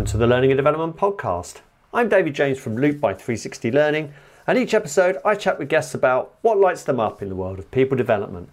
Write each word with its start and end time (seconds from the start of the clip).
Welcome 0.00 0.12
to 0.12 0.16
the 0.16 0.26
Learning 0.26 0.50
and 0.50 0.56
Development 0.56 0.96
Podcast. 0.96 1.60
I'm 1.92 2.08
David 2.08 2.34
James 2.34 2.58
from 2.58 2.74
Looop 2.74 3.00
by 3.00 3.12
360 3.12 3.70
Learning, 3.70 4.14
and 4.46 4.56
each 4.56 4.72
episode 4.72 5.18
I 5.26 5.34
chat 5.34 5.58
with 5.58 5.68
guests 5.68 5.92
about 5.92 6.36
what 6.40 6.56
lights 6.56 6.84
them 6.84 6.98
up 6.98 7.20
in 7.20 7.28
the 7.28 7.34
world 7.34 7.58
of 7.58 7.70
people 7.70 7.98
development. 7.98 8.48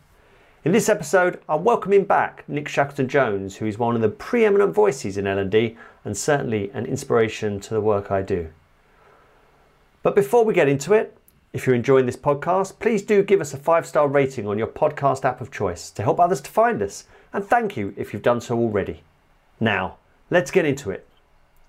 In 0.65 0.73
this 0.73 0.89
episode, 0.89 1.39
I'm 1.47 1.63
welcoming 1.63 2.03
back 2.03 2.43
Nick 2.49 2.67
Shackleton 2.67 3.07
Jones, 3.07 3.55
who 3.55 3.65
is 3.65 3.77
one 3.77 3.95
of 3.95 4.01
the 4.01 4.09
preeminent 4.09 4.75
voices 4.75 5.15
in 5.15 5.25
L&D 5.25 5.77
and 6.03 6.17
certainly 6.17 6.69
an 6.71 6.85
inspiration 6.85 7.61
to 7.61 7.73
the 7.73 7.79
work 7.79 8.11
I 8.11 8.23
do. 8.23 8.49
But 10.03 10.15
before 10.15 10.43
we 10.43 10.53
get 10.53 10.67
into 10.67 10.91
it, 10.91 11.17
if 11.53 11.65
you're 11.65 11.77
enjoying 11.77 12.07
this 12.07 12.17
podcast, 12.17 12.77
please 12.79 13.03
do 13.03 13.23
give 13.23 13.39
us 13.39 13.53
a 13.53 13.57
five 13.57 13.85
star 13.85 14.09
rating 14.09 14.49
on 14.49 14.57
your 14.57 14.67
podcast 14.67 15.23
app 15.23 15.39
of 15.39 15.49
choice 15.49 15.91
to 15.91 16.03
help 16.03 16.19
others 16.19 16.41
to 16.41 16.51
find 16.51 16.81
us. 16.81 17.05
And 17.31 17.45
thank 17.45 17.77
you 17.77 17.93
if 17.95 18.11
you've 18.11 18.21
done 18.21 18.41
so 18.41 18.57
already. 18.57 19.03
Now, 19.61 19.95
let's 20.29 20.51
get 20.51 20.65
into 20.65 20.91
it. 20.91 21.07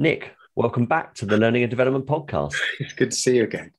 Nick, 0.01 0.37
welcome 0.55 0.87
back 0.87 1.13
to 1.13 1.27
the 1.27 1.37
Learning 1.37 1.65
and 1.65 1.71
Development 1.71 2.07
Podcast. 2.07 2.55
It's 2.79 2.93
good 2.93 3.11
to 3.11 3.17
see 3.17 3.39
you 3.39 3.43
again. 3.43 3.73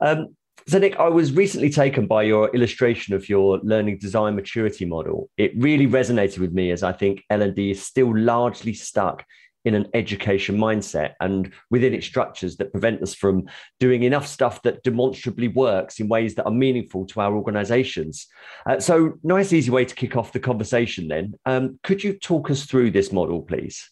Um, 0.00 0.36
so, 0.66 0.78
Nick, 0.78 0.96
I 0.96 1.10
was 1.10 1.32
recently 1.32 1.68
taken 1.68 2.06
by 2.06 2.22
your 2.22 2.48
illustration 2.56 3.14
of 3.14 3.28
your 3.28 3.60
learning 3.62 3.98
design 3.98 4.36
maturity 4.36 4.86
model. 4.86 5.28
It 5.36 5.52
really 5.58 5.86
resonated 5.86 6.38
with 6.38 6.54
me 6.54 6.70
as 6.70 6.82
I 6.82 6.92
think 6.92 7.24
L&D 7.28 7.72
is 7.72 7.84
still 7.84 8.16
largely 8.16 8.72
stuck 8.72 9.22
in 9.66 9.74
an 9.74 9.86
education 9.92 10.56
mindset 10.56 11.12
and 11.20 11.52
within 11.70 11.92
its 11.92 12.06
structures 12.06 12.56
that 12.56 12.72
prevent 12.72 13.02
us 13.02 13.14
from 13.14 13.46
doing 13.80 14.04
enough 14.04 14.26
stuff 14.26 14.62
that 14.62 14.82
demonstrably 14.82 15.48
works 15.48 16.00
in 16.00 16.08
ways 16.08 16.34
that 16.36 16.46
are 16.46 16.52
meaningful 16.52 17.04
to 17.08 17.20
our 17.20 17.34
organizations. 17.34 18.28
Uh, 18.64 18.80
so, 18.80 19.12
nice, 19.22 19.52
easy 19.52 19.70
way 19.70 19.84
to 19.84 19.94
kick 19.94 20.16
off 20.16 20.32
the 20.32 20.40
conversation 20.40 21.06
then. 21.06 21.34
Um, 21.44 21.78
could 21.82 22.02
you 22.02 22.14
talk 22.14 22.50
us 22.50 22.64
through 22.64 22.92
this 22.92 23.12
model, 23.12 23.42
please? 23.42 23.90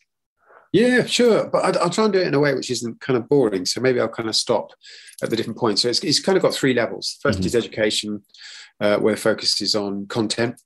Yeah, 0.73 1.05
sure. 1.05 1.49
But 1.49 1.77
I'll, 1.77 1.91
try 1.91 2.05
and 2.05 2.13
do 2.13 2.21
it 2.21 2.27
in 2.27 2.35
a 2.35 2.41
way 2.41 2.55
which 2.55 2.71
isn't 2.71 3.01
kind 3.01 3.19
of 3.19 3.29
boring. 3.29 3.67
So 3.67 3.81
maybe 3.81 4.01
I'll 4.01 4.09
kind 4.09 4.29
of 4.29 4.35
stop 4.35 4.73
at 5.23 5.29
the 5.29 5.37
different 5.37 5.59
points. 5.59 5.83
So 5.83 5.89
it's, 5.89 6.01
it's 6.01 6.21
kind 6.21 6.37
of 6.37 6.43
got 6.43 6.55
three 6.55 6.73
levels. 6.73 7.19
1st 7.25 7.31
mm-hmm. 7.31 7.45
is 7.45 7.55
education, 7.55 8.23
uh, 8.81 8.97
where 8.99 9.15
the 9.15 9.21
focus 9.21 9.61
is 9.61 9.75
on 9.75 10.07
content. 10.07 10.61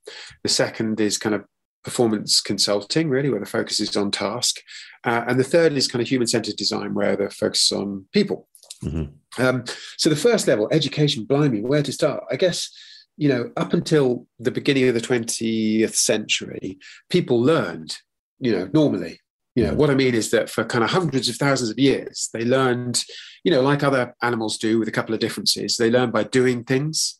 The 0.44 0.48
second 0.48 1.00
is 1.00 1.18
kind 1.18 1.34
of 1.34 1.44
performance 1.82 2.40
consulting, 2.40 3.08
really, 3.08 3.30
where 3.30 3.40
the 3.40 3.46
focus 3.46 3.80
is 3.80 3.96
on 3.96 4.12
task. 4.12 4.60
Uh, 5.04 5.24
and 5.26 5.40
the 5.40 5.44
third 5.44 5.72
is 5.72 5.88
kind 5.88 6.02
of 6.02 6.08
human 6.08 6.28
centered 6.28 6.56
design, 6.56 6.94
where 6.94 7.16
the 7.16 7.28
focus 7.28 7.70
is 7.70 7.72
on 7.72 8.06
people. 8.12 8.48
Mm-hmm. 8.84 9.42
Um, 9.42 9.64
so 9.96 10.08
the 10.08 10.16
first 10.16 10.46
level, 10.46 10.68
education, 10.70 11.24
blimey, 11.24 11.62
where 11.62 11.82
to 11.82 11.92
start? 11.92 12.24
I 12.30 12.36
guess, 12.36 12.70
you 13.16 13.28
know, 13.28 13.50
up 13.56 13.72
until 13.72 14.26
the 14.38 14.50
beginning 14.50 14.88
of 14.88 14.94
the 14.94 15.00
20th 15.00 15.94
century, 15.94 16.78
people 17.10 17.40
learned, 17.40 17.96
you 18.38 18.52
know, 18.52 18.70
normally. 18.72 19.20
You 19.56 19.64
know, 19.68 19.74
what 19.74 19.88
I 19.88 19.94
mean 19.94 20.14
is 20.14 20.30
that 20.32 20.50
for 20.50 20.64
kind 20.64 20.84
of 20.84 20.90
hundreds 20.90 21.30
of 21.30 21.36
thousands 21.36 21.70
of 21.70 21.78
years, 21.78 22.28
they 22.34 22.44
learned, 22.44 23.02
you 23.42 23.50
know, 23.50 23.62
like 23.62 23.82
other 23.82 24.14
animals 24.22 24.58
do 24.58 24.78
with 24.78 24.86
a 24.86 24.92
couple 24.92 25.14
of 25.14 25.20
differences. 25.20 25.76
They 25.76 25.90
learn 25.90 26.10
by 26.10 26.24
doing 26.24 26.62
things, 26.62 27.18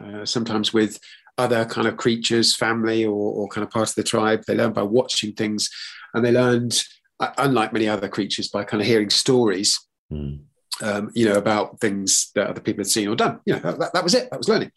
uh, 0.00 0.24
sometimes 0.24 0.72
with 0.72 1.00
other 1.38 1.64
kind 1.64 1.88
of 1.88 1.96
creatures, 1.96 2.54
family, 2.54 3.04
or, 3.04 3.32
or 3.32 3.48
kind 3.48 3.64
of 3.64 3.70
part 3.70 3.88
of 3.88 3.96
the 3.96 4.04
tribe. 4.04 4.44
They 4.46 4.54
learned 4.54 4.74
by 4.74 4.82
watching 4.82 5.32
things, 5.32 5.68
and 6.14 6.24
they 6.24 6.30
learned, 6.30 6.84
uh, 7.18 7.32
unlike 7.38 7.72
many 7.72 7.88
other 7.88 8.08
creatures, 8.08 8.48
by 8.48 8.62
kind 8.62 8.80
of 8.80 8.86
hearing 8.86 9.10
stories. 9.10 9.78
Mm. 10.12 10.40
Um, 10.80 11.10
you 11.14 11.28
know 11.28 11.36
about 11.36 11.80
things 11.80 12.30
that 12.34 12.48
other 12.48 12.60
people 12.60 12.80
had 12.80 12.90
seen 12.90 13.08
or 13.08 13.14
done. 13.14 13.40
You 13.44 13.54
know 13.54 13.72
that, 13.72 13.92
that 13.92 14.04
was 14.04 14.14
it. 14.14 14.30
That 14.30 14.38
was 14.38 14.48
learning. 14.48 14.70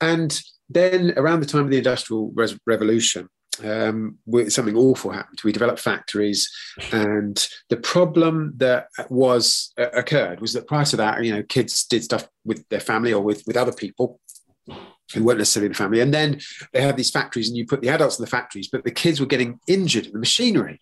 And 0.00 0.40
then 0.70 1.12
around 1.16 1.40
the 1.40 1.46
time 1.46 1.64
of 1.64 1.70
the 1.70 1.78
Industrial 1.78 2.32
Res- 2.34 2.58
Revolution, 2.66 3.28
um, 3.62 4.18
something 4.48 4.76
awful 4.76 5.12
happened. 5.12 5.40
We 5.44 5.52
developed 5.52 5.80
factories, 5.80 6.50
and 6.92 7.46
the 7.68 7.76
problem 7.76 8.54
that 8.56 8.88
was 9.10 9.72
uh, 9.78 9.90
occurred 9.90 10.40
was 10.40 10.52
that 10.54 10.66
prior 10.66 10.84
to 10.86 10.96
that, 10.96 11.24
you 11.24 11.34
know, 11.34 11.42
kids 11.42 11.84
did 11.84 12.04
stuff 12.04 12.28
with 12.44 12.66
their 12.68 12.80
family 12.80 13.12
or 13.12 13.22
with 13.22 13.42
with 13.46 13.56
other 13.56 13.72
people, 13.72 14.20
who 15.14 15.24
weren't 15.24 15.38
necessarily 15.38 15.66
in 15.66 15.72
the 15.72 15.78
family. 15.78 16.00
And 16.00 16.12
then 16.12 16.40
they 16.72 16.80
had 16.80 16.96
these 16.96 17.10
factories, 17.10 17.48
and 17.48 17.56
you 17.56 17.66
put 17.66 17.82
the 17.82 17.88
adults 17.88 18.18
in 18.18 18.24
the 18.24 18.30
factories, 18.30 18.68
but 18.68 18.84
the 18.84 18.90
kids 18.90 19.20
were 19.20 19.26
getting 19.26 19.60
injured 19.66 20.06
in 20.06 20.12
the 20.12 20.18
machinery, 20.18 20.80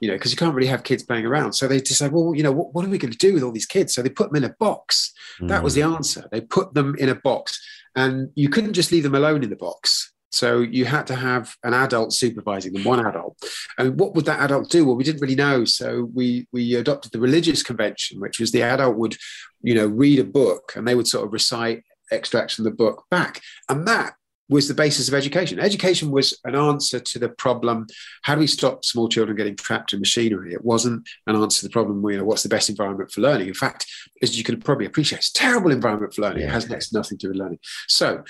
you 0.00 0.08
know, 0.08 0.14
because 0.14 0.30
you 0.30 0.36
can't 0.36 0.54
really 0.54 0.68
have 0.68 0.82
kids 0.82 1.02
playing 1.02 1.26
around. 1.26 1.52
So 1.52 1.68
they 1.68 1.80
decided, 1.80 2.12
well, 2.12 2.34
you 2.34 2.42
know, 2.42 2.52
what, 2.52 2.74
what, 2.74 2.84
are 2.84 2.88
we 2.88 2.98
going 2.98 3.12
to 3.12 3.18
do 3.18 3.34
with 3.34 3.42
all 3.42 3.52
these 3.52 3.66
kids? 3.66 3.94
So 3.94 4.02
they 4.02 4.08
put 4.08 4.30
them 4.32 4.42
in 4.42 4.50
a 4.50 4.54
box. 4.58 5.12
Mm. 5.40 5.48
That 5.48 5.62
was 5.62 5.74
the 5.74 5.82
mm. 5.82 5.94
answer. 5.94 6.28
They 6.30 6.40
put 6.40 6.74
them 6.74 6.94
in 6.98 7.08
a 7.08 7.14
box, 7.14 7.60
and 7.94 8.30
you 8.34 8.48
couldn't 8.48 8.74
just 8.74 8.92
leave 8.92 9.02
them 9.02 9.14
alone 9.14 9.42
in 9.42 9.50
the 9.50 9.56
box. 9.56 10.12
So 10.30 10.60
you 10.60 10.84
had 10.84 11.06
to 11.08 11.14
have 11.14 11.54
an 11.64 11.74
adult 11.74 12.12
supervising 12.12 12.72
them, 12.72 12.84
one 12.84 13.04
adult. 13.04 13.36
And 13.78 13.98
what 13.98 14.14
would 14.14 14.26
that 14.26 14.40
adult 14.40 14.70
do? 14.70 14.84
Well, 14.84 14.96
we 14.96 15.04
didn't 15.04 15.20
really 15.20 15.34
know. 15.34 15.64
So 15.64 16.10
we 16.14 16.46
we 16.52 16.74
adopted 16.74 17.12
the 17.12 17.20
religious 17.20 17.62
convention, 17.62 18.20
which 18.20 18.38
was 18.38 18.52
the 18.52 18.62
adult 18.62 18.96
would, 18.96 19.16
you 19.62 19.74
know, 19.74 19.86
read 19.86 20.18
a 20.18 20.24
book 20.24 20.72
and 20.76 20.86
they 20.86 20.94
would 20.94 21.08
sort 21.08 21.26
of 21.26 21.32
recite 21.32 21.82
extracts 22.10 22.54
from 22.54 22.64
the 22.64 22.70
book 22.70 23.04
back. 23.10 23.40
And 23.68 23.86
that 23.88 24.14
was 24.48 24.66
the 24.66 24.74
basis 24.74 25.08
of 25.08 25.14
education. 25.14 25.58
Education 25.58 26.10
was 26.10 26.38
an 26.44 26.54
answer 26.54 26.98
to 26.98 27.18
the 27.18 27.28
problem 27.28 27.86
how 28.22 28.34
do 28.34 28.40
we 28.40 28.46
stop 28.46 28.84
small 28.84 29.08
children 29.08 29.36
getting 29.36 29.56
trapped 29.56 29.92
in 29.92 30.00
machinery? 30.00 30.54
It 30.54 30.64
wasn't 30.64 31.06
an 31.26 31.36
answer 31.36 31.60
to 31.60 31.66
the 31.66 31.72
problem, 31.72 32.02
you 32.10 32.16
know, 32.16 32.24
what's 32.24 32.42
the 32.42 32.48
best 32.48 32.70
environment 32.70 33.10
for 33.10 33.20
learning? 33.20 33.48
In 33.48 33.54
fact, 33.54 33.86
as 34.22 34.38
you 34.38 34.44
can 34.44 34.60
probably 34.60 34.86
appreciate, 34.86 35.18
it's 35.18 35.30
terrible 35.30 35.70
environment 35.70 36.14
for 36.14 36.22
learning. 36.22 36.44
It 36.44 36.50
has 36.50 36.68
next 36.68 36.90
to 36.90 36.96
nothing 36.96 37.18
to 37.18 37.26
do 37.26 37.28
with 37.28 37.38
learning. 37.38 37.58
So, 37.88 38.24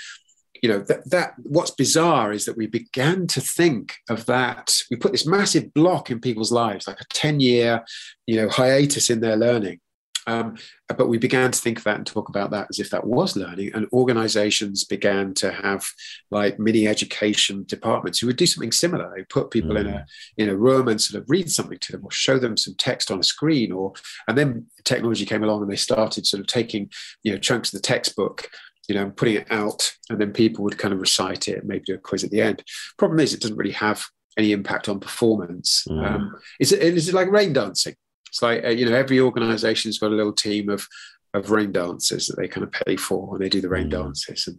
you 0.61 0.69
know, 0.69 0.79
that, 0.79 1.09
that 1.09 1.33
what's 1.43 1.71
bizarre 1.71 2.31
is 2.31 2.45
that 2.45 2.57
we 2.57 2.67
began 2.67 3.27
to 3.27 3.41
think 3.41 3.95
of 4.09 4.25
that. 4.25 4.75
We 4.89 4.97
put 4.97 5.11
this 5.11 5.25
massive 5.25 5.73
block 5.73 6.11
in 6.11 6.19
people's 6.19 6.51
lives, 6.51 6.87
like 6.87 7.01
a 7.01 7.05
10 7.13 7.39
year, 7.39 7.83
you 8.25 8.35
know, 8.35 8.49
hiatus 8.49 9.09
in 9.09 9.21
their 9.21 9.37
learning 9.37 9.79
um, 10.29 10.57
but 10.87 11.07
we 11.07 11.17
began 11.17 11.51
to 11.51 11.59
think 11.59 11.79
of 11.79 11.83
that 11.85 11.97
and 11.97 12.05
talk 12.05 12.29
about 12.29 12.51
that 12.51 12.67
as 12.69 12.79
if 12.79 12.89
that 12.91 13.05
was 13.05 13.35
learning. 13.35 13.71
And 13.73 13.87
organizations 13.91 14.83
began 14.83 15.33
to 15.35 15.51
have 15.51 15.87
like 16.29 16.59
mini 16.59 16.87
education 16.87 17.63
departments 17.67 18.19
who 18.19 18.27
would 18.27 18.37
do 18.37 18.45
something 18.45 18.71
similar. 18.71 19.11
They 19.15 19.23
put 19.23 19.51
people 19.51 19.71
mm. 19.71 19.81
in 19.81 19.87
a 19.87 19.91
mm. 19.91 20.05
in 20.37 20.49
a 20.49 20.55
room 20.55 20.87
and 20.87 21.01
sort 21.01 21.21
of 21.21 21.29
read 21.29 21.51
something 21.51 21.79
to 21.79 21.91
them 21.93 22.05
or 22.05 22.11
show 22.11 22.37
them 22.37 22.57
some 22.57 22.75
text 22.75 23.11
on 23.11 23.19
a 23.19 23.23
screen. 23.23 23.71
Or 23.71 23.93
and 24.27 24.37
then 24.37 24.67
technology 24.83 25.25
came 25.25 25.43
along 25.43 25.63
and 25.63 25.71
they 25.71 25.75
started 25.75 26.27
sort 26.27 26.41
of 26.41 26.47
taking 26.47 26.89
you 27.23 27.31
know 27.31 27.37
chunks 27.37 27.73
of 27.73 27.81
the 27.81 27.87
textbook 27.87 28.49
you 28.89 28.95
know, 28.95 29.11
putting 29.11 29.35
it 29.35 29.47
out, 29.51 29.93
and 30.09 30.19
then 30.19 30.33
people 30.33 30.63
would 30.63 30.77
kind 30.77 30.93
of 30.93 30.99
recite 30.99 31.47
it, 31.47 31.65
maybe 31.65 31.83
do 31.85 31.95
a 31.95 31.97
quiz 31.97 32.23
at 32.23 32.31
the 32.31 32.41
end. 32.41 32.63
Problem 32.97 33.19
is, 33.19 33.33
it 33.33 33.41
doesn't 33.41 33.57
really 33.57 33.73
have 33.73 34.03
any 34.37 34.51
impact 34.51 34.89
on 34.89 34.99
performance. 34.99 35.85
Mm. 35.89 36.05
Um, 36.05 36.35
is 36.59 36.71
it 36.71 36.81
is 36.81 37.07
it 37.07 37.15
like 37.15 37.31
rain 37.31 37.53
dancing? 37.53 37.95
It's 38.27 38.41
like 38.41 38.63
uh, 38.63 38.69
you 38.69 38.89
know 38.89 38.95
every 38.95 39.19
organization's 39.19 39.99
got 39.99 40.11
a 40.11 40.15
little 40.15 40.33
team 40.33 40.69
of 40.69 40.87
of 41.33 41.51
rain 41.51 41.71
dancers 41.71 42.27
that 42.27 42.37
they 42.37 42.47
kind 42.47 42.63
of 42.63 42.71
pay 42.71 42.95
for 42.95 43.35
and 43.35 43.43
they 43.43 43.49
do 43.49 43.61
the 43.61 43.69
rain 43.69 43.87
mm. 43.87 43.91
dances 43.91 44.47
and 44.47 44.57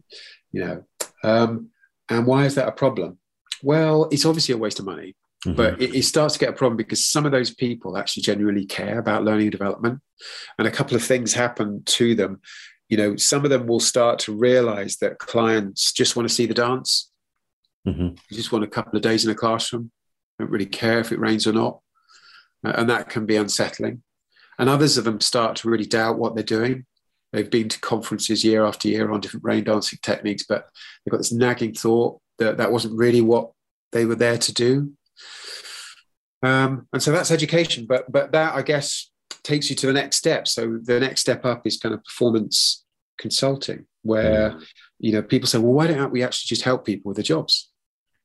you 0.53 0.65
know 0.65 0.85
um, 1.25 1.71
and 2.09 2.27
why 2.27 2.45
is 2.45 2.55
that 2.57 2.69
a 2.69 2.73
problem? 2.73 3.19
Well, 3.63 4.09
it's 4.11 4.25
obviously 4.25 4.55
a 4.55 4.59
waste 4.59 4.79
of 4.79 4.87
money. 4.87 5.17
Mm-hmm. 5.47 5.57
But 5.57 5.81
it, 5.81 5.95
it, 5.95 6.03
starts 6.03 6.35
to 6.35 6.41
get 6.41 6.51
a 6.51 6.55
problem 6.55 6.77
because 6.77 7.07
some 7.07 7.25
of 7.25 7.33
those 7.33 7.55
people 7.55 7.97
actually 7.97 8.25
genuinely 8.25 8.67
care 8.67 8.99
about 8.99 9.25
learning 9.25 9.47
and 9.47 9.53
development. 9.53 10.01
And 10.59 10.69
a 10.69 10.71
couple 10.71 10.97
of 10.97 11.03
things 11.03 11.33
happen 11.33 11.83
to 11.87 12.15
them. 12.15 12.43
You 12.91 12.99
know, 12.99 13.17
some 13.17 13.45
of 13.45 13.51
them 13.51 13.67
will 13.67 13.81
start 13.81 14.19
to 14.21 14.37
realize 14.37 14.97
that 14.99 15.19
clients 15.19 15.93
just 15.93 16.15
want 16.15 16.29
to 16.29 16.35
see 16.35 16.45
the 16.45 16.55
dance. 16.55 17.11
Mm-hmm. 17.87 18.17
just 18.31 18.53
want 18.53 18.63
a 18.63 18.69
couple 18.69 18.97
of 18.97 19.03
days 19.03 19.25
in 19.25 19.31
a 19.31 19.35
classroom, 19.35 19.91
don't 20.39 20.51
really 20.51 20.67
care 20.67 20.99
if 20.99 21.13
it 21.13 21.19
rains 21.19 21.47
or 21.47 21.55
not 21.55 21.81
and 22.63 22.91
that 22.91 23.09
can 23.09 23.27
be 23.27 23.37
unsettling. 23.37 24.03
And 24.59 24.69
others 24.69 24.99
of 24.99 25.05
them 25.05 25.21
start 25.21 25.57
to 25.57 25.71
really 25.71 25.87
doubt 25.87 26.19
what 26.19 26.35
they're 26.35 26.45
doing. 26.45 26.87
They've 27.33 27.51
been 27.51 27.69
to 27.69 27.81
conferences 27.81 28.45
year 28.45 28.65
after 28.65 28.89
year 28.89 29.11
on 29.11 29.21
different 29.21 29.45
rain 29.45 29.65
dancing 29.65 29.99
techniques, 30.03 30.45
but 30.47 30.69
they've 31.05 31.13
got 31.13 31.19
this 31.19 31.33
nagging 31.33 31.75
thought 31.75 32.21
that 32.39 32.59
that 32.59 32.73
wasn't 32.73 32.99
really 32.99 33.21
what 33.21 33.53
they 33.93 34.05
were 34.05 34.17
there 34.17 34.39
to 34.39 34.53
do. 34.53 34.93
Um, 36.43 36.89
and 36.93 37.03
so 37.03 37.13
that's 37.13 37.31
education, 37.31 37.87
but 37.87 38.11
but 38.11 38.33
that 38.33 38.55
I 38.55 38.63
guess 38.63 39.11
takes 39.43 39.71
you 39.71 39.77
to 39.77 39.87
the 39.87 39.93
next 39.93 40.17
step. 40.17 40.49
So 40.49 40.79
the 40.83 41.01
next 41.01 41.21
step 41.21 41.45
up 41.45 41.67
is 41.67 41.79
kind 41.79 41.95
of 41.95 42.05
performance 42.05 42.85
consulting, 43.21 43.87
where 44.03 44.51
mm. 44.51 44.67
you 44.99 45.13
know 45.13 45.23
people 45.23 45.47
say, 45.47 45.59
well, 45.59 45.73
why 45.73 45.87
don't 45.87 46.11
we 46.11 46.25
actually 46.25 46.49
just 46.49 46.63
help 46.63 46.85
people 46.85 47.11
with 47.11 47.17
the 47.17 47.23
jobs? 47.23 47.71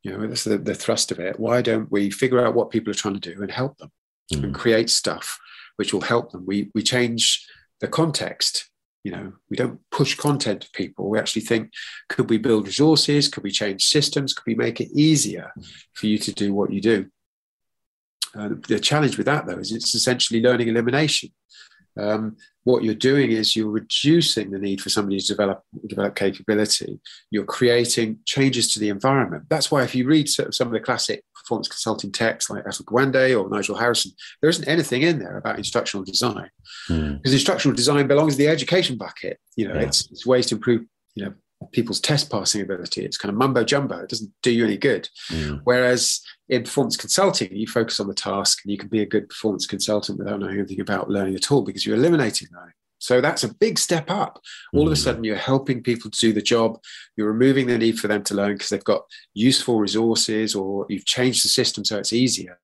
You 0.01 0.17
know, 0.17 0.27
that's 0.27 0.43
the, 0.43 0.57
the 0.57 0.75
thrust 0.75 1.11
of 1.11 1.19
it. 1.19 1.39
Why 1.39 1.61
don't 1.61 1.91
we 1.91 2.09
figure 2.09 2.45
out 2.45 2.55
what 2.55 2.69
people 2.69 2.91
are 2.91 2.95
trying 2.95 3.19
to 3.19 3.33
do 3.33 3.41
and 3.41 3.51
help 3.51 3.77
them? 3.77 3.91
mm. 4.33 4.43
and 4.43 4.55
create 4.55 4.89
stuff 4.89 5.39
which 5.77 5.93
will 5.93 6.01
help 6.01 6.31
them. 6.31 6.45
We 6.45 6.71
we 6.73 6.81
change 6.81 7.45
the 7.81 7.87
context. 7.87 8.69
You 9.03 9.11
know, 9.11 9.33
we 9.51 9.57
don't 9.57 9.79
push 9.91 10.15
content 10.15 10.61
to 10.61 10.69
people. 10.71 11.09
We 11.09 11.19
actually 11.19 11.43
think, 11.43 11.71
could 12.09 12.27
we 12.27 12.39
build 12.39 12.65
resources? 12.65 13.27
Could 13.27 13.43
we 13.43 13.51
change 13.51 13.85
systems? 13.85 14.33
Could 14.33 14.47
we 14.47 14.55
make 14.55 14.81
it 14.81 14.89
easier 14.95 15.51
for 15.93 16.07
you 16.07 16.17
to 16.17 16.33
do 16.33 16.55
what 16.55 16.73
you 16.73 16.81
do? 16.81 17.05
Uh, 18.35 18.49
the 18.67 18.79
challenge 18.79 19.17
with 19.17 19.27
that, 19.27 19.45
though, 19.45 19.59
is 19.59 19.71
it's 19.71 19.93
essentially 19.93 20.41
learning 20.41 20.69
elimination. 20.69 21.29
Um, 21.97 22.35
what 22.63 22.83
you're 22.83 22.95
doing 22.95 23.31
is 23.31 23.55
you're 23.55 23.69
reducing 23.69 24.51
the 24.51 24.59
need 24.59 24.81
for 24.81 24.89
somebody 24.89 25.19
to 25.19 25.27
develop 25.27 25.63
develop 25.87 26.15
capability. 26.15 26.99
You're 27.31 27.45
creating 27.45 28.19
changes 28.25 28.73
to 28.73 28.79
the 28.79 28.89
environment. 28.89 29.45
That's 29.49 29.71
why 29.71 29.83
if 29.83 29.95
you 29.95 30.07
read 30.07 30.27
some 30.27 30.67
of 30.67 30.71
the 30.71 30.79
classic 30.79 31.23
performance 31.35 31.67
consulting 31.67 32.11
texts 32.11 32.49
like 32.49 32.65
Atul 32.65 32.85
Gawande 32.85 33.39
or 33.39 33.49
Nigel 33.49 33.77
Harrison, 33.77 34.11
there 34.41 34.49
isn't 34.49 34.67
anything 34.67 35.03
in 35.03 35.19
there 35.19 35.37
about 35.37 35.57
instructional 35.57 36.03
design 36.03 36.49
mm. 36.89 37.17
because 37.17 37.33
instructional 37.33 37.75
design 37.75 38.07
belongs 38.07 38.33
to 38.33 38.39
the 38.39 38.47
education 38.47 38.97
bucket. 38.97 39.39
You 39.55 39.67
know, 39.67 39.75
yeah. 39.75 39.81
it's, 39.81 40.09
it's 40.11 40.25
ways 40.25 40.47
to 40.47 40.55
improve 40.55 40.85
you 41.15 41.25
know 41.25 41.33
people's 41.71 41.99
test 41.99 42.29
passing 42.31 42.61
ability. 42.61 43.03
It's 43.03 43.17
kind 43.17 43.31
of 43.31 43.37
mumbo 43.37 43.63
jumbo. 43.63 43.99
It 43.99 44.09
doesn't 44.09 44.31
do 44.41 44.51
you 44.51 44.65
any 44.65 44.77
good. 44.77 45.09
Mm. 45.29 45.61
Whereas 45.63 46.21
in 46.49 46.63
performance 46.63 46.97
consulting, 46.97 47.55
you 47.55 47.67
focus 47.67 47.99
on 47.99 48.07
the 48.07 48.13
task 48.13 48.59
and 48.63 48.71
you 48.71 48.77
can 48.77 48.89
be 48.89 49.01
a 49.01 49.05
good 49.05 49.29
performance 49.29 49.65
consultant 49.65 50.19
without 50.19 50.39
knowing 50.39 50.57
anything 50.57 50.81
about 50.81 51.09
learning 51.09 51.35
at 51.35 51.51
all 51.51 51.61
because 51.61 51.85
you're 51.85 51.95
eliminating 51.95 52.47
learning. 52.53 52.73
So 52.99 53.21
that's 53.21 53.43
a 53.43 53.53
big 53.53 53.77
step 53.77 54.09
up. 54.09 54.41
All 54.73 54.83
mm. 54.83 54.87
of 54.87 54.91
a 54.93 54.95
mm. 54.95 55.03
sudden, 55.03 55.23
you're 55.23 55.35
helping 55.35 55.83
people 55.83 56.09
to 56.09 56.19
do 56.19 56.33
the 56.33 56.41
job. 56.41 56.79
You're 57.15 57.31
removing 57.31 57.67
the 57.67 57.77
need 57.77 57.99
for 57.99 58.07
them 58.07 58.23
to 58.23 58.35
learn 58.35 58.53
because 58.53 58.69
they've 58.69 58.83
got 58.83 59.03
useful 59.33 59.79
resources 59.79 60.55
or 60.55 60.85
you've 60.89 61.05
changed 61.05 61.43
the 61.43 61.49
system 61.49 61.85
so 61.85 61.97
it's 61.97 62.13
easier. 62.13 62.59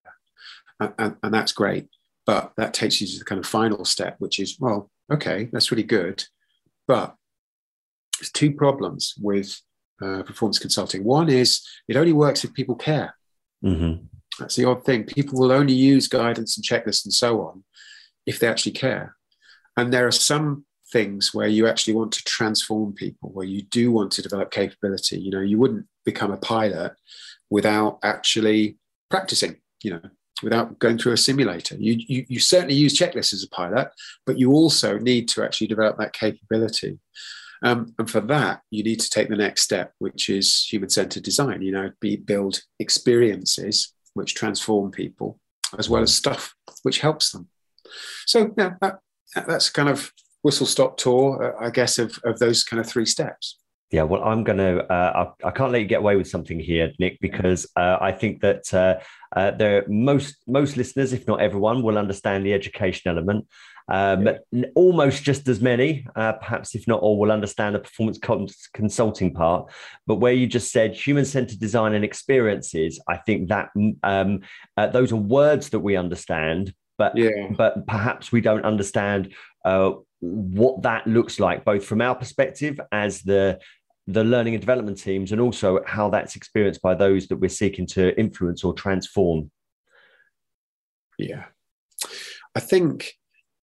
And, 0.79 0.93
and, 0.97 1.15
and 1.23 1.33
that's 1.33 1.51
great. 1.51 1.87
But 2.25 2.53
that 2.57 2.73
takes 2.73 3.01
you 3.01 3.07
to 3.07 3.19
the 3.19 3.25
kind 3.25 3.39
of 3.39 3.45
final 3.45 3.83
step, 3.83 4.15
which 4.19 4.39
is, 4.39 4.57
well, 4.59 4.89
okay, 5.11 5.49
that's 5.51 5.71
really 5.71 5.83
good. 5.83 6.23
But 6.87 7.15
two 8.29 8.51
problems 8.51 9.13
with 9.19 9.59
uh, 10.01 10.23
performance 10.23 10.59
consulting. 10.59 11.03
One 11.03 11.29
is 11.29 11.65
it 11.87 11.97
only 11.97 12.13
works 12.13 12.43
if 12.43 12.53
people 12.53 12.75
care. 12.75 13.15
Mm-hmm. 13.63 14.05
That's 14.39 14.55
the 14.55 14.65
odd 14.65 14.83
thing. 14.83 15.03
People 15.03 15.39
will 15.39 15.51
only 15.51 15.73
use 15.73 16.07
guidance 16.07 16.57
and 16.57 16.65
checklists 16.65 17.05
and 17.05 17.13
so 17.13 17.41
on 17.41 17.63
if 18.25 18.39
they 18.39 18.47
actually 18.47 18.71
care. 18.73 19.15
And 19.77 19.93
there 19.93 20.07
are 20.07 20.11
some 20.11 20.65
things 20.91 21.33
where 21.33 21.47
you 21.47 21.67
actually 21.67 21.93
want 21.93 22.11
to 22.11 22.23
transform 22.23 22.93
people, 22.93 23.29
where 23.29 23.45
you 23.45 23.61
do 23.63 23.91
want 23.91 24.11
to 24.13 24.21
develop 24.21 24.51
capability. 24.51 25.19
You 25.19 25.31
know, 25.31 25.41
you 25.41 25.57
wouldn't 25.57 25.85
become 26.05 26.31
a 26.31 26.37
pilot 26.37 26.93
without 27.49 27.99
actually 28.03 28.77
practicing, 29.09 29.57
you 29.83 29.91
know, 29.91 30.01
without 30.43 30.79
going 30.79 30.97
through 30.97 31.13
a 31.13 31.17
simulator. 31.17 31.75
You, 31.75 31.97
you, 32.07 32.25
you 32.27 32.39
certainly 32.39 32.75
use 32.75 32.97
checklists 32.97 33.33
as 33.33 33.43
a 33.43 33.49
pilot, 33.49 33.89
but 34.25 34.39
you 34.39 34.51
also 34.51 34.97
need 34.97 35.27
to 35.29 35.43
actually 35.43 35.67
develop 35.67 35.97
that 35.97 36.13
capability. 36.13 36.99
Um, 37.63 37.93
and 37.99 38.09
for 38.09 38.21
that, 38.21 38.61
you 38.71 38.83
need 38.83 38.99
to 39.01 39.09
take 39.09 39.29
the 39.29 39.35
next 39.35 39.61
step, 39.61 39.93
which 39.99 40.29
is 40.29 40.65
human 40.65 40.89
centered 40.89 41.23
design. 41.23 41.61
You 41.61 41.71
know, 41.71 41.91
be, 41.99 42.15
build 42.15 42.61
experiences 42.79 43.93
which 44.13 44.35
transform 44.35 44.91
people, 44.91 45.39
as 45.77 45.89
well 45.89 46.01
as 46.01 46.13
stuff 46.13 46.55
which 46.83 46.99
helps 46.99 47.31
them. 47.31 47.47
So, 48.25 48.53
yeah, 48.57 48.73
that, 48.81 48.99
that's 49.35 49.69
kind 49.69 49.89
of 49.89 50.11
whistle 50.41 50.65
stop 50.65 50.97
tour, 50.97 51.55
uh, 51.61 51.65
I 51.65 51.69
guess, 51.69 51.99
of, 51.99 52.19
of 52.23 52.39
those 52.39 52.63
kind 52.63 52.79
of 52.79 52.87
three 52.87 53.05
steps. 53.05 53.57
Yeah, 53.91 54.03
well, 54.03 54.23
I'm 54.23 54.45
going 54.45 54.57
to. 54.57 54.85
Uh, 54.91 55.33
I, 55.43 55.51
can't 55.51 55.73
let 55.73 55.81
you 55.81 55.87
get 55.87 55.99
away 55.99 56.15
with 56.15 56.29
something 56.29 56.57
here, 56.57 56.93
Nick, 56.97 57.19
because 57.19 57.67
uh, 57.75 57.97
I 57.99 58.13
think 58.13 58.39
that 58.39 58.73
uh, 58.73 58.99
uh, 59.35 59.51
there 59.51 59.83
most 59.89 60.37
most 60.47 60.77
listeners, 60.77 61.11
if 61.11 61.27
not 61.27 61.41
everyone, 61.41 61.83
will 61.83 61.97
understand 61.97 62.45
the 62.45 62.53
education 62.53 63.11
element. 63.11 63.47
Um, 63.91 64.25
yeah. 64.51 64.65
Almost 64.73 65.23
just 65.23 65.49
as 65.49 65.59
many, 65.59 66.07
uh, 66.15 66.33
perhaps 66.33 66.75
if 66.75 66.87
not 66.87 67.01
all, 67.01 67.19
will 67.19 67.31
understand 67.31 67.75
the 67.75 67.79
performance 67.79 68.19
consulting 68.73 69.33
part. 69.33 69.69
But 70.07 70.15
where 70.15 70.31
you 70.31 70.47
just 70.47 70.71
said 70.71 70.95
human 70.95 71.25
centered 71.25 71.59
design 71.59 71.93
and 71.93 72.05
experiences, 72.05 73.01
I 73.09 73.17
think 73.17 73.49
that 73.49 73.69
um, 74.01 74.41
uh, 74.77 74.87
those 74.87 75.11
are 75.11 75.17
words 75.17 75.69
that 75.69 75.81
we 75.81 75.97
understand, 75.97 76.73
but 76.97 77.17
yeah. 77.17 77.49
but 77.57 77.85
perhaps 77.85 78.31
we 78.31 78.39
don't 78.39 78.63
understand 78.63 79.33
uh, 79.65 79.91
what 80.21 80.83
that 80.83 81.05
looks 81.05 81.37
like, 81.37 81.65
both 81.65 81.83
from 81.83 82.01
our 82.01 82.15
perspective 82.15 82.79
as 82.93 83.21
the 83.23 83.59
the 84.07 84.23
learning 84.23 84.53
and 84.53 84.61
development 84.61 84.99
teams, 84.99 85.33
and 85.33 85.41
also 85.41 85.81
how 85.85 86.09
that's 86.09 86.37
experienced 86.37 86.81
by 86.81 86.95
those 86.95 87.27
that 87.27 87.37
we're 87.37 87.49
seeking 87.49 87.87
to 87.87 88.17
influence 88.17 88.63
or 88.63 88.73
transform. 88.73 89.51
Yeah, 91.17 91.43
I 92.55 92.61
think 92.61 93.13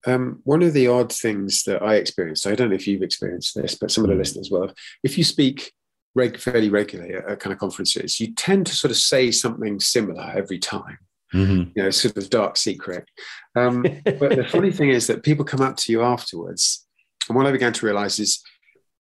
um, 0.09 0.41
one 0.45 0.63
of 0.63 0.73
the 0.73 0.89
odd 0.89 1.13
things 1.13 1.65
that 1.65 1.83
I 1.83 1.97
experienced, 1.97 2.47
I 2.47 2.55
don't 2.55 2.71
know 2.71 2.75
if 2.75 2.87
you've 2.87 3.03
experienced 3.03 3.55
this, 3.55 3.75
but 3.75 3.91
some 3.91 4.05
of 4.05 4.09
the 4.09 4.15
mm. 4.15 4.19
listeners 4.19 4.51
will. 4.51 4.73
If 5.03 5.19
you 5.19 5.25
speak 5.25 5.73
reg- 6.15 6.39
fairly 6.39 6.71
regularly 6.71 7.15
at, 7.15 7.29
at 7.29 7.41
kind 7.41 7.53
of 7.53 7.59
conferences, 7.59 8.19
you 8.21 8.35
tend 8.35 8.67
to 8.67 8.77
sort 8.77 8.91
of 8.91 8.97
say 8.97 9.31
something 9.31 9.81
similar 9.81 10.33
every 10.35 10.59
time. 10.59 10.99
Mm-hmm. 11.35 11.73
You 11.77 11.83
know, 11.83 11.91
sort 11.91 12.17
of 12.17 12.31
dark 12.31 12.57
secret. 12.57 13.07
Um, 13.55 13.83
but 14.05 14.37
the 14.37 14.49
funny 14.49 14.73
thing 14.73 14.89
is 14.89 15.07
that 15.09 15.23
people 15.23 15.45
come 15.45 15.61
up 15.61 15.77
to 15.77 15.93
you 15.93 16.03
afterwards, 16.03 16.87
and 17.29 17.37
what 17.37 17.47
I 17.47 17.53
began 17.53 17.75
to 17.75 17.87
realize 17.87 18.19
is 18.19 18.43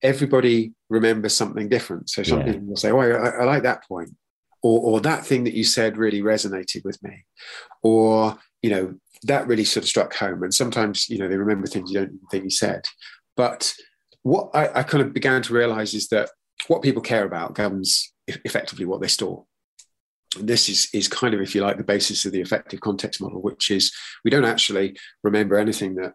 everybody 0.02 0.72
remembers 0.90 1.34
something 1.34 1.70
different. 1.70 2.10
So 2.10 2.22
some 2.22 2.40
yeah. 2.40 2.52
people 2.52 2.66
will 2.68 2.76
say, 2.76 2.90
"Oh, 2.90 3.00
I, 3.00 3.28
I 3.28 3.44
like 3.44 3.62
that 3.62 3.88
point," 3.88 4.10
or, 4.62 4.78
or 4.80 5.00
that 5.00 5.24
thing 5.24 5.44
that 5.44 5.54
you 5.54 5.64
said 5.64 5.96
really 5.96 6.20
resonated 6.20 6.84
with 6.84 7.02
me, 7.02 7.24
or 7.82 8.38
you 8.62 8.70
know, 8.70 8.94
that 9.24 9.46
really 9.46 9.64
sort 9.64 9.84
of 9.84 9.88
struck 9.88 10.14
home. 10.14 10.42
And 10.42 10.54
sometimes, 10.54 11.08
you 11.08 11.18
know, 11.18 11.28
they 11.28 11.36
remember 11.36 11.66
things 11.66 11.90
you 11.90 12.00
don't 12.00 12.18
think 12.30 12.44
you 12.44 12.50
said. 12.50 12.84
But 13.36 13.74
what 14.22 14.50
I, 14.54 14.80
I 14.80 14.82
kind 14.82 15.02
of 15.02 15.12
began 15.12 15.42
to 15.42 15.54
realize 15.54 15.94
is 15.94 16.08
that 16.08 16.30
what 16.66 16.82
people 16.82 17.02
care 17.02 17.24
about 17.24 17.54
governs 17.54 18.12
effectively 18.26 18.84
what 18.84 19.00
they 19.00 19.08
store. 19.08 19.44
And 20.38 20.48
this 20.48 20.68
is, 20.68 20.88
is 20.92 21.08
kind 21.08 21.34
of, 21.34 21.40
if 21.40 21.54
you 21.54 21.62
like, 21.62 21.78
the 21.78 21.84
basis 21.84 22.24
of 22.24 22.32
the 22.32 22.42
affective 22.42 22.80
context 22.80 23.20
model, 23.20 23.40
which 23.40 23.70
is 23.70 23.92
we 24.24 24.30
don't 24.30 24.44
actually 24.44 24.96
remember 25.22 25.56
anything 25.56 25.94
that 25.96 26.14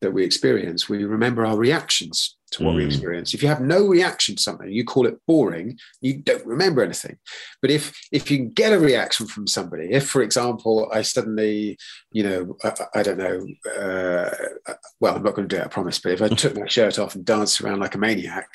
that 0.00 0.12
we 0.12 0.24
experience. 0.24 0.88
We 0.88 1.04
remember 1.04 1.44
our 1.44 1.58
reactions 1.58 2.36
to 2.52 2.64
what 2.64 2.72
mm. 2.72 2.76
we 2.78 2.86
experience. 2.86 3.34
If 3.34 3.42
you 3.42 3.48
have 3.48 3.60
no 3.60 3.86
reaction 3.86 4.36
to 4.36 4.42
something, 4.42 4.70
you 4.70 4.84
call 4.84 5.06
it 5.06 5.18
boring, 5.26 5.78
you 6.00 6.18
don't 6.18 6.44
remember 6.44 6.82
anything. 6.82 7.16
But 7.62 7.70
if 7.70 7.98
if 8.12 8.30
you 8.30 8.38
can 8.38 8.50
get 8.50 8.72
a 8.72 8.78
reaction 8.78 9.26
from 9.26 9.46
somebody, 9.46 9.88
if 9.90 10.08
for 10.08 10.22
example 10.22 10.90
I 10.92 11.02
suddenly, 11.02 11.78
you 12.12 12.22
know, 12.24 12.56
I, 12.64 12.72
I 12.96 13.02
don't 13.02 13.18
know, 13.18 13.46
uh, 13.70 14.30
well 15.00 15.16
I'm 15.16 15.22
not 15.22 15.34
going 15.34 15.48
to 15.48 15.56
do 15.56 15.60
it, 15.60 15.64
I 15.64 15.68
promise. 15.68 15.98
But 15.98 16.12
if 16.12 16.22
I 16.22 16.28
took 16.34 16.56
my 16.56 16.66
shirt 16.66 16.98
off 16.98 17.14
and 17.14 17.24
danced 17.24 17.60
around 17.60 17.80
like 17.80 17.94
a 17.94 17.98
maniac, 17.98 18.48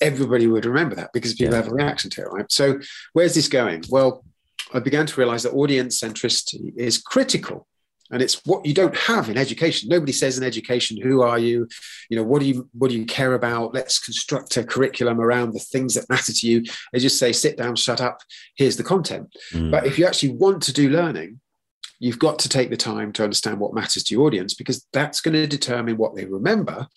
everybody 0.00 0.46
would 0.46 0.66
remember 0.66 0.94
that 0.96 1.12
because 1.12 1.34
people 1.34 1.54
yeah. 1.54 1.62
have 1.62 1.70
a 1.70 1.74
reaction 1.74 2.10
to 2.10 2.22
it, 2.22 2.32
right? 2.32 2.50
So 2.50 2.80
where's 3.12 3.34
this 3.34 3.48
going? 3.48 3.84
Well, 3.88 4.24
I 4.74 4.78
began 4.78 5.06
to 5.06 5.20
realize 5.20 5.42
that 5.42 5.52
audience 5.52 6.00
centricity 6.00 6.72
is 6.76 6.98
critical 6.98 7.66
and 8.12 8.22
it's 8.22 8.44
what 8.44 8.64
you 8.64 8.74
don't 8.74 8.96
have 8.96 9.28
in 9.30 9.38
education. 9.38 9.88
Nobody 9.88 10.12
says 10.12 10.38
in 10.38 10.44
education 10.44 10.98
who 11.00 11.22
are 11.22 11.38
you? 11.38 11.66
You 12.10 12.18
know 12.18 12.22
what 12.22 12.40
do 12.40 12.46
you 12.46 12.68
what 12.72 12.90
do 12.90 12.98
you 12.98 13.06
care 13.06 13.34
about? 13.34 13.74
Let's 13.74 13.98
construct 13.98 14.56
a 14.56 14.64
curriculum 14.64 15.20
around 15.20 15.54
the 15.54 15.60
things 15.60 15.94
that 15.94 16.08
matter 16.08 16.32
to 16.32 16.46
you. 16.46 16.62
They 16.92 16.98
just 16.98 17.18
say 17.18 17.32
sit 17.32 17.56
down 17.56 17.74
shut 17.74 18.00
up. 18.00 18.20
Here's 18.54 18.76
the 18.76 18.84
content. 18.84 19.34
Mm. 19.52 19.70
but 19.70 19.86
if 19.86 19.98
you 19.98 20.06
actually 20.06 20.34
want 20.34 20.62
to 20.64 20.72
do 20.72 20.90
learning 20.90 21.40
you've 21.98 22.18
got 22.18 22.36
to 22.40 22.48
take 22.48 22.68
the 22.68 22.76
time 22.76 23.12
to 23.12 23.22
understand 23.22 23.60
what 23.60 23.74
matters 23.74 24.02
to 24.02 24.12
your 24.12 24.26
audience 24.26 24.54
because 24.54 24.84
that's 24.92 25.20
going 25.20 25.34
to 25.34 25.46
determine 25.46 25.96
what 25.96 26.16
they 26.16 26.24
remember 26.24 26.88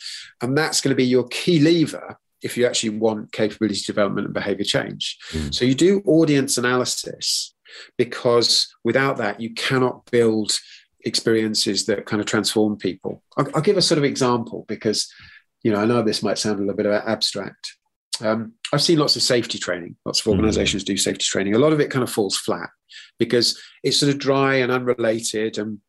and 0.41 0.57
that's 0.57 0.81
going 0.81 0.89
to 0.89 0.95
be 0.95 1.05
your 1.05 1.27
key 1.27 1.60
lever 1.60 2.17
if 2.41 2.57
you 2.57 2.65
actually 2.65 2.89
want 2.89 3.31
capability 3.31 3.81
development 3.86 4.25
and 4.25 4.34
behavior 4.34 4.65
change. 4.65 5.17
Mm. 5.31 5.53
so 5.53 5.63
you 5.63 5.75
do 5.75 6.01
audience 6.05 6.57
analysis 6.57 7.53
because 7.98 8.75
without 8.84 9.17
that 9.17 9.39
you 9.39 9.53
cannot 9.53 10.10
build 10.10 10.57
experiences 11.05 11.85
that 11.85 12.05
kind 12.05 12.19
of 12.19 12.25
transform 12.25 12.77
people. 12.77 13.24
I'll, 13.38 13.47
I'll, 13.55 13.62
give 13.62 13.77
a 13.77 13.81
sort 13.81 14.00
of 14.00 14.03
example 14.03 14.65
because, 14.67 15.12
you 15.63 15.71
know, 15.71 15.79
I 15.79 15.85
know 15.85 16.01
this 16.01 16.24
might 16.24 16.38
sound 16.38 16.57
a 16.57 16.62
little 16.62 16.75
bit 16.75 16.88
abstract. 16.88 17.75
Um, 18.21 18.53
I've 18.74 18.81
seen 18.81 18.97
lots 18.97 19.15
of 19.15 19.21
safety 19.21 19.59
training. 19.59 19.95
Lots 20.05 20.21
of 20.21 20.25
mm. 20.25 20.31
organizations 20.31 20.83
mm. 20.83 20.88
do 20.88 20.97
safety 20.97 21.24
training. 21.24 21.53
A 21.53 21.59
lot 21.59 21.74
of 21.74 21.79
it 21.79 21.91
kind 21.91 22.03
of 22.03 22.12
falls 22.12 22.38
flat 22.38 22.69
because 23.19 23.62
it's 23.83 23.97
sort 23.97 24.12
of 24.12 24.19
dry 24.19 24.55
and 24.55 24.71
unrelated, 24.71 25.57
and 25.57 25.79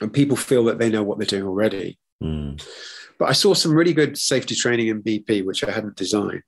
and 0.00 0.12
people 0.12 0.36
feel 0.36 0.64
that 0.64 0.78
they 0.78 0.88
know 0.88 1.02
what 1.02 1.18
they're 1.18 1.26
doing 1.26 1.44
already. 1.44 1.98
Mm. 2.22 2.62
But 3.18 3.28
I 3.28 3.32
saw 3.32 3.54
some 3.54 3.74
really 3.74 3.92
good 3.92 4.16
safety 4.16 4.54
training 4.54 4.88
in 4.88 5.02
BP, 5.02 5.44
which 5.44 5.64
I 5.64 5.72
hadn't 5.72 5.96
designed, 5.96 6.42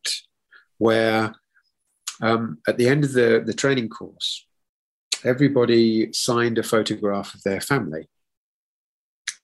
where 0.79 1.35
um, 2.23 2.59
at 2.69 2.77
the 2.77 2.89
end 2.89 3.05
of 3.05 3.13
the, 3.13 3.43
the 3.45 3.55
training 3.55 3.89
course, 3.89 4.47
everybody 5.25 6.13
signed 6.13 6.59
a 6.59 6.63
photograph 6.63 7.35
of 7.35 7.43
their 7.43 7.61
family 7.61 8.09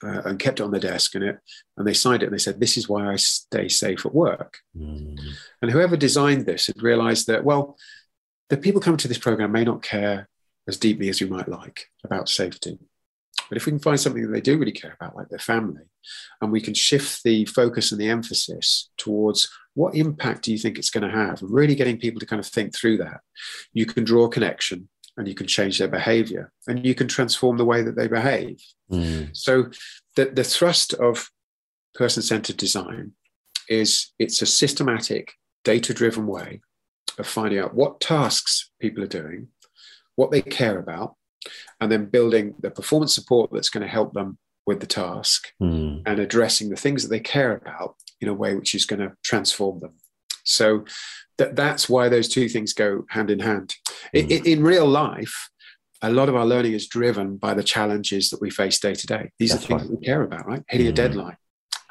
uh, 0.05 0.23
and 0.25 0.39
kept 0.39 0.61
it 0.61 0.63
on 0.63 0.71
the 0.71 0.81
desk 0.81 1.15
and 1.15 1.25
it 1.25 1.39
and 1.77 1.87
they 1.87 1.95
signed 1.95 2.23
it 2.23 2.27
and 2.27 2.35
they 2.35 2.39
said 2.39 2.61
this 2.61 2.77
is 2.77 2.89
why 2.89 3.11
i 3.11 3.17
stay 3.17 3.69
safe 3.69 4.05
at 4.05 4.15
work. 4.15 4.59
Mm. 4.77 5.19
and 5.63 5.71
whoever 5.71 5.97
designed 5.97 6.47
this 6.47 6.67
had 6.67 6.83
realized 6.83 7.27
that 7.27 7.45
well 7.45 7.77
the 8.49 8.57
people 8.57 8.81
coming 8.81 8.99
to 8.99 9.09
this 9.09 9.19
program 9.19 9.53
may 9.53 9.65
not 9.65 9.83
care 9.83 10.29
as 10.69 10.77
deeply 10.77 11.09
as 11.09 11.21
we 11.21 11.29
might 11.29 11.49
like 11.49 11.87
about 12.05 12.29
safety. 12.29 12.79
But 13.49 13.57
if 13.57 13.67
we 13.67 13.73
can 13.73 13.79
find 13.79 14.01
something 14.01 14.23
that 14.23 14.33
they 14.33 14.41
do 14.41 14.59
really 14.59 14.73
care 14.73 14.97
about 14.99 15.15
like 15.15 15.29
their 15.29 15.39
family 15.39 15.83
and 16.41 16.51
we 16.51 16.61
can 16.61 16.75
shift 16.75 17.23
the 17.23 17.45
focus 17.45 17.93
and 17.93 18.01
the 18.01 18.09
emphasis 18.09 18.91
towards 18.97 19.49
what 19.75 19.95
impact 19.95 20.43
do 20.43 20.53
you 20.53 20.59
think 20.59 20.79
it's 20.79 20.91
going 20.91 21.09
to 21.09 21.17
have 21.17 21.43
and 21.43 21.51
really 21.51 21.75
getting 21.75 21.99
people 21.99 22.19
to 22.19 22.27
kind 22.27 22.41
of 22.41 22.47
think 22.47 22.75
through 22.75 22.97
that 22.97 23.21
you 23.73 23.87
can 23.87 24.05
draw 24.05 24.25
a 24.25 24.31
connection 24.31 24.89
and 25.17 25.27
you 25.27 25.35
can 25.35 25.47
change 25.47 25.79
their 25.79 25.89
behavior 25.89 26.53
and 26.67 26.85
you 26.85 26.95
can 26.95 27.09
transform 27.09 27.57
the 27.57 27.65
way 27.65 27.83
that 27.83 27.97
they 27.97 28.09
behave. 28.09 28.61
Mm. 28.91 29.37
So, 29.37 29.71
the, 30.15 30.27
the 30.27 30.45
thrust 30.45 30.95
of 30.95 31.31
person 31.95 32.23
centered 32.23 32.57
design 32.57 33.13
is 33.69 34.13
it's 34.19 34.43
a 34.43 34.47
systematic, 34.47 35.33
data 35.65 35.93
driven 35.93 36.27
way 36.27 36.61
of 37.19 37.27
finding 37.27 37.59
out 37.59 37.75
what 37.75 38.01
tasks 38.01 38.71
people 38.81 39.03
are 39.03 39.09
doing, 39.09 39.49
what 40.15 40.31
they 40.31 40.43
care 40.43 40.79
about, 40.79 41.17
and 41.81 41.91
then 41.91 42.07
building 42.07 42.55
the 42.61 42.71
performance 42.71 43.15
support 43.15 43.51
that's 43.53 43.71
going 43.71 43.83
to 43.83 43.89
help 43.89 44.13
them 44.13 44.39
with 44.67 44.81
the 44.81 44.87
task 44.87 45.53
mm. 45.63 46.03
and 46.05 46.19
addressing 46.19 46.69
the 46.69 46.77
things 46.77 47.03
that 47.03 47.09
they 47.09 47.21
care 47.21 47.57
about 47.57 47.97
in 48.21 48.29
a 48.29 48.35
way 48.35 48.55
which 48.55 48.75
is 48.75 48.85
going 48.85 49.01
to 49.01 49.13
transform 49.23 49.81
them. 49.81 49.95
So 50.47 50.85
that, 51.39 51.57
that's 51.57 51.89
why 51.89 52.09
those 52.09 52.29
two 52.29 52.49
things 52.49 52.73
go 52.73 53.05
hand 53.11 53.31
in 53.31 53.41
hand. 53.41 53.75
Mm. 54.15 54.31
In, 54.31 54.47
in 54.47 54.63
real 54.63 54.87
life, 54.87 55.51
a 56.03 56.11
lot 56.11 56.29
of 56.29 56.37
our 56.37 56.47
learning 56.47 56.73
is 56.73 56.87
driven 56.89 57.37
by 57.37 57.55
the 57.55 57.63
challenges 57.63 58.31
that 58.31 58.41
we 58.41 58.51
face 58.51 58.79
day 58.79 58.95
to 58.95 59.07
day. 59.07 59.31
These 59.39 59.53
That's 59.53 59.65
are 59.65 59.67
things 59.67 59.83
right. 59.83 59.91
that 59.91 60.01
we 60.01 60.07
care 60.07 60.23
about, 60.23 60.47
right? 60.47 60.63
Hitting 60.69 60.87
mm. 60.87 60.91
a 60.91 60.93
deadline. 60.93 61.37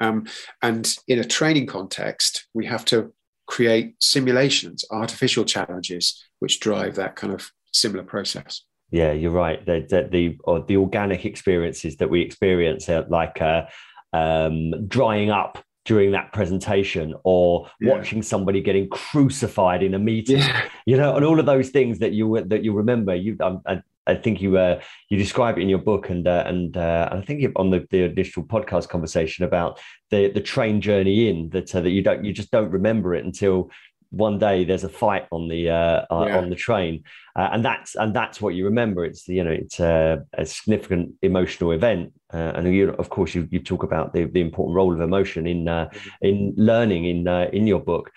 Um, 0.00 0.26
and 0.62 0.94
in 1.08 1.18
a 1.18 1.24
training 1.24 1.66
context, 1.66 2.46
we 2.54 2.66
have 2.66 2.84
to 2.86 3.12
create 3.46 3.94
simulations, 4.00 4.84
artificial 4.90 5.44
challenges, 5.44 6.22
which 6.40 6.60
drive 6.60 6.96
that 6.96 7.16
kind 7.16 7.32
of 7.32 7.50
similar 7.72 8.02
process. 8.02 8.62
Yeah, 8.90 9.12
you're 9.12 9.32
right. 9.32 9.64
The 9.64 9.86
the 9.88 10.08
the, 10.10 10.38
or 10.44 10.60
the 10.60 10.76
organic 10.76 11.24
experiences 11.24 11.96
that 11.96 12.10
we 12.10 12.22
experience, 12.22 12.88
are 12.88 13.04
like 13.08 13.40
uh, 13.40 13.64
um, 14.12 14.86
drying 14.86 15.30
up 15.30 15.64
during 15.86 16.12
that 16.12 16.32
presentation 16.32 17.14
or 17.24 17.70
yeah. 17.80 17.92
watching 17.92 18.22
somebody 18.22 18.60
getting 18.60 18.88
crucified 18.88 19.82
in 19.82 19.94
a 19.94 19.98
meeting 19.98 20.38
yeah. 20.38 20.68
you 20.86 20.96
know 20.96 21.16
and 21.16 21.24
all 21.24 21.40
of 21.40 21.46
those 21.46 21.70
things 21.70 21.98
that 22.00 22.12
you 22.12 22.42
that 22.46 22.62
you 22.62 22.72
remember 22.72 23.14
you 23.14 23.36
um, 23.40 23.62
I, 23.66 23.80
I 24.06 24.14
think 24.14 24.40
you 24.40 24.56
uh, 24.56 24.80
you 25.08 25.18
describe 25.18 25.58
it 25.58 25.62
in 25.62 25.68
your 25.68 25.80
book, 25.80 26.10
and 26.10 26.26
uh, 26.28 26.44
and 26.46 26.76
uh, 26.76 27.08
I 27.10 27.20
think 27.22 27.44
on 27.56 27.70
the, 27.70 27.86
the 27.90 28.04
initial 28.04 28.44
podcast 28.44 28.88
conversation 28.88 29.44
about 29.44 29.80
the 30.10 30.28
the 30.28 30.40
train 30.40 30.80
journey 30.80 31.28
in 31.28 31.50
that 31.50 31.74
uh, 31.74 31.80
that 31.80 31.90
you 31.90 32.02
don't 32.02 32.24
you 32.24 32.32
just 32.32 32.52
don't 32.52 32.70
remember 32.70 33.14
it 33.14 33.24
until 33.24 33.70
one 34.16 34.38
day 34.38 34.64
there's 34.64 34.84
a 34.84 34.88
fight 34.88 35.26
on 35.30 35.48
the 35.48 35.70
uh, 35.70 36.06
uh, 36.10 36.26
yeah. 36.26 36.38
on 36.38 36.50
the 36.50 36.56
train, 36.56 37.04
and 37.34 37.64
that's 37.64 37.94
and 37.94 38.14
that's 38.14 38.40
what 38.40 38.54
you 38.54 38.64
remember. 38.64 39.04
It's 39.04 39.28
you 39.28 39.44
know 39.44 39.50
it's 39.50 39.80
a, 39.80 40.24
a 40.34 40.46
significant 40.46 41.14
emotional 41.22 41.72
event, 41.72 42.12
and 42.30 42.74
you 42.74 42.90
of 42.90 43.08
course 43.08 43.34
you 43.34 43.48
you 43.50 43.60
talk 43.60 43.82
about 43.82 44.12
the, 44.12 44.24
the 44.24 44.40
important 44.40 44.76
role 44.76 44.92
of 44.92 45.00
emotion 45.00 45.46
in 45.46 45.64
mm-hmm. 45.64 46.08
in 46.20 46.54
learning 46.56 47.04
in 47.04 47.28
in 47.52 47.66
your 47.66 47.80
book, 47.80 48.10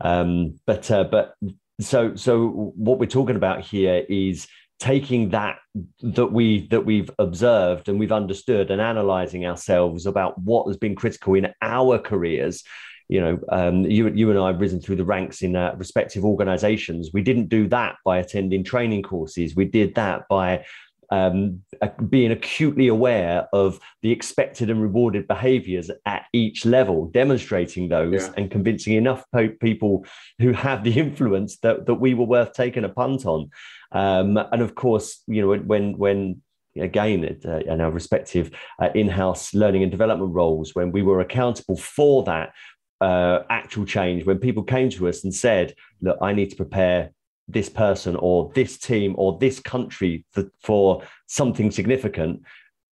um, 0.00 0.58
but 0.66 0.86
but 1.10 1.34
so 1.80 2.14
so 2.14 2.72
what 2.76 2.98
we're 2.98 3.06
talking 3.06 3.36
about 3.36 3.60
here 3.60 4.04
is 4.08 4.46
taking 4.78 5.30
that 5.30 5.56
that 6.00 6.26
we 6.26 6.66
that 6.68 6.84
we've 6.84 7.10
observed 7.18 7.88
and 7.88 7.98
we've 7.98 8.12
understood 8.12 8.70
and 8.70 8.80
analyzing 8.80 9.46
ourselves 9.46 10.06
about 10.06 10.38
what 10.38 10.66
has 10.66 10.76
been 10.76 10.94
critical 10.94 11.34
in 11.34 11.52
our 11.62 11.98
careers 11.98 12.62
you 13.08 13.20
know 13.20 13.38
um, 13.50 13.84
you, 13.84 14.08
you 14.08 14.30
and 14.30 14.38
i 14.38 14.48
have 14.48 14.60
risen 14.60 14.80
through 14.80 14.96
the 14.96 15.04
ranks 15.04 15.42
in 15.42 15.56
uh, 15.56 15.74
respective 15.76 16.24
organizations 16.24 17.10
we 17.12 17.22
didn't 17.22 17.48
do 17.48 17.68
that 17.68 17.96
by 18.04 18.18
attending 18.18 18.64
training 18.64 19.02
courses 19.02 19.54
we 19.56 19.64
did 19.64 19.94
that 19.94 20.22
by 20.28 20.64
um, 21.10 21.62
being 22.08 22.32
acutely 22.32 22.88
aware 22.88 23.48
of 23.52 23.78
the 24.02 24.10
expected 24.10 24.70
and 24.70 24.82
rewarded 24.82 25.28
behaviors 25.28 25.90
at 26.04 26.26
each 26.32 26.64
level, 26.64 27.06
demonstrating 27.06 27.88
those 27.88 28.22
yeah. 28.22 28.32
and 28.36 28.50
convincing 28.50 28.94
enough 28.94 29.24
po- 29.32 29.54
people 29.60 30.04
who 30.38 30.52
have 30.52 30.84
the 30.84 30.98
influence 30.98 31.58
that, 31.58 31.86
that 31.86 31.94
we 31.94 32.14
were 32.14 32.24
worth 32.24 32.52
taking 32.52 32.84
a 32.84 32.88
punt 32.88 33.26
on. 33.26 33.50
Um, 33.92 34.36
and 34.36 34.62
of 34.62 34.74
course, 34.74 35.22
you 35.26 35.42
know, 35.42 35.56
when 35.58 35.96
when 35.96 36.42
again 36.78 37.38
uh, 37.44 37.58
in 37.58 37.80
our 37.80 37.90
respective 37.90 38.50
uh, 38.82 38.90
in-house 38.94 39.54
learning 39.54 39.82
and 39.82 39.90
development 39.90 40.34
roles, 40.34 40.74
when 40.74 40.92
we 40.92 41.02
were 41.02 41.20
accountable 41.20 41.76
for 41.76 42.24
that 42.24 42.52
uh, 43.00 43.40
actual 43.50 43.84
change, 43.84 44.24
when 44.24 44.38
people 44.38 44.62
came 44.62 44.90
to 44.90 45.08
us 45.08 45.24
and 45.24 45.34
said, 45.34 45.74
"Look, 46.00 46.18
I 46.20 46.32
need 46.32 46.50
to 46.50 46.56
prepare." 46.56 47.10
This 47.48 47.68
person 47.68 48.16
or 48.16 48.50
this 48.56 48.76
team 48.76 49.14
or 49.16 49.38
this 49.38 49.60
country 49.60 50.24
for, 50.32 50.50
for 50.60 51.02
something 51.28 51.70
significant, 51.70 52.42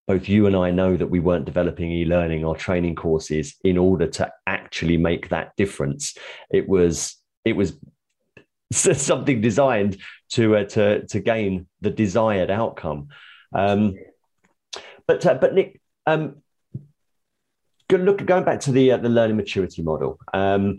both 0.06 0.28
you 0.28 0.46
and 0.46 0.54
I 0.54 0.70
know 0.70 0.96
that 0.96 1.06
we 1.06 1.20
weren't 1.20 1.44
developing 1.44 1.90
e-learning 1.90 2.44
or 2.44 2.54
training 2.54 2.94
courses 2.94 3.56
in 3.64 3.78
order 3.78 4.06
to 4.06 4.30
actually 4.46 4.96
make 4.96 5.30
that 5.30 5.56
difference. 5.56 6.16
It 6.50 6.68
was 6.68 7.16
it 7.44 7.56
was 7.56 7.76
something 8.72 9.40
designed 9.40 9.98
to 10.30 10.56
uh, 10.56 10.64
to 10.64 11.06
to 11.06 11.20
gain 11.20 11.66
the 11.80 11.90
desired 11.90 12.50
outcome. 12.50 13.08
Um, 13.54 13.94
but 15.06 15.24
uh, 15.24 15.34
but 15.34 15.54
Nick, 15.54 15.80
um, 16.06 16.36
look 17.90 18.24
going 18.24 18.44
back 18.44 18.60
to 18.60 18.72
the 18.72 18.92
uh, 18.92 18.96
the 18.96 19.08
learning 19.08 19.36
maturity 19.36 19.82
model. 19.82 20.18
Um, 20.32 20.78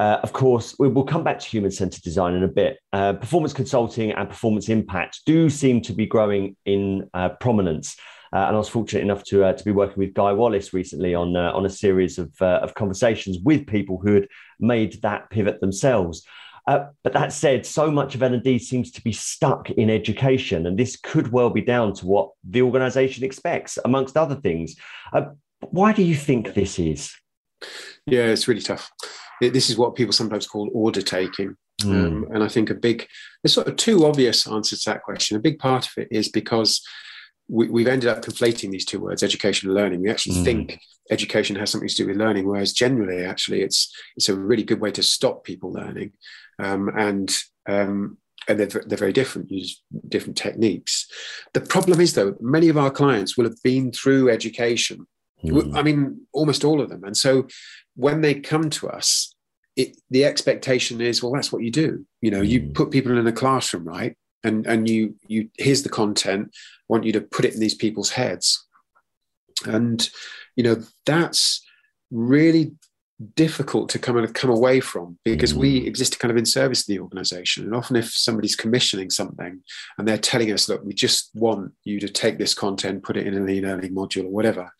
uh, 0.00 0.18
of 0.22 0.32
course, 0.32 0.74
we 0.78 0.88
will 0.88 1.04
come 1.04 1.22
back 1.22 1.38
to 1.38 1.46
human 1.46 1.70
centered 1.70 2.00
design 2.00 2.32
in 2.32 2.42
a 2.42 2.48
bit. 2.48 2.78
Uh, 2.90 3.12
performance 3.12 3.52
consulting 3.52 4.12
and 4.12 4.30
performance 4.30 4.70
impact 4.70 5.20
do 5.26 5.50
seem 5.50 5.82
to 5.82 5.92
be 5.92 6.06
growing 6.06 6.56
in 6.64 7.06
uh, 7.12 7.28
prominence. 7.28 7.98
Uh, 8.32 8.38
and 8.46 8.56
I 8.56 8.58
was 8.58 8.70
fortunate 8.70 9.02
enough 9.02 9.24
to 9.24 9.44
uh, 9.44 9.52
to 9.52 9.62
be 9.62 9.72
working 9.72 9.98
with 9.98 10.14
Guy 10.14 10.32
Wallace 10.32 10.72
recently 10.72 11.14
on 11.14 11.36
uh, 11.36 11.52
on 11.52 11.66
a 11.66 11.70
series 11.70 12.18
of 12.18 12.32
of 12.40 12.74
conversations 12.74 13.40
with 13.44 13.66
people 13.66 14.00
who 14.02 14.14
had 14.14 14.28
made 14.58 15.02
that 15.02 15.28
pivot 15.28 15.60
themselves. 15.60 16.26
But 16.66 17.12
that 17.12 17.32
said, 17.32 17.66
so 17.66 17.90
much 17.90 18.14
of 18.14 18.22
L&D 18.22 18.60
seems 18.60 18.92
to 18.92 19.02
be 19.02 19.10
stuck 19.10 19.70
in 19.70 19.90
education, 19.90 20.68
and 20.68 20.78
this 20.78 20.96
could 20.96 21.32
well 21.32 21.50
be 21.50 21.62
down 21.62 21.94
to 21.94 22.06
what 22.06 22.30
the 22.48 22.62
organisation 22.62 23.24
expects, 23.24 23.76
amongst 23.84 24.16
other 24.16 24.36
things. 24.36 24.76
Why 25.60 25.92
do 25.92 26.02
you 26.02 26.14
think 26.14 26.54
this 26.54 26.78
is? 26.78 27.14
Yeah, 28.06 28.26
it's 28.26 28.48
really 28.48 28.62
tough. 28.62 28.90
This 29.40 29.70
is 29.70 29.78
what 29.78 29.94
people 29.94 30.12
sometimes 30.12 30.46
call 30.46 30.70
order 30.72 31.02
taking. 31.02 31.56
Mm. 31.82 32.06
Um, 32.06 32.26
and 32.34 32.42
I 32.42 32.48
think 32.48 32.70
a 32.70 32.74
big, 32.74 33.06
there's 33.42 33.54
sort 33.54 33.68
of 33.68 33.76
two 33.76 34.04
obvious 34.04 34.46
answers 34.46 34.82
to 34.82 34.90
that 34.90 35.02
question. 35.02 35.36
A 35.36 35.40
big 35.40 35.58
part 35.58 35.86
of 35.86 35.92
it 35.96 36.08
is 36.10 36.28
because 36.28 36.82
we, 37.48 37.82
have 37.82 37.92
ended 37.92 38.08
up 38.08 38.24
conflating 38.24 38.70
these 38.70 38.84
two 38.84 39.00
words, 39.00 39.22
education 39.22 39.68
and 39.68 39.76
learning. 39.76 40.02
We 40.02 40.10
actually 40.10 40.36
mm. 40.36 40.44
think 40.44 40.80
education 41.10 41.56
has 41.56 41.70
something 41.70 41.88
to 41.88 41.94
do 41.94 42.06
with 42.06 42.16
learning, 42.16 42.46
whereas 42.46 42.72
generally, 42.72 43.24
actually, 43.24 43.62
it's 43.62 43.92
it's 44.16 44.28
a 44.28 44.36
really 44.36 44.62
good 44.62 44.80
way 44.80 44.92
to 44.92 45.02
stop 45.02 45.42
people 45.44 45.72
learning 45.72 46.12
um, 46.62 46.90
and 46.96 47.36
um, 47.68 48.18
and 48.48 48.58
they're, 48.58 48.82
they're 48.86 48.98
very 48.98 49.12
different, 49.12 49.50
use 49.50 49.82
different 50.08 50.36
techniques. 50.36 51.06
The 51.52 51.60
problem 51.60 52.00
is, 52.00 52.14
though, 52.14 52.36
many 52.40 52.68
of 52.68 52.78
our 52.78 52.90
clients 52.90 53.36
will 53.36 53.44
have 53.44 53.62
been 53.62 53.92
through 53.92 54.30
education. 54.30 55.06
Mm. 55.44 55.76
I 55.76 55.82
mean, 55.82 56.26
almost 56.32 56.64
all 56.64 56.80
of 56.80 56.88
them. 56.88 57.04
And 57.04 57.16
so 57.16 57.46
when 57.96 58.20
they 58.20 58.34
come 58.34 58.70
to 58.70 58.88
us, 58.88 59.34
it, 59.76 59.96
the 60.10 60.24
expectation 60.24 61.00
is, 61.00 61.22
well, 61.22 61.32
that's 61.32 61.52
what 61.52 61.62
you 61.62 61.70
do. 61.70 62.04
You 62.20 62.30
know, 62.30 62.42
mm. 62.42 62.48
you 62.48 62.70
put 62.74 62.90
people 62.90 63.16
in 63.16 63.26
a 63.26 63.32
classroom, 63.32 63.84
right? 63.84 64.16
And 64.42 64.66
and 64.66 64.88
you 64.88 65.16
you 65.26 65.50
here's 65.58 65.82
the 65.82 65.90
content. 65.90 66.48
I 66.54 66.84
want 66.88 67.04
you 67.04 67.12
to 67.12 67.20
put 67.20 67.44
it 67.44 67.52
in 67.52 67.60
these 67.60 67.74
people's 67.74 68.10
heads, 68.10 68.66
and 69.66 70.08
you 70.56 70.64
know 70.64 70.82
that's 71.04 71.62
really 72.10 72.72
difficult 73.34 73.90
to 73.90 73.98
come 73.98 74.16
and 74.16 74.34
come 74.34 74.50
away 74.50 74.80
from 74.80 75.18
because 75.24 75.54
we 75.54 75.82
mm. 75.82 75.86
exist 75.86 76.18
kind 76.18 76.30
of 76.30 76.38
in 76.38 76.46
service 76.46 76.86
to 76.86 76.92
the 76.92 76.98
organization 76.98 77.64
and 77.64 77.74
often 77.74 77.96
if 77.96 78.10
somebody's 78.10 78.56
commissioning 78.56 79.10
something 79.10 79.60
and 79.98 80.08
they're 80.08 80.16
telling 80.16 80.50
us 80.50 80.70
look 80.70 80.82
we 80.84 80.94
just 80.94 81.28
want 81.34 81.70
you 81.84 82.00
to 82.00 82.08
take 82.08 82.38
this 82.38 82.54
content 82.54 83.02
put 83.02 83.18
it 83.18 83.26
in 83.26 83.34
an 83.34 83.48
e-learning 83.48 83.94
module 83.94 84.24
or 84.24 84.30
whatever 84.30 84.72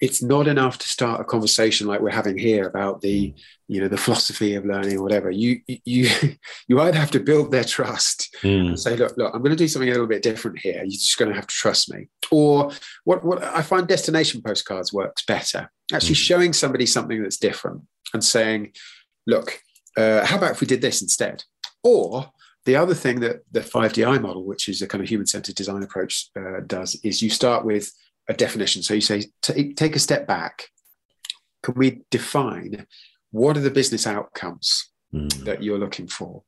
it's 0.00 0.22
not 0.22 0.48
enough 0.48 0.78
to 0.78 0.88
start 0.88 1.20
a 1.20 1.24
conversation 1.24 1.86
like 1.86 2.00
we're 2.00 2.10
having 2.10 2.36
here 2.36 2.66
about 2.66 3.00
the 3.00 3.32
you 3.68 3.80
know 3.80 3.88
the 3.88 3.96
philosophy 3.96 4.54
of 4.54 4.64
learning 4.64 4.98
or 4.98 5.02
whatever. 5.02 5.30
You 5.30 5.60
you 5.66 6.10
you 6.68 6.80
either 6.80 6.98
have 6.98 7.10
to 7.12 7.20
build 7.20 7.50
their 7.50 7.64
trust 7.64 8.36
mm. 8.42 8.68
and 8.68 8.80
say 8.80 8.96
look 8.96 9.16
look 9.16 9.32
i'm 9.34 9.40
going 9.40 9.56
to 9.56 9.56
do 9.56 9.68
something 9.68 9.88
a 9.88 9.92
little 9.92 10.06
bit 10.06 10.22
different 10.22 10.58
here. 10.58 10.78
You're 10.78 10.90
just 10.90 11.18
going 11.18 11.30
to 11.30 11.34
have 11.34 11.46
to 11.46 11.54
trust 11.54 11.92
me. 11.92 12.08
Or 12.30 12.72
what 13.04 13.24
what 13.24 13.42
i 13.42 13.62
find 13.62 13.86
destination 13.86 14.42
postcards 14.42 14.92
works 14.92 15.24
better. 15.24 15.70
Actually 15.92 16.14
mm. 16.14 16.28
showing 16.28 16.52
somebody 16.52 16.86
something 16.86 17.22
that's 17.22 17.38
different 17.38 17.82
and 18.12 18.24
saying 18.24 18.72
look 19.26 19.60
uh, 19.96 20.26
how 20.26 20.36
about 20.36 20.50
if 20.52 20.60
we 20.60 20.66
did 20.66 20.80
this 20.80 21.02
instead? 21.02 21.44
Or 21.84 22.32
the 22.64 22.76
other 22.76 22.94
thing 22.94 23.20
that 23.20 23.42
the 23.52 23.60
5di 23.60 24.20
model 24.20 24.44
which 24.44 24.68
is 24.68 24.82
a 24.82 24.88
kind 24.88 25.02
of 25.02 25.08
human-centered 25.08 25.54
design 25.54 25.82
approach 25.82 26.30
uh, 26.36 26.60
does 26.66 26.98
is 27.04 27.22
you 27.22 27.30
start 27.30 27.64
with 27.64 27.92
a 28.28 28.34
definition. 28.34 28.82
So 28.82 28.94
you 28.94 29.00
say, 29.00 29.24
take, 29.42 29.76
take 29.76 29.96
a 29.96 30.00
step 30.00 30.26
back. 30.26 30.68
Can 31.62 31.74
we 31.74 32.02
define 32.10 32.86
what 33.30 33.56
are 33.56 33.60
the 33.60 33.70
business 33.70 34.06
outcomes 34.06 34.90
mm. 35.14 35.30
that 35.44 35.62
you're 35.62 35.78
looking 35.78 36.06
for? 36.06 36.42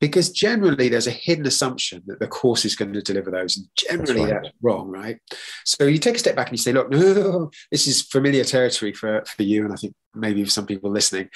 Because 0.00 0.30
generally 0.30 0.88
there's 0.88 1.06
a 1.06 1.12
hidden 1.12 1.46
assumption 1.46 2.02
that 2.06 2.18
the 2.18 2.26
course 2.26 2.64
is 2.64 2.74
going 2.74 2.92
to 2.92 3.02
deliver 3.02 3.30
those. 3.30 3.56
And 3.56 3.68
generally 3.76 4.22
that's, 4.22 4.32
right. 4.32 4.42
that's 4.42 4.54
wrong, 4.60 4.88
right? 4.88 5.18
So 5.64 5.86
you 5.86 5.98
take 5.98 6.16
a 6.16 6.18
step 6.18 6.34
back 6.34 6.48
and 6.48 6.58
you 6.58 6.62
say, 6.62 6.72
look, 6.72 6.90
no, 6.90 7.50
this 7.70 7.86
is 7.86 8.02
familiar 8.02 8.42
territory 8.42 8.92
for, 8.92 9.22
for 9.24 9.42
you. 9.44 9.64
And 9.64 9.72
I 9.72 9.76
think 9.76 9.94
maybe 10.14 10.42
for 10.42 10.50
some 10.50 10.66
people 10.66 10.90
listening. 10.90 11.28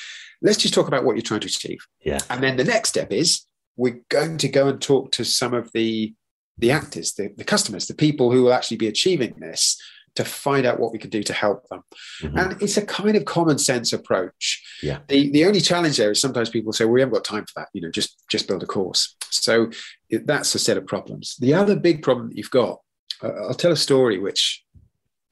Let's 0.43 0.59
just 0.59 0.75
talk 0.75 0.89
about 0.89 1.05
what 1.05 1.15
you're 1.15 1.23
trying 1.23 1.41
to 1.41 1.47
achieve. 1.47 1.79
Yeah. 2.05 2.19
And 2.29 2.43
then 2.43 2.57
the 2.57 2.65
next 2.65 2.89
step 2.89 3.13
is 3.13 3.43
we're 3.77 4.01
going 4.09 4.39
to 4.39 4.49
go 4.49 4.69
and 4.69 4.81
talk 4.81 5.13
to 5.13 5.25
some 5.25 5.55
of 5.55 5.71
the 5.73 6.13
the 6.59 6.71
actors, 6.71 7.15
the, 7.15 7.33
the 7.37 7.45
customers, 7.45 7.87
the 7.87 7.95
people 7.95 8.33
who 8.33 8.45
will 8.45 8.53
actually 8.53 8.79
be 8.79 8.89
achieving 8.89 9.35
this 9.39 9.81
to 10.17 10.25
find 10.25 10.65
out 10.67 10.81
what 10.81 10.93
we 10.93 10.99
can 10.99 11.11
do 11.11 11.23
to 11.23 11.33
help 11.33 11.69
them. 11.69 11.83
Mm-hmm. 12.23 12.39
And 12.39 12.63
it's 12.63 12.79
a 12.79 12.85
kind 12.85 13.17
of 13.17 13.27
common 13.27 13.59
sense 13.59 13.93
approach. 13.93 14.65
Yeah. 14.83 15.01
The 15.09 15.31
the 15.31 15.45
only 15.45 15.61
challenge 15.61 15.99
there 15.99 16.11
is 16.11 16.21
sometimes 16.21 16.51
people 16.51 16.73
say, 16.73 16.85
well, 16.85 16.95
we 16.95 17.01
haven't 17.01 17.15
got 17.15 17.25
time 17.25 17.45
for 17.45 17.61
that, 17.61 17.69
you 17.73 17.83
know, 17.83 17.91
just 17.91 18.25
just 18.29 18.49
build 18.49 18.63
a 18.63 18.67
course. 18.67 19.15
So 19.31 19.71
it, 20.09 20.27
that's 20.27 20.55
a 20.55 20.59
set 20.59 20.79
of 20.79 20.87
problems. 20.87 21.37
The 21.39 21.55
other 21.55 21.77
big 21.77 22.03
problem 22.03 22.31
that 22.31 22.37
you've 22.37 22.51
got, 22.51 22.81
uh, 23.23 23.33
I'll 23.47 23.55
tell 23.55 23.73
a 23.73 23.77
story 23.77 24.19
which, 24.19 24.65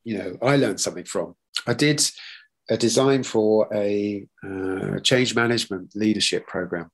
you 0.04 0.18
know, 0.18 0.36
I 0.42 0.56
learned 0.56 0.80
something 0.80 1.04
from. 1.04 1.34
I 1.66 1.74
did 1.74 2.02
a 2.68 2.76
design 2.76 3.22
for 3.22 3.68
a 3.74 4.26
uh, 4.46 4.98
change 5.00 5.34
management 5.34 5.94
leadership 5.94 6.46
program. 6.46 6.90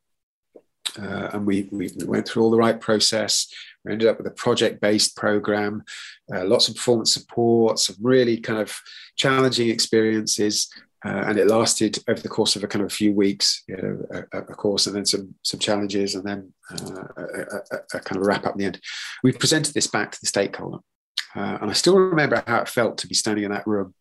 Uh, 0.99 1.31
and 1.33 1.47
we, 1.47 1.69
we 1.71 1.91
went 2.05 2.27
through 2.27 2.43
all 2.43 2.51
the 2.51 2.57
right 2.57 2.81
process. 2.81 3.53
We 3.85 3.93
ended 3.93 4.09
up 4.09 4.19
with 4.19 4.27
a 4.27 4.33
project 4.33 4.81
based 4.81 5.17
program, 5.17 5.83
uh, 6.35 6.45
lots 6.45 6.69
of 6.69 6.75
performance 6.75 7.15
support, 7.15 7.79
some 7.79 7.97
really 8.01 8.39
kind 8.39 8.61
of 8.61 8.79
challenging 9.17 9.71
experiences. 9.71 10.71
Uh, 11.05 11.25
and 11.27 11.39
it 11.39 11.47
lasted 11.47 11.99
over 12.09 12.21
the 12.21 12.29
course 12.29 12.57
of 12.57 12.65
a 12.65 12.67
kind 12.67 12.85
of 12.85 12.93
a 12.93 12.95
few 12.95 13.13
weeks, 13.13 13.65
you 13.67 13.77
know, 13.77 14.25
a, 14.33 14.39
a 14.39 14.55
course, 14.55 14.87
and 14.87 14.95
then 14.95 15.07
some 15.07 15.35
some 15.43 15.59
challenges, 15.59 16.15
and 16.15 16.25
then 16.25 16.53
uh, 16.71 17.05
a, 17.17 17.23
a, 17.23 17.79
a, 17.95 18.01
kind 18.01 18.19
of 18.19 18.27
wrap 18.27 18.45
up 18.45 18.53
in 18.53 18.59
the 18.59 18.65
end. 18.67 18.81
We 19.23 19.33
presented 19.33 19.73
this 19.73 19.87
back 19.87 20.13
to 20.13 20.19
the 20.21 20.27
stakeholder, 20.27 20.81
uh, 21.35 21.59
and 21.61 21.71
I 21.71 21.75
still 21.75 21.97
remember 21.97 22.43
how 22.47 22.61
it 22.61 22.69
felt 22.69 22.99
to 22.99 23.07
be 23.07 23.15
standing 23.15 23.45
in 23.45 23.53
that 23.53 23.67
room 23.67 23.95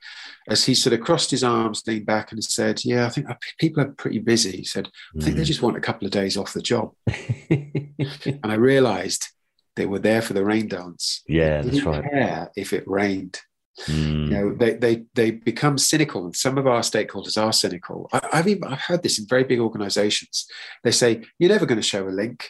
as 0.50 0.66
he 0.66 0.74
sort 0.74 0.94
of 0.94 1.02
crossed 1.02 1.32
his 1.32 1.44
arms, 1.44 1.84
leaned 1.86 2.06
back, 2.06 2.32
and 2.32 2.44
said, 2.44 2.84
Yeah, 2.84 3.06
I 3.06 3.10
think 3.10 3.28
people 3.60 3.84
are 3.84 3.92
pretty 3.92 4.20
busy. 4.20 4.58
He 4.58 4.64
said, 4.64 4.90
I 5.18 5.24
think 5.24 5.36
mm. 5.36 5.40
they 5.40 5.44
just 5.44 5.62
want 5.62 5.78
a 5.78 5.82
couple 5.82 6.06
of 6.06 6.12
days 6.12 6.38
off 6.38 6.54
the 6.54 6.62
job. 6.62 6.94
and 7.50 8.40
I 8.44 8.56
realized 8.56 9.28
they 9.76 9.86
were 9.86 10.00
there 10.00 10.22
for 10.22 10.34
the 10.34 10.44
rain 10.44 10.68
dance. 10.68 11.22
Yeah, 11.28 11.62
that's 11.62 11.84
right. 11.84 12.04
Care 12.04 12.52
if 12.56 12.74
it 12.74 12.84
rained. 12.88 13.40
Mm. 13.86 14.26
You 14.26 14.30
know, 14.30 14.56
they, 14.56 14.74
they 14.74 15.04
they 15.14 15.32
become 15.32 15.78
cynical, 15.78 16.26
and 16.26 16.36
some 16.36 16.58
of 16.58 16.68
our 16.68 16.82
stakeholders 16.82 17.42
are 17.42 17.54
cynical. 17.54 18.10
I, 18.12 18.28
have 18.34 18.48
even 18.48 18.66
I've 18.66 18.82
heard 18.82 19.04
this 19.04 19.20
in 19.20 19.28
very 19.28 19.46
big 19.46 19.60
organisations. 19.60 20.48
They 20.84 20.92
say 20.92 21.24
you're 21.38 21.50
never 21.50 21.66
going 21.66 21.80
to 21.80 21.88
show 21.88 22.08
a 22.08 22.10
link 22.10 22.50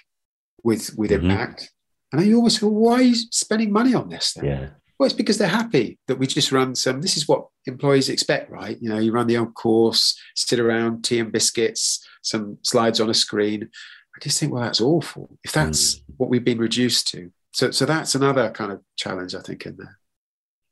with 0.64 0.96
with 0.98 1.12
mm-hmm. 1.12 1.30
impact, 1.30 1.72
and 2.12 2.26
you 2.26 2.38
always 2.38 2.58
go, 2.58 2.68
why 2.68 2.94
are 2.94 3.02
you 3.02 3.16
spending 3.16 3.72
money 3.72 3.94
on 3.94 4.10
this? 4.10 4.34
Then? 4.34 4.46
Yeah. 4.46 4.70
Well, 4.98 5.06
it's 5.06 5.16
because 5.16 5.38
they're 5.38 5.48
happy 5.48 5.98
that 6.08 6.18
we 6.18 6.28
just 6.28 6.52
run 6.52 6.76
some. 6.76 7.02
This 7.02 7.16
is 7.16 7.28
what 7.28 7.48
employees 7.66 8.10
expect, 8.10 8.52
right? 8.52 8.78
You 8.82 8.90
know, 8.90 9.00
you 9.00 9.14
run 9.14 9.28
the 9.28 9.38
old 9.38 9.54
course, 9.54 10.20
sit 10.36 10.60
around, 10.60 11.04
tea 11.04 11.20
and 11.20 11.32
biscuits, 11.32 12.06
some 12.22 12.58
slides 12.64 13.00
on 13.00 13.10
a 13.10 13.14
screen. 13.14 13.70
I 14.16 14.20
just 14.22 14.40
think, 14.40 14.52
well, 14.52 14.64
that's 14.64 14.82
awful. 14.82 15.38
If 15.44 15.54
that's 15.54 15.96
mm. 15.96 16.02
what 16.18 16.30
we've 16.30 16.44
been 16.44 16.58
reduced 16.58 17.08
to, 17.10 17.32
so 17.54 17.72
so 17.72 17.86
that's 17.86 18.16
another 18.16 18.52
kind 18.52 18.72
of 18.72 18.82
challenge, 18.98 19.36
I 19.36 19.42
think, 19.42 19.66
in 19.66 19.78
there. 19.78 19.98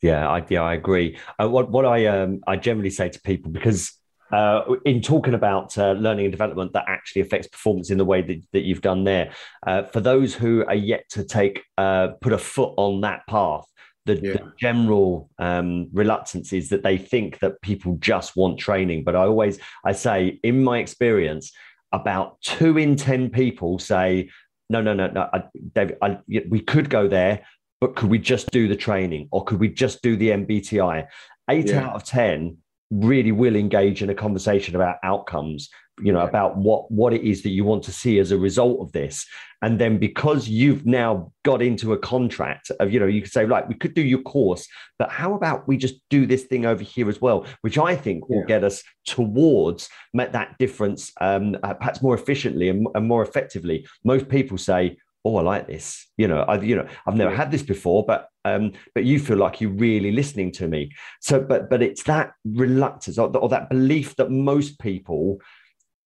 Yeah, 0.01 0.29
I, 0.29 0.45
yeah, 0.49 0.61
I 0.61 0.73
agree. 0.73 1.17
Uh, 1.41 1.49
what 1.49 1.71
what 1.71 1.85
I 1.85 2.05
um 2.07 2.41
I 2.45 2.57
generally 2.57 2.89
say 2.89 3.09
to 3.09 3.21
people 3.21 3.51
because 3.51 3.93
uh, 4.31 4.61
in 4.85 5.01
talking 5.01 5.33
about 5.33 5.77
uh, 5.77 5.93
learning 5.93 6.25
and 6.25 6.31
development 6.31 6.73
that 6.73 6.85
actually 6.87 7.21
affects 7.21 7.47
performance 7.47 7.89
in 7.89 7.97
the 7.97 8.05
way 8.05 8.21
that, 8.21 8.41
that 8.53 8.61
you've 8.61 8.81
done 8.81 9.03
there, 9.03 9.31
uh, 9.65 9.83
for 9.83 10.01
those 10.01 10.33
who 10.33 10.65
are 10.65 10.75
yet 10.75 11.05
to 11.09 11.23
take 11.23 11.63
uh, 11.77 12.09
put 12.21 12.33
a 12.33 12.37
foot 12.37 12.73
on 12.77 13.01
that 13.01 13.25
path, 13.27 13.65
the, 14.05 14.15
yeah. 14.15 14.33
the 14.33 14.53
general 14.57 15.29
um, 15.37 15.89
reluctance 15.93 16.53
is 16.53 16.69
that 16.69 16.83
they 16.83 16.97
think 16.97 17.39
that 17.39 17.61
people 17.61 17.97
just 17.99 18.35
want 18.35 18.59
training. 18.59 19.03
But 19.03 19.15
I 19.15 19.23
always 19.25 19.59
I 19.85 19.91
say, 19.91 20.39
in 20.43 20.63
my 20.63 20.79
experience, 20.79 21.51
about 21.91 22.41
two 22.41 22.77
in 22.77 22.95
ten 22.95 23.29
people 23.29 23.79
say, 23.79 24.29
"No, 24.69 24.81
no, 24.81 24.93
no, 24.93 25.07
no, 25.07 25.29
I, 25.31 25.43
David, 25.73 25.97
I, 26.01 26.19
we 26.49 26.61
could 26.61 26.89
go 26.89 27.07
there, 27.07 27.45
but 27.79 27.95
could 27.95 28.09
we 28.09 28.19
just 28.19 28.49
do 28.51 28.67
the 28.67 28.75
training, 28.75 29.27
or 29.31 29.43
could 29.43 29.59
we 29.59 29.69
just 29.69 30.01
do 30.01 30.15
the 30.15 30.29
MBTI?" 30.29 31.07
Eight 31.49 31.67
yeah. 31.67 31.87
out 31.87 31.95
of 31.95 32.03
ten 32.03 32.57
really 32.89 33.31
will 33.31 33.55
engage 33.55 34.01
in 34.01 34.09
a 34.09 34.15
conversation 34.15 34.75
about 34.75 34.97
outcomes 35.03 35.69
you 35.99 36.13
know 36.13 36.21
about 36.21 36.57
what 36.57 36.89
what 36.91 37.13
it 37.13 37.23
is 37.23 37.41
that 37.41 37.49
you 37.49 37.63
want 37.63 37.83
to 37.83 37.91
see 37.91 38.19
as 38.19 38.31
a 38.31 38.37
result 38.37 38.79
of 38.81 38.91
this. 38.91 39.25
And 39.63 39.79
then 39.79 39.97
because 39.97 40.47
you've 40.47 40.85
now 40.85 41.31
got 41.43 41.63
into 41.63 41.93
a 41.93 41.97
contract 41.97 42.71
of 42.79 42.93
you 42.93 42.99
know 42.99 43.07
you 43.07 43.21
could 43.21 43.31
say 43.31 43.45
right 43.45 43.67
we 43.67 43.73
could 43.73 43.95
do 43.95 44.03
your 44.03 44.21
course 44.21 44.67
but 44.99 45.09
how 45.09 45.33
about 45.33 45.67
we 45.67 45.77
just 45.77 45.95
do 46.11 46.27
this 46.27 46.43
thing 46.43 46.67
over 46.67 46.83
here 46.83 47.09
as 47.09 47.19
well 47.19 47.47
which 47.61 47.77
i 47.79 47.95
think 47.95 48.29
will 48.29 48.41
yeah. 48.41 48.45
get 48.45 48.63
us 48.63 48.83
towards 49.07 49.89
that 50.13 50.55
difference 50.59 51.11
um, 51.21 51.57
uh, 51.63 51.73
perhaps 51.73 52.01
more 52.01 52.13
efficiently 52.13 52.69
and, 52.69 52.87
and 52.93 53.07
more 53.07 53.23
effectively. 53.23 53.87
Most 54.03 54.27
people 54.27 54.57
say 54.57 54.97
oh, 55.27 55.37
I 55.37 55.41
like 55.41 55.67
this. 55.67 56.07
You 56.17 56.27
know, 56.27 56.45
I've 56.47 56.63
you 56.63 56.75
know 56.75 56.87
I've 57.05 57.15
never 57.15 57.35
had 57.35 57.51
this 57.51 57.63
before, 57.63 58.05
but 58.05 58.29
um, 58.45 58.71
but 58.95 59.03
you 59.03 59.19
feel 59.19 59.37
like 59.37 59.59
you're 59.59 59.71
really 59.71 60.11
listening 60.11 60.51
to 60.53 60.67
me. 60.67 60.91
So, 61.21 61.41
but 61.41 61.69
but 61.69 61.81
it's 61.81 62.03
that 62.03 62.31
reluctance 62.45 63.17
or, 63.17 63.35
or 63.37 63.49
that 63.49 63.69
belief 63.69 64.15
that 64.15 64.31
most 64.31 64.79
people 64.79 65.41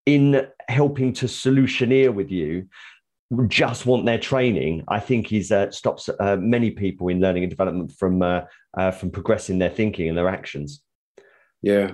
in 0.06 0.46
helping 0.68 1.12
to 1.12 1.26
solutioneer 1.26 2.12
with 2.12 2.30
you 2.30 2.68
just 3.48 3.86
want 3.86 4.04
their 4.04 4.18
training 4.18 4.84
i 4.88 5.00
think 5.00 5.32
is 5.32 5.50
uh, 5.52 5.70
stops 5.70 6.10
uh, 6.20 6.36
many 6.36 6.70
people 6.70 7.08
in 7.08 7.20
learning 7.20 7.42
and 7.42 7.50
development 7.50 7.90
from 7.92 8.20
uh, 8.20 8.42
uh 8.76 8.90
from 8.90 9.10
progressing 9.10 9.58
their 9.58 9.70
thinking 9.70 10.08
and 10.08 10.18
their 10.18 10.28
actions 10.28 10.82
yeah 11.62 11.92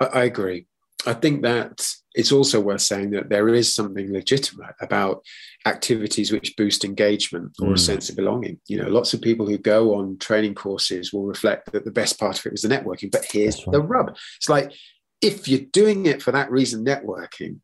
I, 0.00 0.06
I, 0.06 0.24
agree 0.24 0.66
i 1.04 1.12
think 1.12 1.42
that 1.42 1.86
it's 2.18 2.32
also 2.32 2.60
worth 2.60 2.82
saying 2.82 3.10
that 3.10 3.30
there 3.30 3.48
is 3.48 3.74
something 3.74 4.12
legitimate 4.12 4.74
about 4.80 5.22
activities 5.64 6.32
which 6.32 6.56
boost 6.56 6.84
engagement 6.84 7.56
or 7.62 7.68
mm. 7.68 7.74
a 7.74 7.78
sense 7.78 8.10
of 8.10 8.16
belonging 8.16 8.58
you 8.66 8.76
know 8.76 8.88
lots 8.88 9.14
of 9.14 9.20
people 9.22 9.46
who 9.46 9.56
go 9.56 9.94
on 9.94 10.18
training 10.18 10.54
courses 10.54 11.12
will 11.12 11.24
reflect 11.24 11.72
that 11.72 11.84
the 11.84 11.90
best 11.90 12.18
part 12.18 12.38
of 12.38 12.44
it 12.44 12.52
was 12.52 12.62
the 12.62 12.68
networking 12.68 13.10
but 13.10 13.24
here's 13.30 13.66
right. 13.66 13.72
the 13.72 13.80
rub 13.80 14.16
it's 14.36 14.48
like 14.48 14.72
if 15.20 15.48
you're 15.48 15.66
doing 15.72 16.06
it 16.06 16.22
for 16.22 16.32
that 16.32 16.50
reason, 16.50 16.84
networking, 16.84 17.58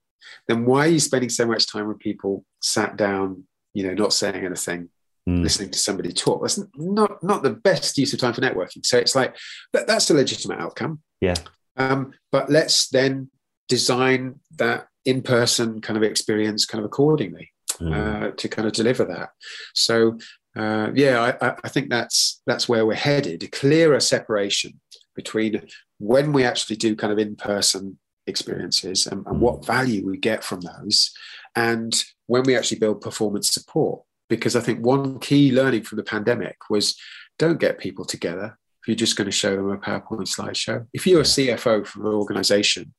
then 0.49 0.65
why 0.65 0.87
are 0.87 0.91
you 0.91 1.01
spending 1.01 1.31
so 1.31 1.47
much 1.47 1.71
time 1.71 1.89
with 1.89 1.99
people 1.99 2.45
sat 2.61 2.97
down, 2.97 3.45
you 3.73 3.85
know, 3.87 3.95
not 3.95 4.13
saying 4.13 4.45
anything, 4.45 4.89
mm. 5.29 5.43
listening 5.43 5.71
to 5.71 5.79
somebody 5.79 6.13
talk? 6.13 6.43
That's 6.43 6.61
not 6.77 7.23
not 7.23 7.43
the 7.43 7.51
best 7.51 7.97
use 7.99 8.13
of 8.13 8.21
time 8.21 8.35
for 8.35 8.41
networking. 8.41 8.85
So 8.85 8.99
it's 8.99 9.15
like 9.15 9.37
that, 9.73 9.87
that's 9.87 10.11
a 10.11 10.15
legitimate 10.15 10.61
outcome. 10.61 11.01
Yeah. 11.21 11.35
Um, 11.77 12.13
but 12.33 12.51
let's 12.51 12.89
then 12.89 13.31
design 13.69 14.41
that 14.57 14.89
in-person 15.05 15.81
kind 15.81 15.97
of 15.97 16.03
experience 16.03 16.65
kind 16.65 16.81
of 16.83 16.87
accordingly 16.87 17.53
mm. 17.75 17.93
uh, 17.93 18.31
to 18.37 18.49
kind 18.49 18.67
of 18.67 18.73
deliver 18.75 19.05
that. 19.05 19.31
So 19.75 20.19
uh, 20.57 20.91
yeah, 20.95 21.35
I, 21.41 21.57
I 21.65 21.69
think 21.69 21.91
that's 21.91 22.41
that's 22.47 22.69
where 22.69 22.87
we're 22.87 22.95
headed. 22.95 23.43
A 23.43 23.49
clearer 23.49 24.01
separation 24.01 24.81
between 25.17 25.67
when 25.99 26.33
we 26.33 26.45
actually 26.45 26.77
do 26.77 26.97
kind 26.97 27.13
of 27.13 27.19
in-person 27.19 27.99
experiences 28.27 29.07
and, 29.07 29.27
and 29.27 29.41
what 29.41 29.65
value 29.65 30.07
we 30.07 30.17
get 30.17 30.43
from 30.43 30.61
those 30.61 31.13
and 31.57 32.05
when 32.27 32.43
we 32.45 32.57
actually 32.57 32.79
build 32.79 33.01
performance 33.01 33.51
support 33.51 34.03
because 34.29 34.57
i 34.57 34.61
think 34.61 34.85
one 34.85 35.19
key 35.19 35.53
learning 35.53 35.83
from 35.83 35.97
the 35.97 36.03
pandemic 36.03 36.57
was 36.71 36.99
don't 37.39 37.61
get 37.61 37.79
people 37.79 38.05
together 38.05 38.59
if 38.85 38.89
you're 38.89 38.97
just 38.97 39.17
going 39.17 39.27
to 39.27 39.33
show 39.33 39.57
them 39.57 39.71
a 39.71 39.79
PowerPoint 39.79 40.29
slideshow. 40.29 40.87
If 40.93 41.07
you're 41.07 41.23
a 41.23 41.25
CFO 41.25 41.87
for 41.87 42.01
an 42.01 42.15
organization 42.15 42.93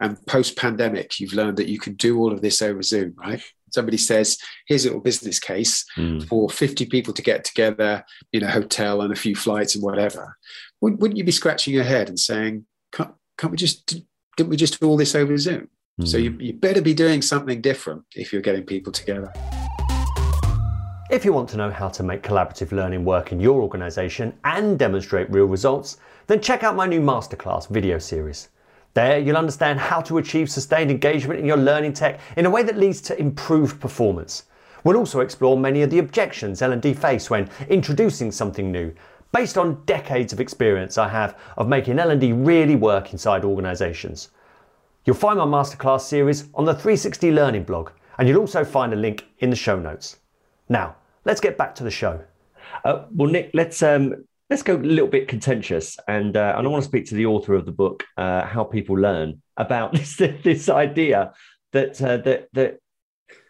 and 0.00 0.24
post 0.26 0.56
pandemic, 0.56 1.18
you've 1.18 1.32
learned 1.32 1.56
that 1.56 1.68
you 1.68 1.78
can 1.78 1.94
do 1.94 2.18
all 2.18 2.32
of 2.32 2.42
this 2.42 2.60
over 2.60 2.82
Zoom, 2.82 3.14
right? 3.16 3.42
Somebody 3.72 3.96
says, 3.96 4.36
here's 4.66 4.84
a 4.84 4.88
little 4.88 5.00
business 5.00 5.38
case 5.38 5.84
mm. 5.96 6.26
for 6.28 6.50
50 6.50 6.86
people 6.86 7.14
to 7.14 7.22
get 7.22 7.44
together 7.44 8.04
in 8.32 8.42
a 8.42 8.50
hotel 8.50 9.00
and 9.00 9.12
a 9.12 9.16
few 9.16 9.34
flights 9.34 9.74
and 9.74 9.82
whatever 9.82 10.36
wouldn't 10.80 11.16
you 11.16 11.24
be 11.24 11.32
scratching 11.32 11.74
your 11.74 11.84
head 11.84 12.08
and 12.08 12.18
saying, 12.18 12.66
can't, 12.92 13.12
can't 13.36 13.50
we 13.50 13.56
just, 13.56 13.86
didn't 14.36 14.50
we 14.50 14.56
just 14.56 14.80
do 14.80 14.88
all 14.88 14.96
this 14.96 15.14
over 15.14 15.36
Zoom? 15.36 15.68
Mm. 16.00 16.08
So 16.08 16.16
you, 16.16 16.36
you 16.40 16.52
better 16.54 16.82
be 16.82 16.94
doing 16.94 17.22
something 17.22 17.60
different 17.60 18.04
if 18.14 18.32
you're 18.32 18.42
getting 18.42 18.64
people 18.64 18.92
together. 18.92 19.32
If 21.10 21.24
you 21.24 21.32
want 21.32 21.48
to 21.48 21.56
know 21.56 21.72
how 21.72 21.88
to 21.88 22.04
make 22.04 22.22
collaborative 22.22 22.70
learning 22.70 23.04
work 23.04 23.32
in 23.32 23.40
your 23.40 23.62
organisation 23.62 24.32
and 24.44 24.78
demonstrate 24.78 25.28
real 25.28 25.46
results, 25.46 25.96
then 26.28 26.40
check 26.40 26.62
out 26.62 26.76
my 26.76 26.86
new 26.86 27.00
masterclass 27.00 27.66
video 27.66 27.98
series. 27.98 28.50
There, 28.94 29.18
you'll 29.18 29.36
understand 29.36 29.80
how 29.80 30.02
to 30.02 30.18
achieve 30.18 30.48
sustained 30.48 30.88
engagement 30.88 31.40
in 31.40 31.46
your 31.46 31.56
learning 31.56 31.94
tech 31.94 32.20
in 32.36 32.46
a 32.46 32.50
way 32.50 32.62
that 32.62 32.78
leads 32.78 33.00
to 33.00 33.18
improved 33.18 33.80
performance. 33.80 34.44
We'll 34.84 34.98
also 34.98 35.18
explore 35.18 35.58
many 35.58 35.82
of 35.82 35.90
the 35.90 35.98
objections 35.98 36.62
L&D 36.62 36.94
face 36.94 37.28
when 37.28 37.50
introducing 37.68 38.30
something 38.30 38.70
new 38.70 38.94
based 39.32 39.58
on 39.58 39.82
decades 39.86 40.32
of 40.32 40.40
experience 40.40 40.96
I 40.96 41.08
have 41.08 41.36
of 41.56 41.66
making 41.66 41.98
L&D 41.98 42.34
really 42.34 42.76
work 42.76 43.12
inside 43.12 43.44
organisations. 43.44 44.28
You'll 45.04 45.16
find 45.16 45.40
my 45.40 45.44
masterclass 45.44 46.02
series 46.02 46.44
on 46.54 46.66
the 46.66 46.72
360 46.72 47.32
Learning 47.32 47.64
blog, 47.64 47.90
and 48.16 48.28
you'll 48.28 48.38
also 48.38 48.62
find 48.64 48.92
a 48.92 48.96
link 48.96 49.26
in 49.40 49.50
the 49.50 49.56
show 49.56 49.76
notes. 49.76 50.18
Now, 50.68 50.94
let's 51.24 51.40
get 51.40 51.58
back 51.58 51.74
to 51.76 51.84
the 51.84 51.90
show. 51.90 52.22
Uh, 52.84 53.04
well, 53.14 53.30
Nick, 53.30 53.50
let's 53.54 53.82
um, 53.82 54.24
let's 54.48 54.62
go 54.62 54.76
a 54.76 54.78
little 54.78 55.08
bit 55.08 55.28
contentious, 55.28 55.98
and 56.08 56.36
uh, 56.36 56.54
and 56.56 56.66
I 56.66 56.70
want 56.70 56.82
to 56.82 56.88
speak 56.88 57.06
to 57.06 57.14
the 57.14 57.26
author 57.26 57.54
of 57.54 57.66
the 57.66 57.72
book, 57.72 58.04
uh, 58.16 58.44
How 58.44 58.64
People 58.64 58.98
Learn, 58.98 59.42
about 59.56 59.92
this 60.16 60.16
this 60.16 60.68
idea 60.68 61.32
that 61.72 62.00
uh, 62.02 62.18
that 62.18 62.48
that 62.52 62.78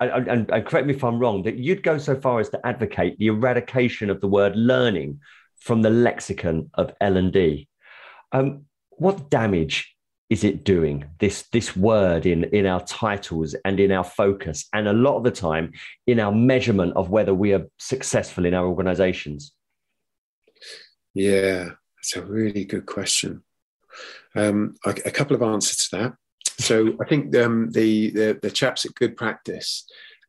and, 0.00 0.50
and, 0.50 0.66
correct 0.66 0.86
me 0.86 0.94
if 0.94 1.04
I'm 1.04 1.18
wrong, 1.18 1.42
that 1.44 1.56
you'd 1.56 1.82
go 1.82 1.98
so 1.98 2.18
far 2.18 2.40
as 2.40 2.50
to 2.50 2.66
advocate 2.66 3.18
the 3.18 3.28
eradication 3.28 4.10
of 4.10 4.20
the 4.20 4.28
word 4.28 4.56
learning 4.56 5.20
from 5.58 5.82
the 5.82 5.90
lexicon 5.90 6.70
of 6.74 6.92
L 7.00 7.16
and 7.16 7.32
D. 7.32 7.68
Um, 8.32 8.64
what 8.90 9.30
damage 9.30 9.94
is 10.30 10.44
it 10.44 10.64
doing? 10.64 11.04
This 11.18 11.42
this 11.52 11.76
word 11.76 12.24
in 12.24 12.44
in 12.44 12.64
our 12.64 12.80
titles 12.84 13.54
and 13.64 13.78
in 13.78 13.92
our 13.92 14.04
focus 14.04 14.66
and 14.72 14.88
a 14.88 14.92
lot 14.92 15.16
of 15.16 15.24
the 15.24 15.30
time 15.30 15.72
in 16.06 16.20
our 16.20 16.32
measurement 16.32 16.94
of 16.96 17.10
whether 17.10 17.34
we 17.34 17.52
are 17.52 17.66
successful 17.78 18.46
in 18.46 18.54
our 18.54 18.66
organizations. 18.66 19.52
Yeah 21.12 21.70
that's 22.00 22.16
a 22.16 22.22
really 22.22 22.64
good 22.64 22.86
question. 22.86 23.42
Um, 24.34 24.76
a, 24.86 24.90
a, 25.04 25.10
couple 25.10 25.36
of 25.36 25.42
answers 25.42 25.88
to 25.88 25.96
that. 25.96 26.12
So 26.58 26.94
i 27.00 27.08
think 27.08 27.34
um, 27.36 27.70
the, 27.72 28.10
the, 28.10 28.38
the 28.42 28.50
chaps 28.50 28.84
at 28.84 28.94
GoodPractice 28.94 29.82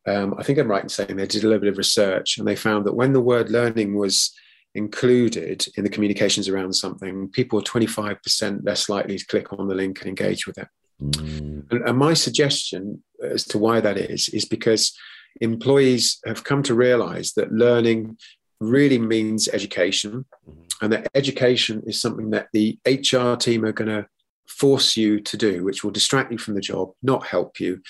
um, 0.08 0.34
i 0.38 0.42
think 0.42 0.58
i'm 0.58 0.68
right 0.68 0.82
in 0.82 0.88
saying 0.88 1.16
they 1.16 1.26
did 1.26 1.44
a 1.44 1.46
little 1.46 1.60
bit 1.60 1.68
of 1.68 1.78
research 1.78 2.38
and 2.38 2.48
they 2.48 2.56
found 2.56 2.84
that 2.86 2.94
when 2.94 3.12
the 3.12 3.20
word 3.20 3.50
learning 3.50 3.94
was 3.96 4.34
included 4.74 5.66
in 5.76 5.84
the 5.84 5.90
communications 5.90 6.48
around 6.48 6.72
something, 6.72 7.28
people 7.28 7.58
are 7.58 7.62
25% 7.62 8.60
less 8.64 8.88
likely 8.88 9.18
to 9.18 9.26
click 9.26 9.52
on 9.52 9.68
the 9.68 9.74
link 9.74 10.00
and 10.00 10.08
engage 10.08 10.46
with 10.46 10.58
it. 10.58 10.68
Mm. 11.02 11.70
And, 11.70 11.88
and, 11.88 11.98
my 11.98 12.14
suggestion 12.14 13.02
as 13.22 13.44
to 13.46 13.58
why 13.58 13.80
that 13.80 13.98
is, 13.98 14.28
is 14.28 14.44
because 14.44 14.96
employees 15.40 16.20
have 16.26 16.44
come 16.44 16.62
to 16.64 16.74
realize 16.74 17.32
that 17.32 17.52
learning 17.52 18.16
really 18.60 18.98
means 18.98 19.48
education, 19.48 20.24
mm-hmm. 20.48 20.60
and 20.80 20.92
that 20.92 21.08
education 21.14 21.82
is 21.86 22.00
something 22.00 22.30
that 22.30 22.48
the 22.52 22.78
HR 22.86 23.34
team 23.34 23.64
are 23.64 23.72
going 23.72 23.90
to 23.90 24.06
force 24.46 24.96
you 24.96 25.20
to 25.20 25.36
do, 25.36 25.64
which 25.64 25.82
will 25.82 25.90
distract 25.90 26.30
you 26.30 26.38
from 26.38 26.54
the 26.54 26.60
job, 26.60 26.92
not 27.02 27.26
help 27.26 27.58
you, 27.58 27.80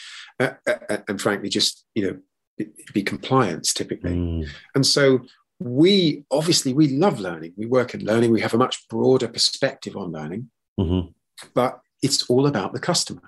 uh, 0.41 0.53
uh, 0.67 0.99
and 1.09 1.21
frankly, 1.21 1.49
just 1.49 1.85
you 1.95 2.07
know, 2.07 2.67
be 2.93 3.03
compliance 3.03 3.73
typically. 3.73 4.13
Mm. 4.13 4.49
And 4.75 4.87
so 4.87 5.21
we 5.65 6.25
obviously 6.31 6.73
we 6.73 6.89
love 6.89 7.21
learning. 7.21 7.55
We 7.57 7.67
work 7.67 7.95
in 7.95 8.05
learning. 8.05 8.31
We 8.31 8.41
have 8.41 8.55
a 8.55 8.59
much 8.59 8.89
broader 8.89 9.29
perspective 9.29 9.97
on 9.97 10.13
learning. 10.13 10.51
Mm-hmm. 10.81 11.09
but 11.55 11.81
it's 12.03 12.29
all 12.31 12.47
about 12.47 12.73
the 12.73 12.81
customer. 12.81 13.23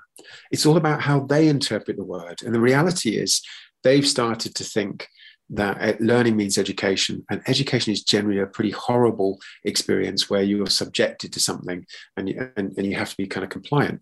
It's 0.50 0.66
all 0.66 0.76
about 0.76 1.02
how 1.02 1.20
they 1.20 1.46
interpret 1.48 1.96
the 1.96 2.04
word. 2.04 2.42
And 2.42 2.54
the 2.54 2.60
reality 2.60 3.16
is 3.16 3.42
they've 3.82 4.06
started 4.06 4.54
to 4.56 4.64
think 4.64 5.08
that 5.50 5.80
uh, 5.80 5.92
learning 6.00 6.36
means 6.36 6.58
education. 6.58 7.24
And 7.30 7.42
education 7.46 7.92
is 7.92 8.02
generally 8.02 8.40
a 8.40 8.46
pretty 8.46 8.70
horrible 8.70 9.38
experience 9.64 10.30
where 10.30 10.42
you're 10.42 10.66
subjected 10.66 11.32
to 11.34 11.40
something 11.40 11.86
and 12.16 12.28
you, 12.28 12.50
and, 12.56 12.72
and 12.76 12.86
you 12.86 12.96
have 12.96 13.10
to 13.10 13.16
be 13.16 13.26
kind 13.26 13.44
of 13.44 13.50
compliant. 13.50 14.00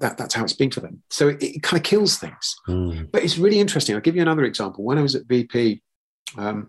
That, 0.00 0.18
that's 0.18 0.34
how 0.34 0.44
it's 0.44 0.52
been 0.52 0.70
for 0.70 0.80
them. 0.80 1.02
So 1.08 1.28
it, 1.28 1.42
it 1.42 1.62
kind 1.62 1.78
of 1.78 1.84
kills 1.84 2.18
things. 2.18 2.54
Mm. 2.68 3.10
but 3.10 3.24
it's 3.24 3.38
really 3.38 3.58
interesting. 3.58 3.94
I'll 3.94 4.02
give 4.02 4.16
you 4.16 4.22
another 4.22 4.44
example. 4.44 4.84
When 4.84 4.98
i 4.98 5.02
was 5.02 5.14
at 5.14 5.26
bp 5.26 5.80
um, 6.36 6.68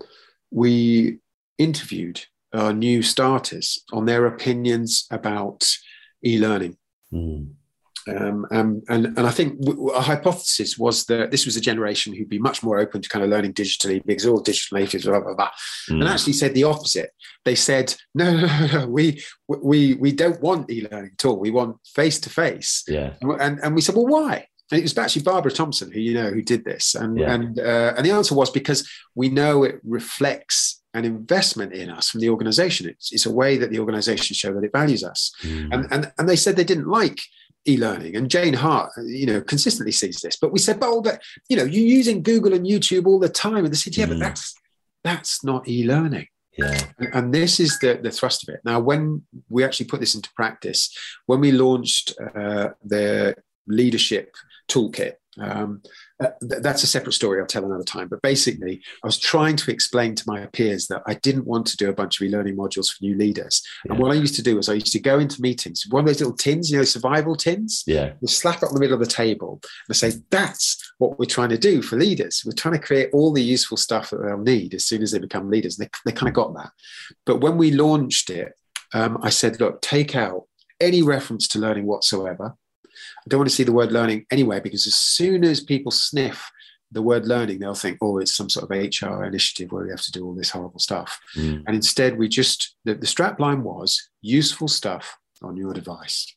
we 0.52 1.18
interviewed 1.58 2.24
our 2.52 2.72
new 2.72 3.02
starters 3.02 3.82
on 3.92 4.04
their 4.04 4.26
opinions 4.26 5.06
about 5.10 5.68
e-learning. 6.24 6.76
Mm. 7.12 7.52
Um, 8.08 8.46
um, 8.50 8.82
and, 8.88 9.06
and 9.06 9.20
I 9.20 9.30
think 9.30 9.60
our 9.94 10.02
hypothesis 10.02 10.76
was 10.76 11.04
that 11.06 11.30
this 11.30 11.46
was 11.46 11.56
a 11.56 11.60
generation 11.60 12.12
who'd 12.12 12.28
be 12.28 12.38
much 12.38 12.62
more 12.62 12.80
open 12.80 13.00
to 13.00 13.08
kind 13.08 13.24
of 13.24 13.30
learning 13.30 13.54
digitally 13.54 14.04
because 14.04 14.26
all 14.26 14.40
digital 14.40 14.78
natives, 14.78 15.04
blah, 15.04 15.20
blah, 15.20 15.34
blah. 15.34 15.50
Mm. 15.88 16.00
And 16.00 16.08
actually 16.08 16.32
said 16.32 16.54
the 16.54 16.64
opposite. 16.64 17.10
They 17.44 17.54
said, 17.54 17.94
no, 18.14 18.36
no, 18.36 18.46
no, 18.46 18.66
no, 18.78 18.86
we, 18.88 19.22
we, 19.46 19.94
we 19.94 20.12
don't 20.12 20.40
want 20.40 20.70
e-learning 20.70 21.12
at 21.18 21.24
all. 21.24 21.38
We 21.38 21.50
want 21.50 21.76
face-to-face. 21.94 22.84
Yeah. 22.88 23.14
And, 23.22 23.60
and 23.60 23.74
we 23.74 23.80
said, 23.80 23.94
well, 23.94 24.06
why? 24.06 24.46
And 24.72 24.78
it 24.78 24.82
was 24.82 24.96
actually 24.96 25.22
Barbara 25.22 25.52
Thompson, 25.52 25.92
who 25.92 26.00
you 26.00 26.14
know, 26.14 26.30
who 26.30 26.40
did 26.40 26.64
this, 26.64 26.94
and 26.94 27.18
yeah. 27.18 27.34
and 27.34 27.58
uh, 27.58 27.92
and 27.94 28.06
the 28.06 28.10
answer 28.10 28.34
was 28.34 28.48
because 28.48 28.90
we 29.14 29.28
know 29.28 29.64
it 29.64 29.78
reflects 29.84 30.82
an 30.94 31.04
investment 31.04 31.74
in 31.74 31.90
us 31.90 32.08
from 32.08 32.20
the 32.20 32.30
organization. 32.30 32.88
It's, 32.88 33.12
it's 33.12 33.26
a 33.26 33.32
way 33.32 33.58
that 33.58 33.70
the 33.70 33.78
organization 33.78 34.34
show 34.34 34.54
that 34.54 34.64
it 34.64 34.72
values 34.72 35.04
us, 35.04 35.30
mm. 35.42 35.68
and 35.72 35.86
and 35.92 36.10
and 36.18 36.26
they 36.26 36.36
said 36.36 36.56
they 36.56 36.64
didn't 36.64 36.88
like 36.88 37.20
e-learning 37.64 38.16
and 38.16 38.28
jane 38.28 38.54
hart 38.54 38.90
you 39.04 39.24
know 39.24 39.40
consistently 39.40 39.92
sees 39.92 40.20
this 40.20 40.34
but 40.34 40.50
we 40.50 40.58
said 40.58 40.80
but, 40.80 41.00
but 41.02 41.22
you 41.48 41.56
know 41.56 41.62
you're 41.62 41.86
using 41.86 42.20
google 42.20 42.52
and 42.52 42.66
youtube 42.66 43.06
all 43.06 43.20
the 43.20 43.28
time 43.28 43.64
and 43.64 43.72
they 43.72 43.76
said 43.76 43.96
yeah 43.96 44.04
mm. 44.04 44.08
but 44.08 44.18
that's 44.18 44.52
that's 45.04 45.44
not 45.44 45.68
e-learning 45.68 46.26
yeah. 46.58 46.84
And 47.14 47.32
this 47.32 47.58
is 47.60 47.78
the, 47.78 47.98
the 48.02 48.10
thrust 48.10 48.46
of 48.46 48.54
it. 48.54 48.60
Now, 48.64 48.78
when 48.78 49.22
we 49.48 49.64
actually 49.64 49.86
put 49.86 50.00
this 50.00 50.14
into 50.14 50.30
practice, 50.36 50.94
when 51.26 51.40
we 51.40 51.50
launched 51.52 52.12
uh, 52.20 52.70
the 52.84 53.34
leadership 53.66 54.34
toolkit. 54.68 55.14
Um, 55.40 55.80
uh, 56.20 56.28
th- 56.46 56.60
that's 56.60 56.82
a 56.82 56.86
separate 56.86 57.14
story 57.14 57.40
I'll 57.40 57.46
tell 57.46 57.64
another 57.64 57.84
time. 57.84 58.08
But 58.08 58.20
basically, 58.20 58.82
I 59.02 59.06
was 59.06 59.18
trying 59.18 59.56
to 59.56 59.70
explain 59.70 60.14
to 60.14 60.24
my 60.26 60.44
peers 60.46 60.88
that 60.88 61.02
I 61.06 61.14
didn't 61.14 61.46
want 61.46 61.66
to 61.68 61.76
do 61.76 61.88
a 61.88 61.94
bunch 61.94 62.20
of 62.20 62.26
e-learning 62.26 62.56
modules 62.56 62.90
for 62.90 63.02
new 63.02 63.16
leaders. 63.16 63.62
Yeah. 63.84 63.92
And 63.92 64.02
what 64.02 64.12
I 64.12 64.16
used 64.16 64.34
to 64.36 64.42
do 64.42 64.56
was 64.56 64.68
I 64.68 64.74
used 64.74 64.92
to 64.92 65.00
go 65.00 65.18
into 65.18 65.40
meetings, 65.40 65.86
one 65.88 66.00
of 66.00 66.06
those 66.06 66.20
little 66.20 66.36
tins, 66.36 66.70
you 66.70 66.76
know, 66.76 66.84
survival 66.84 67.34
tins. 67.34 67.82
Yeah. 67.86 68.12
We 68.20 68.28
slap 68.28 68.62
it 68.62 68.66
on 68.66 68.74
the 68.74 68.80
middle 68.80 68.94
of 68.94 69.00
the 69.00 69.06
table 69.06 69.62
and 69.88 69.96
say, 69.96 70.12
that's 70.30 70.92
what 70.98 71.18
we're 71.18 71.24
trying 71.24 71.48
to 71.50 71.58
do 71.58 71.80
for 71.80 71.96
leaders. 71.96 72.42
We're 72.44 72.52
trying 72.52 72.74
to 72.74 72.86
create 72.86 73.08
all 73.12 73.32
the 73.32 73.42
useful 73.42 73.78
stuff 73.78 74.10
that 74.10 74.18
they'll 74.18 74.38
need 74.38 74.74
as 74.74 74.84
soon 74.84 75.02
as 75.02 75.12
they 75.12 75.18
become 75.18 75.50
leaders. 75.50 75.76
They, 75.76 75.88
they 76.04 76.12
kind 76.12 76.28
of 76.28 76.34
got 76.34 76.54
that. 76.54 76.72
But 77.24 77.40
when 77.40 77.56
we 77.56 77.70
launched 77.70 78.28
it, 78.28 78.52
um, 78.92 79.18
I 79.22 79.30
said, 79.30 79.58
look, 79.60 79.80
take 79.80 80.14
out 80.14 80.44
any 80.78 81.00
reference 81.00 81.48
to 81.48 81.58
learning 81.58 81.86
whatsoever 81.86 82.54
I 83.18 83.28
don't 83.28 83.40
want 83.40 83.50
to 83.50 83.54
see 83.54 83.64
the 83.64 83.72
word 83.72 83.92
learning 83.92 84.26
anywhere 84.30 84.60
because 84.60 84.86
as 84.86 84.94
soon 84.94 85.44
as 85.44 85.60
people 85.60 85.92
sniff 85.92 86.50
the 86.92 87.02
word 87.02 87.26
learning, 87.26 87.58
they'll 87.58 87.74
think, 87.74 87.98
oh, 88.02 88.18
it's 88.18 88.36
some 88.36 88.50
sort 88.50 88.64
of 88.64 88.70
HR 88.70 89.24
initiative 89.24 89.72
where 89.72 89.84
we 89.84 89.90
have 89.90 90.02
to 90.02 90.12
do 90.12 90.26
all 90.26 90.34
this 90.34 90.50
horrible 90.50 90.78
stuff. 90.78 91.18
Mm. 91.36 91.64
And 91.66 91.74
instead, 91.74 92.18
we 92.18 92.28
just, 92.28 92.76
the, 92.84 92.94
the 92.94 93.06
strap 93.06 93.40
line 93.40 93.62
was 93.62 94.10
useful 94.20 94.68
stuff 94.68 95.16
on 95.42 95.56
your 95.56 95.72
device. 95.72 96.34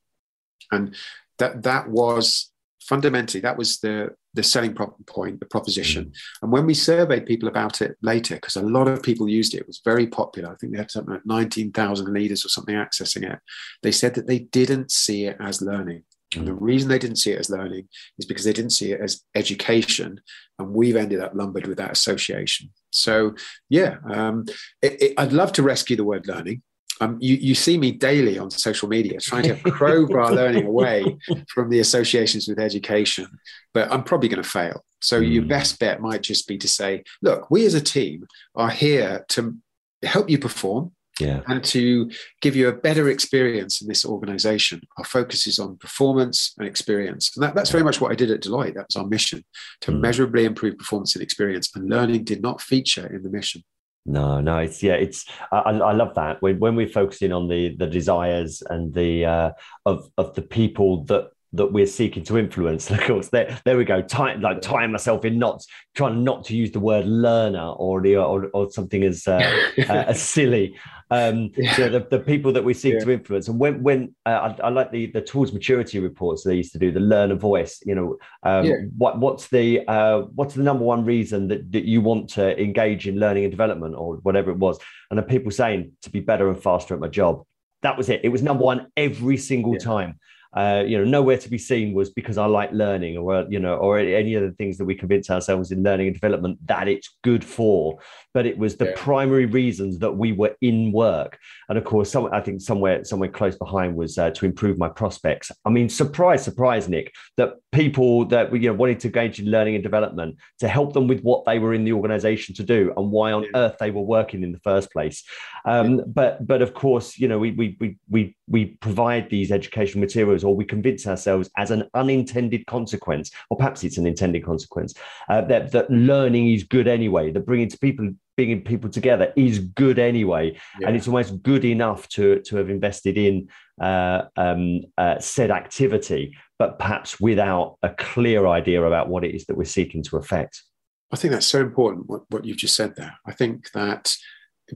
And 0.72 0.96
that, 1.40 1.64
that 1.64 1.90
was 1.90 2.52
fundamentally, 2.80 3.42
that 3.42 3.58
was 3.58 3.80
the, 3.80 4.16
the 4.34 4.44
selling 4.44 4.74
point, 4.74 5.40
the 5.40 5.46
proposition. 5.46 6.06
Mm. 6.06 6.14
And 6.44 6.52
when 6.52 6.66
we 6.66 6.74
surveyed 6.74 7.26
people 7.26 7.50
about 7.50 7.82
it 7.82 7.98
later, 8.02 8.36
because 8.36 8.56
a 8.56 8.62
lot 8.62 8.88
of 8.88 9.04
people 9.04 9.28
used 9.28 9.54
it, 9.54 9.62
it 9.62 9.68
was 9.68 9.82
very 9.84 10.08
popular. 10.08 10.52
I 10.52 10.56
think 10.56 10.72
they 10.72 10.80
had 10.80 10.92
something 10.92 11.16
like 11.16 11.26
19,000 11.26 12.14
leaders 12.14 12.46
or 12.46 12.50
something 12.50 12.76
accessing 12.76 13.30
it. 13.30 13.40
They 13.84 13.92
said 13.92 14.16
that 14.16 14.28
they 14.28 14.40
didn't 14.40 14.92
see 14.92 15.26
it 15.26 15.38
as 15.40 15.62
learning. 15.62 16.04
And 16.36 16.48
the 16.48 16.54
reason 16.54 16.90
they 16.90 17.00
didn't 17.00 17.18
see 17.18 17.32
it 17.32 17.40
as 17.40 17.50
learning 17.50 17.88
is 18.18 18.26
because 18.26 18.46
they 18.46 18.54
didn't 18.54 18.72
see 18.72 18.92
it 18.92 19.02
as 19.02 19.22
education. 19.36 20.22
And 20.60 20.74
we've 20.74 20.96
ended 20.96 21.20
up 21.22 21.34
lumbered 21.36 21.68
with 21.68 21.78
that 21.78 21.92
association. 21.92 22.72
So, 22.92 23.36
yeah, 23.70 23.98
um, 24.10 24.46
it, 24.82 25.02
it, 25.02 25.14
I'd 25.18 25.34
love 25.34 25.52
to 25.54 25.64
rescue 25.64 25.96
the 25.96 26.04
word 26.04 26.28
learning. 26.28 26.62
Um, 27.02 27.18
you, 27.20 27.36
you 27.36 27.56
see 27.56 27.78
me 27.78 27.92
daily 27.92 28.38
on 28.40 28.50
social 28.50 28.88
media 28.88 29.20
trying 29.20 29.44
to 29.44 29.56
crowbar 29.72 30.32
learning 30.34 30.66
away 30.66 31.18
from 31.50 31.70
the 31.70 31.82
associations 31.82 32.48
with 32.48 32.58
education, 32.58 33.28
but 33.74 33.92
I'm 33.92 34.04
probably 34.04 34.30
going 34.30 34.42
to 34.42 34.50
fail. 34.50 34.86
So, 35.02 35.22
mm. 35.22 35.30
your 35.30 35.44
best 35.44 35.78
bet 35.80 36.00
might 36.00 36.22
just 36.22 36.48
be 36.48 36.58
to 36.58 36.68
say, 36.70 37.04
look, 37.22 37.52
we 37.52 37.66
as 37.66 37.74
a 37.74 37.82
team 37.82 38.26
are 38.56 38.70
here 38.70 39.26
to 39.30 39.58
help 40.04 40.30
you 40.30 40.40
perform 40.40 40.92
yeah. 41.20 41.42
and 41.48 41.64
to 41.64 42.10
give 42.42 42.56
you 42.56 42.68
a 42.68 42.74
better 42.74 43.10
experience 43.10 43.82
in 43.82 43.88
this 43.88 44.06
organization. 44.06 44.82
Our 44.98 45.06
focus 45.06 45.48
is 45.48 45.60
on 45.60 45.78
performance 45.78 46.54
and 46.58 46.68
experience. 46.68 47.32
And 47.36 47.44
that, 47.44 47.56
that's 47.56 47.72
very 47.72 47.84
much 47.84 48.02
what 48.02 48.12
I 48.12 48.16
did 48.16 48.32
at 48.32 48.42
Deloitte. 48.42 48.76
That 48.76 48.88
was 48.88 48.96
our 48.96 49.08
mission 49.08 49.44
to 49.82 49.92
mm. 49.92 50.00
measurably 50.00 50.46
improve 50.46 50.78
performance 50.78 51.16
and 51.16 51.24
experience. 51.24 51.72
And 51.76 51.90
learning 51.90 52.24
did 52.24 52.42
not 52.42 52.62
feature 52.62 53.08
in 53.08 53.24
the 53.24 53.30
mission. 53.30 53.64
No, 54.08 54.40
no, 54.40 54.60
it's 54.60 54.84
yeah, 54.84 54.94
it's 54.94 55.26
I, 55.52 55.58
I 55.72 55.94
love 55.94 56.14
that 56.14 56.40
when 56.40 56.60
when 56.60 56.76
we're 56.76 56.88
focusing 56.88 57.32
on 57.32 57.48
the 57.48 57.76
the 57.76 57.88
desires 57.88 58.62
and 58.70 58.94
the 58.94 59.26
uh, 59.26 59.52
of 59.84 60.08
of 60.20 60.36
the 60.36 60.44
people 60.44 61.06
that 61.06 61.32
that 61.56 61.72
we're 61.72 61.88
seeking 61.88 62.24
to 62.26 62.38
influence. 62.38 62.90
And 62.90 63.00
of 63.02 63.08
course, 63.08 63.30
there, 63.30 63.60
there 63.66 63.78
we 63.78 63.86
go. 63.86 64.02
Tie, 64.02 64.36
like 64.36 64.62
tying 64.62 64.92
myself 64.92 65.26
in 65.26 65.40
knots, 65.40 65.68
trying 65.96 66.24
not 66.24 66.44
to 66.46 66.56
use 66.56 66.72
the 66.72 66.80
word 66.80 67.06
learner 67.06 67.68
or 67.68 68.02
the 68.02 68.18
or, 68.18 68.50
or 68.54 68.70
something 68.72 69.04
as 69.04 69.28
uh, 69.28 69.42
uh, 69.90 70.06
as 70.08 70.22
silly. 70.22 70.76
Um, 71.12 71.52
yeah. 71.58 71.76
so 71.76 71.90
the, 71.90 72.00
the 72.10 72.20
people 72.20 72.52
that 72.54 72.64
we 72.64 72.74
seek 72.74 72.96
yeah. 72.96 73.00
to 73.02 73.12
influence, 73.12 73.48
and 73.48 73.60
when 73.60 73.84
when 73.84 74.16
uh, 74.26 74.56
I, 74.60 74.68
I, 74.68 74.70
like 74.70 74.92
the 74.92 75.08
the 75.08 75.22
Towards 75.22 75.54
Maturity 75.54 76.00
reports 76.00 76.44
they 76.44 76.56
used 76.56 76.72
to 76.74 76.80
do, 76.80 76.92
the 76.92 77.00
learner 77.00 77.36
voice. 77.36 77.82
You 77.86 77.96
know, 77.96 78.18
um, 78.44 78.66
yeah. 78.66 78.76
what 78.98 79.20
what's 79.20 79.48
the 79.48 79.88
uh, 79.88 80.22
what's 80.34 80.56
the 80.56 80.64
number 80.64 80.84
one 80.84 81.06
reason 81.06 81.48
that, 81.50 81.72
that 81.72 81.86
you 81.86 82.02
want 82.02 82.30
to 82.32 82.60
engage 82.62 83.08
in 83.08 83.20
learning 83.20 83.44
and 83.44 83.52
development 83.52 83.96
or 83.96 84.16
whatever 84.18 84.52
it 84.52 84.58
was, 84.58 84.80
and 85.10 85.18
the 85.18 85.24
people 85.24 85.52
saying 85.52 85.92
to 86.02 86.10
be 86.10 86.20
better 86.20 86.50
and 86.50 86.62
faster 86.62 86.94
at 86.94 87.00
my 87.00 87.08
job. 87.08 87.44
That 87.82 87.98
was 87.98 88.10
it. 88.10 88.22
It 88.24 88.30
was 88.30 88.42
number 88.42 88.64
one 88.64 88.88
every 88.98 89.38
single 89.38 89.78
time. 89.78 90.20
Uh, 90.56 90.84
you 90.88 90.98
know, 90.98 91.04
nowhere 91.04 91.38
to 91.38 91.50
be 91.50 91.58
seen 91.58 91.94
was 91.94 92.10
because 92.10 92.38
I 92.38 92.46
like 92.46 92.72
learning, 92.72 93.18
or 93.18 93.46
you 93.50 93.60
know, 93.60 93.76
or 93.76 94.00
any 94.00 94.36
of 94.36 94.44
the 94.44 94.52
things 94.52 94.78
that 94.78 94.86
we 94.86 94.96
convince 94.96 95.30
ourselves 95.30 95.72
in 95.72 95.84
learning 95.84 96.08
and 96.08 96.14
development 96.14 96.60
that 96.68 96.88
it's 96.88 97.18
good 97.24 97.44
for. 97.44 98.00
But 98.34 98.46
it 98.46 98.58
was 98.58 98.78
the 98.78 98.86
yeah. 98.86 98.94
primary 98.96 99.46
reasons 99.46 100.00
that 100.00 100.14
we 100.14 100.32
were 100.32 100.56
in 100.62 100.94
work, 100.94 101.38
and 101.68 101.78
of 101.78 101.84
course, 101.84 102.10
some, 102.10 102.30
I 102.32 102.40
think 102.40 102.62
somewhere 102.62 103.04
somewhere 103.04 103.30
close 103.30 103.58
behind 103.58 103.96
was 103.98 104.18
uh, 104.18 104.32
to 104.32 104.46
improve 104.46 104.78
my 104.78 104.88
prospects. 104.88 105.52
I 105.66 105.70
mean, 105.70 105.90
surprise, 105.90 106.44
surprise, 106.44 106.88
Nick, 106.88 107.14
that 107.36 107.56
people 107.74 108.26
that 108.28 108.54
you 108.54 108.70
know 108.70 108.74
wanted 108.74 109.02
to 109.02 109.08
engage 109.08 109.40
in 109.40 109.52
learning 109.52 109.76
and 109.76 109.84
development 109.84 110.38
to 110.60 110.70
help 110.70 110.94
them 110.94 111.08
with 111.08 111.22
what 111.22 111.44
they 111.44 111.60
were 111.60 111.74
in 111.74 111.84
the 111.84 111.92
organization 111.92 112.56
to 112.56 112.64
do 112.64 112.94
and 112.96 113.12
why 113.12 113.34
on 113.34 113.44
yeah. 113.44 113.50
earth 113.56 113.76
they 113.80 113.92
were 113.92 114.02
working 114.02 114.42
in 114.42 114.54
the 114.54 114.60
first 114.60 114.90
place. 114.92 115.24
Um, 115.66 115.98
yeah. 115.98 116.04
But 116.08 116.48
but 116.48 116.62
of 116.62 116.74
course, 116.74 117.18
you 117.18 117.28
know, 117.28 117.40
we 117.40 117.52
we 117.52 117.78
we 117.82 117.98
we 118.10 118.36
we 118.48 118.66
provide 118.66 119.30
these 119.30 119.52
educational 119.52 120.00
materials 120.00 120.45
or 120.46 120.56
we 120.56 120.66
convince 120.66 121.08
ourselves 121.08 121.50
as 121.58 121.72
an 121.72 121.90
unintended 121.94 122.66
consequence, 122.68 123.32
or 123.50 123.58
perhaps 123.58 123.84
it's 123.84 123.98
an 123.98 124.08
intended 124.08 124.46
consequence, 124.46 124.94
uh, 125.30 125.42
that, 125.42 125.72
that 125.72 125.90
learning 125.90 126.52
is 126.52 126.64
good 126.64 126.88
anyway, 126.88 127.32
that 127.32 127.46
bringing 127.46 127.70
people 127.70 128.10
bringing 128.38 128.62
people 128.62 128.90
together 128.90 129.32
is 129.38 129.60
good 129.60 129.98
anyway, 129.98 130.58
yeah. 130.80 130.88
and 130.88 130.96
it's 130.96 131.08
almost 131.08 131.42
good 131.42 131.66
enough 131.66 132.08
to 132.10 132.42
to 132.42 132.58
have 132.58 132.70
invested 132.70 133.18
in 133.18 133.48
uh, 133.82 134.24
um, 134.38 134.82
uh, 134.98 135.20
said 135.20 135.52
activity, 135.52 136.36
but 136.60 136.78
perhaps 136.78 137.20
without 137.20 137.78
a 137.84 137.90
clear 137.90 138.48
idea 138.48 138.84
about 138.84 139.10
what 139.10 139.24
it 139.24 139.34
is 139.34 139.46
that 139.46 139.58
we're 139.58 139.66
seeking 139.66 140.04
to 140.04 140.18
affect. 140.18 140.64
I 141.12 141.18
think 141.18 141.32
that's 141.32 141.46
so 141.46 141.62
important 141.62 142.08
what, 142.08 142.24
what 142.30 142.46
you've 142.46 142.58
just 142.58 142.76
said 142.76 142.96
there. 142.96 143.16
I 143.26 143.32
think 143.32 143.72
that 143.72 144.16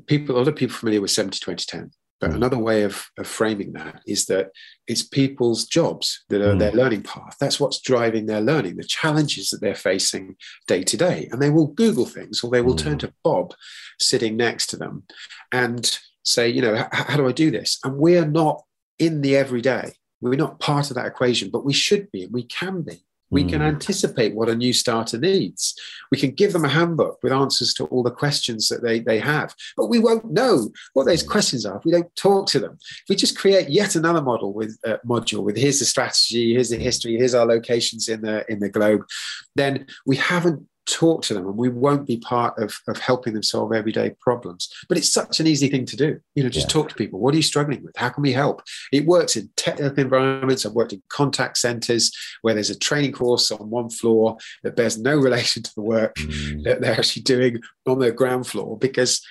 people, 0.07 0.35
a 0.35 0.37
lot 0.37 0.47
of 0.47 0.55
people 0.55 0.75
familiar 0.75 1.01
with 1.01 1.11
70, 1.11 1.39
20, 1.39 1.65
10. 1.67 1.91
But 2.19 2.31
mm. 2.31 2.35
another 2.35 2.57
way 2.57 2.83
of, 2.83 3.09
of, 3.17 3.27
framing 3.27 3.73
that 3.73 4.01
is 4.05 4.25
that 4.25 4.51
it's 4.87 5.03
people's 5.03 5.65
jobs 5.65 6.23
that 6.29 6.41
are 6.41 6.53
mm. 6.53 6.59
their 6.59 6.71
learning 6.71 7.03
path. 7.03 7.37
That's 7.39 7.59
what's 7.59 7.81
driving 7.81 8.25
their 8.25 8.41
learning, 8.41 8.77
the 8.77 8.83
challenges 8.83 9.49
that 9.49 9.61
they're 9.61 9.75
facing 9.75 10.35
day 10.67 10.83
to 10.83 10.97
day. 10.97 11.29
And 11.31 11.41
they 11.41 11.49
will 11.49 11.67
Google 11.67 12.05
things 12.05 12.43
or 12.43 12.49
they 12.49 12.61
will 12.61 12.75
mm. 12.75 12.79
turn 12.79 12.97
to 12.99 13.13
Bob 13.23 13.53
sitting 13.99 14.35
next 14.35 14.67
to 14.67 14.77
them 14.77 15.03
and 15.51 15.99
say, 16.23 16.49
you 16.49 16.61
know, 16.61 16.87
how 16.91 17.17
do 17.17 17.27
I 17.27 17.31
do 17.31 17.51
this? 17.51 17.79
And 17.83 17.97
we're 17.97 18.25
not 18.25 18.63
in 18.97 19.21
the 19.21 19.35
everyday. 19.35 19.93
We're 20.21 20.35
not 20.35 20.59
part 20.59 20.89
of 20.89 20.95
that 20.95 21.05
equation, 21.05 21.49
but 21.49 21.63
we 21.63 21.73
should 21.73 22.11
be 22.11 22.23
and 22.23 22.33
we 22.33 22.43
can 22.43 22.81
be. 22.81 23.05
We 23.29 23.43
can 23.43 23.61
hmm. 23.61 23.67
anticipate 23.67 24.35
what 24.35 24.49
a 24.49 24.55
new 24.55 24.73
starter 24.73 25.17
needs. 25.17 25.75
We 26.11 26.17
can 26.17 26.31
give 26.31 26.53
them 26.53 26.65
a 26.65 26.69
handbook 26.69 27.19
with 27.21 27.33
answers 27.33 27.73
to 27.75 27.85
all 27.85 28.03
the 28.03 28.11
questions 28.11 28.67
that 28.69 28.81
they, 28.81 28.99
they 28.99 29.19
have, 29.19 29.53
but 29.77 29.87
we 29.87 29.99
won't 29.99 30.31
know 30.31 30.69
what 30.93 31.05
those 31.05 31.23
questions 31.23 31.65
are 31.65 31.77
if 31.77 31.85
we 31.85 31.91
don't 31.91 32.15
talk 32.15 32.47
to 32.47 32.59
them. 32.59 32.77
If 32.81 33.09
we 33.09 33.15
just 33.15 33.37
create 33.37 33.69
yet 33.69 33.95
another 33.95 34.21
model 34.21 34.53
with 34.53 34.77
uh, 34.85 34.97
module 35.05 35.43
with 35.43 35.57
here's 35.57 35.79
the 35.79 35.85
strategy, 35.85 36.53
here's 36.53 36.69
the 36.69 36.77
history, 36.77 37.15
here's 37.17 37.35
our 37.35 37.45
locations 37.45 38.07
in 38.09 38.21
the 38.21 38.49
in 38.51 38.59
the 38.59 38.69
globe, 38.69 39.05
then 39.55 39.85
we 40.05 40.15
haven't 40.15 40.68
talk 40.89 41.21
to 41.23 41.33
them 41.33 41.45
and 41.45 41.55
we 41.55 41.69
won't 41.69 42.07
be 42.07 42.17
part 42.17 42.57
of, 42.57 42.79
of 42.87 42.97
helping 42.97 43.33
them 43.33 43.43
solve 43.43 43.73
everyday 43.73 44.11
problems. 44.19 44.69
But 44.87 44.97
it's 44.97 45.09
such 45.09 45.39
an 45.39 45.47
easy 45.47 45.69
thing 45.69 45.85
to 45.85 45.95
do. 45.95 46.19
You 46.35 46.43
know, 46.43 46.49
just 46.49 46.67
yeah. 46.67 46.73
talk 46.73 46.89
to 46.89 46.95
people. 46.95 47.19
What 47.19 47.33
are 47.33 47.37
you 47.37 47.43
struggling 47.43 47.83
with? 47.83 47.95
How 47.95 48.09
can 48.09 48.23
we 48.23 48.33
help? 48.33 48.63
It 48.91 49.05
works 49.05 49.35
in 49.35 49.49
technical 49.55 49.99
environments. 49.99 50.65
I've 50.65 50.73
worked 50.73 50.93
in 50.93 51.03
contact 51.09 51.57
centers 51.57 52.11
where 52.41 52.53
there's 52.53 52.69
a 52.69 52.77
training 52.77 53.13
course 53.13 53.51
on 53.51 53.69
one 53.69 53.89
floor 53.89 54.37
that 54.63 54.75
bears 54.75 54.97
no 54.97 55.15
relation 55.29 55.63
to 55.63 55.75
the 55.75 55.81
work 55.81 56.15
mm. 56.15 56.63
that 56.63 56.81
they're 56.81 56.97
actually 56.97 57.23
doing 57.23 57.59
on 57.87 57.99
the 57.99 58.11
ground 58.11 58.47
floor 58.47 58.77
because 58.77 59.21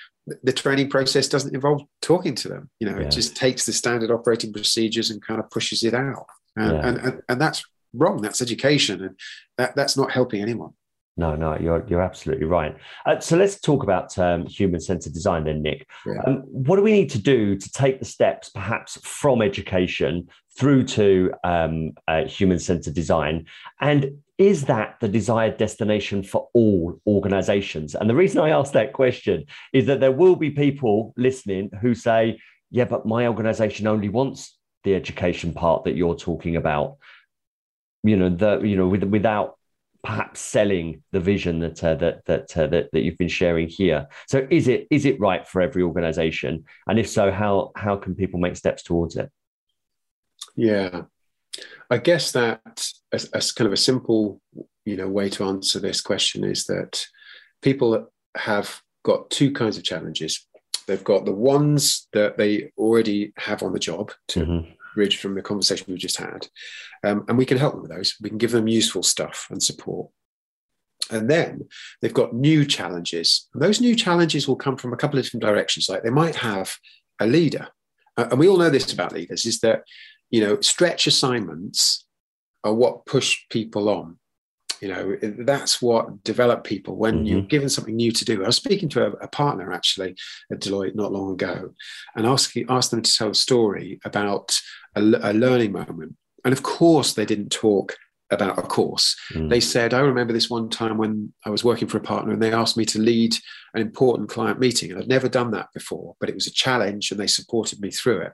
the 0.43 0.53
training 0.53 0.89
process 0.89 1.27
doesn't 1.27 1.55
involve 1.55 1.81
talking 2.01 2.35
to 2.35 2.47
them. 2.47 2.69
You 2.79 2.89
know, 2.89 2.99
yeah. 2.99 3.07
it 3.07 3.11
just 3.11 3.35
takes 3.35 3.65
the 3.65 3.73
standard 3.73 4.11
operating 4.11 4.53
procedures 4.53 5.09
and 5.09 5.21
kind 5.21 5.39
of 5.39 5.49
pushes 5.49 5.83
it 5.83 5.93
out. 5.93 6.25
And, 6.55 6.71
yeah. 6.71 6.87
and, 6.87 6.97
and, 6.99 7.21
and 7.29 7.41
that's 7.41 7.63
wrong. 7.93 8.21
That's 8.21 8.41
education. 8.41 9.03
And 9.03 9.19
that, 9.57 9.75
that's 9.75 9.97
not 9.97 10.11
helping 10.11 10.41
anyone. 10.41 10.73
No, 11.19 11.35
no, 11.35 11.57
you're 11.59 11.85
you're 11.89 12.01
absolutely 12.01 12.45
right. 12.45 12.73
Uh, 13.05 13.19
so 13.19 13.35
let's 13.35 13.59
talk 13.59 13.83
about 13.83 14.17
um, 14.17 14.45
human 14.45 14.79
centered 14.79 15.13
design 15.13 15.43
then, 15.43 15.61
Nick. 15.61 15.85
Yeah. 16.05 16.21
Um, 16.25 16.43
what 16.47 16.77
do 16.77 16.81
we 16.81 16.93
need 16.93 17.09
to 17.09 17.21
do 17.21 17.57
to 17.57 17.71
take 17.73 17.99
the 17.99 18.05
steps, 18.05 18.47
perhaps 18.47 18.97
from 19.03 19.41
education 19.41 20.29
through 20.57 20.85
to 20.85 21.33
um, 21.43 21.91
uh, 22.07 22.23
human 22.23 22.57
centered 22.57 22.93
design? 22.93 23.47
And 23.81 24.21
is 24.37 24.63
that 24.65 24.95
the 25.01 25.09
desired 25.09 25.57
destination 25.57 26.23
for 26.23 26.47
all 26.53 27.01
organizations? 27.05 27.95
And 27.95 28.09
the 28.09 28.15
reason 28.15 28.39
I 28.39 28.51
ask 28.51 28.71
that 28.71 28.93
question 28.93 29.43
is 29.73 29.87
that 29.87 29.99
there 29.99 30.13
will 30.13 30.37
be 30.37 30.51
people 30.51 31.13
listening 31.17 31.69
who 31.81 31.95
say, 31.95 32.39
"Yeah, 32.71 32.85
but 32.85 33.05
my 33.05 33.27
organization 33.27 33.87
only 33.87 34.07
wants 34.07 34.57
the 34.85 34.95
education 34.95 35.53
part 35.53 35.83
that 35.83 35.97
you're 35.97 36.15
talking 36.15 36.55
about." 36.55 36.95
You 38.03 38.15
know, 38.15 38.29
the 38.29 38.61
you 38.61 38.77
know, 38.77 38.87
with, 38.87 39.03
without 39.03 39.58
perhaps 40.03 40.39
selling 40.39 41.03
the 41.11 41.19
vision 41.19 41.59
that 41.59 41.83
uh, 41.83 41.95
that 41.95 42.25
that, 42.25 42.57
uh, 42.57 42.67
that 42.67 42.89
that 42.91 43.01
you've 43.01 43.17
been 43.17 43.27
sharing 43.27 43.67
here. 43.67 44.07
So 44.27 44.47
is 44.49 44.67
it 44.67 44.87
is 44.89 45.05
it 45.05 45.19
right 45.19 45.47
for 45.47 45.61
every 45.61 45.83
organization? 45.83 46.65
And 46.87 46.99
if 46.99 47.09
so, 47.09 47.31
how 47.31 47.71
how 47.75 47.97
can 47.97 48.15
people 48.15 48.39
make 48.39 48.55
steps 48.55 48.83
towards 48.83 49.15
it? 49.15 49.29
Yeah, 50.55 51.03
I 51.89 51.97
guess 51.97 52.31
that 52.31 52.61
as, 53.11 53.25
as 53.25 53.51
kind 53.51 53.67
of 53.67 53.73
a 53.73 53.77
simple 53.77 54.41
you 54.85 54.95
know 54.95 55.07
way 55.07 55.29
to 55.29 55.43
answer 55.45 55.79
this 55.79 56.01
question 56.01 56.43
is 56.43 56.65
that 56.65 57.05
people 57.61 58.07
have 58.35 58.81
got 59.03 59.29
two 59.29 59.51
kinds 59.51 59.77
of 59.77 59.83
challenges. 59.83 60.47
They've 60.87 61.03
got 61.03 61.25
the 61.25 61.33
ones 61.33 62.07
that 62.13 62.37
they 62.37 62.71
already 62.77 63.33
have 63.37 63.61
on 63.61 63.73
the 63.73 63.79
job 63.79 64.11
to 64.29 64.39
mm-hmm 64.39 64.71
bridge 64.95 65.17
from 65.17 65.35
the 65.35 65.41
conversation 65.41 65.85
we 65.87 65.97
just 65.97 66.17
had. 66.17 66.47
Um, 67.03 67.25
and 67.27 67.37
we 67.37 67.45
can 67.45 67.57
help 67.57 67.73
them 67.73 67.81
with 67.81 67.91
those. 67.91 68.15
We 68.21 68.29
can 68.29 68.37
give 68.37 68.51
them 68.51 68.67
useful 68.67 69.03
stuff 69.03 69.47
and 69.49 69.61
support. 69.61 70.09
And 71.11 71.29
then 71.29 71.67
they've 72.01 72.13
got 72.13 72.33
new 72.33 72.65
challenges. 72.65 73.47
And 73.53 73.61
those 73.61 73.81
new 73.81 73.95
challenges 73.95 74.47
will 74.47 74.55
come 74.55 74.77
from 74.77 74.93
a 74.93 74.97
couple 74.97 75.17
of 75.17 75.25
different 75.25 75.43
directions. 75.43 75.89
Like 75.89 76.03
they 76.03 76.09
might 76.09 76.35
have 76.35 76.75
a 77.19 77.25
leader. 77.25 77.67
Uh, 78.17 78.27
and 78.31 78.39
we 78.39 78.47
all 78.47 78.57
know 78.57 78.69
this 78.69 78.91
about 78.91 79.13
leaders 79.13 79.45
is 79.45 79.59
that, 79.61 79.83
you 80.29 80.41
know, 80.41 80.59
stretch 80.61 81.07
assignments 81.07 82.05
are 82.63 82.73
what 82.73 83.05
push 83.05 83.37
people 83.49 83.89
on 83.89 84.19
you 84.81 84.87
know 84.87 85.17
that's 85.39 85.81
what 85.81 86.23
develop 86.23 86.63
people 86.63 86.95
when 86.95 87.15
mm-hmm. 87.15 87.25
you're 87.25 87.41
given 87.41 87.69
something 87.69 87.95
new 87.95 88.11
to 88.11 88.25
do 88.25 88.43
i 88.43 88.47
was 88.47 88.55
speaking 88.55 88.89
to 88.89 89.05
a, 89.05 89.11
a, 89.11 89.27
partner 89.27 89.71
actually 89.71 90.15
at 90.51 90.59
deloitte 90.59 90.95
not 90.95 91.11
long 91.11 91.33
ago 91.33 91.73
and 92.15 92.25
asking 92.25 92.65
asked 92.69 92.91
them 92.91 93.01
to 93.01 93.13
tell 93.13 93.29
a 93.29 93.35
story 93.35 93.99
about 94.05 94.57
a, 94.95 95.01
a 95.01 95.33
learning 95.33 95.71
moment 95.71 96.15
and 96.45 96.53
of 96.53 96.63
course 96.63 97.13
they 97.13 97.25
didn't 97.25 97.51
talk 97.51 97.95
about 98.31 98.59
a 98.59 98.61
course. 98.61 99.15
Mm. 99.33 99.49
They 99.49 99.59
said, 99.59 99.93
I 99.93 100.01
remember 100.01 100.33
this 100.33 100.49
one 100.49 100.69
time 100.69 100.97
when 100.97 101.33
I 101.45 101.49
was 101.49 101.63
working 101.63 101.87
for 101.87 101.97
a 101.97 102.01
partner 102.01 102.31
and 102.31 102.41
they 102.41 102.53
asked 102.53 102.77
me 102.77 102.85
to 102.85 102.99
lead 102.99 103.35
an 103.73 103.81
important 103.81 104.29
client 104.29 104.59
meeting. 104.59 104.91
And 104.91 104.99
I'd 104.99 105.07
never 105.07 105.27
done 105.27 105.51
that 105.51 105.69
before, 105.73 106.15
but 106.19 106.29
it 106.29 106.35
was 106.35 106.47
a 106.47 106.51
challenge 106.51 107.11
and 107.11 107.19
they 107.19 107.27
supported 107.27 107.79
me 107.79 107.89
through 107.89 108.21
it. 108.21 108.33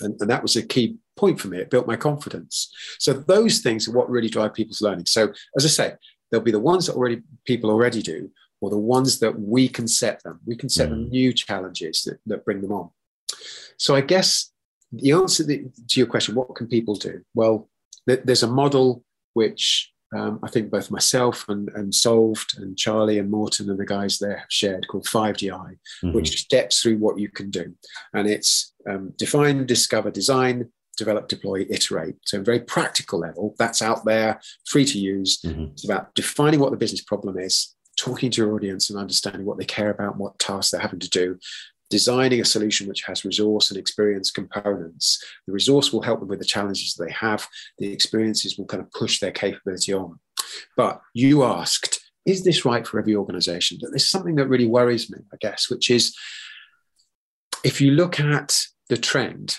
And, 0.00 0.20
and 0.20 0.30
that 0.30 0.42
was 0.42 0.56
a 0.56 0.66
key 0.66 0.96
point 1.16 1.40
for 1.40 1.48
me. 1.48 1.58
It 1.58 1.70
built 1.70 1.86
my 1.86 1.96
confidence. 1.96 2.72
So 2.98 3.12
those 3.12 3.60
things 3.60 3.86
are 3.86 3.92
what 3.92 4.10
really 4.10 4.28
drive 4.28 4.54
people's 4.54 4.82
learning. 4.82 5.06
So 5.06 5.32
as 5.56 5.64
I 5.64 5.68
say, 5.68 5.94
there'll 6.30 6.44
be 6.44 6.50
the 6.50 6.58
ones 6.58 6.86
that 6.86 6.94
already 6.94 7.22
people 7.44 7.70
already 7.70 8.02
do, 8.02 8.30
or 8.60 8.70
the 8.70 8.78
ones 8.78 9.20
that 9.20 9.38
we 9.38 9.68
can 9.68 9.88
set 9.88 10.22
them. 10.22 10.40
We 10.46 10.56
can 10.56 10.68
set 10.68 10.88
mm. 10.88 10.90
them 10.90 11.08
new 11.10 11.32
challenges 11.32 12.02
that, 12.04 12.18
that 12.26 12.44
bring 12.44 12.60
them 12.60 12.72
on. 12.72 12.90
So 13.78 13.94
I 13.94 14.00
guess 14.00 14.49
the 14.92 15.12
answer 15.12 15.44
to 15.44 15.70
your 15.94 16.06
question, 16.06 16.34
what 16.34 16.54
can 16.54 16.66
people 16.66 16.94
do? 16.94 17.22
Well, 17.34 17.68
there's 18.06 18.42
a 18.42 18.48
model 18.48 19.04
which 19.34 19.92
um, 20.16 20.40
I 20.42 20.48
think 20.48 20.70
both 20.70 20.90
myself 20.90 21.48
and, 21.48 21.68
and 21.74 21.94
Solved 21.94 22.58
and 22.58 22.76
Charlie 22.76 23.18
and 23.18 23.30
Morton 23.30 23.70
and 23.70 23.78
the 23.78 23.86
guys 23.86 24.18
there 24.18 24.38
have 24.38 24.50
shared 24.50 24.88
called 24.88 25.06
5DI, 25.06 25.50
mm-hmm. 25.50 26.12
which 26.12 26.40
steps 26.40 26.82
through 26.82 26.98
what 26.98 27.18
you 27.18 27.28
can 27.28 27.50
do. 27.50 27.74
And 28.12 28.28
it's 28.28 28.72
um, 28.88 29.12
define, 29.16 29.66
discover, 29.66 30.10
design, 30.10 30.70
develop, 30.96 31.28
deploy, 31.28 31.64
iterate. 31.70 32.16
So, 32.26 32.40
a 32.40 32.44
very 32.44 32.60
practical 32.60 33.20
level, 33.20 33.54
that's 33.58 33.82
out 33.82 34.04
there, 34.04 34.40
free 34.66 34.84
to 34.86 34.98
use. 34.98 35.40
Mm-hmm. 35.42 35.64
It's 35.72 35.84
about 35.84 36.12
defining 36.14 36.58
what 36.58 36.72
the 36.72 36.76
business 36.76 37.02
problem 37.02 37.38
is, 37.38 37.74
talking 37.96 38.30
to 38.32 38.42
your 38.42 38.54
audience 38.54 38.90
and 38.90 38.98
understanding 38.98 39.46
what 39.46 39.58
they 39.58 39.64
care 39.64 39.90
about, 39.90 40.16
what 40.16 40.38
tasks 40.40 40.72
they're 40.72 40.80
having 40.80 41.00
to 41.00 41.08
do, 41.08 41.38
designing 41.90 42.40
a 42.40 42.44
solution 42.44 42.88
which 42.88 43.02
has 43.02 43.24
resource 43.24 43.70
and 43.70 43.78
experience 43.78 44.30
components. 44.30 45.22
The 45.46 45.52
resource 45.52 45.92
will 45.92 46.02
help 46.02 46.20
them 46.20 46.28
with 46.28 46.38
the 46.38 46.44
challenges 46.44 46.94
they 46.94 47.12
have. 47.12 47.46
The 47.78 47.92
experiences 47.92 48.56
will 48.56 48.66
kind 48.66 48.82
of 48.82 48.90
push 48.92 49.18
their 49.18 49.32
capability 49.32 49.92
on. 49.92 50.18
But 50.76 51.00
you 51.12 51.42
asked, 51.42 52.00
is 52.24 52.44
this 52.44 52.64
right 52.64 52.86
for 52.86 52.98
every 52.98 53.16
organization? 53.16 53.78
There's 53.80 54.08
something 54.08 54.36
that 54.36 54.48
really 54.48 54.68
worries 54.68 55.10
me, 55.10 55.18
I 55.32 55.36
guess, 55.40 55.68
which 55.68 55.90
is 55.90 56.16
if 57.64 57.80
you 57.80 57.90
look 57.90 58.20
at 58.20 58.56
the 58.88 58.96
trend, 58.96 59.56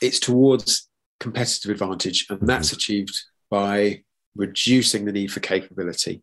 it's 0.00 0.20
towards 0.20 0.88
competitive 1.20 1.70
advantage, 1.70 2.26
and 2.30 2.40
that's 2.42 2.68
mm-hmm. 2.68 2.76
achieved 2.76 3.22
by 3.50 4.02
reducing 4.34 5.04
the 5.04 5.12
need 5.12 5.30
for 5.32 5.40
capability. 5.40 6.22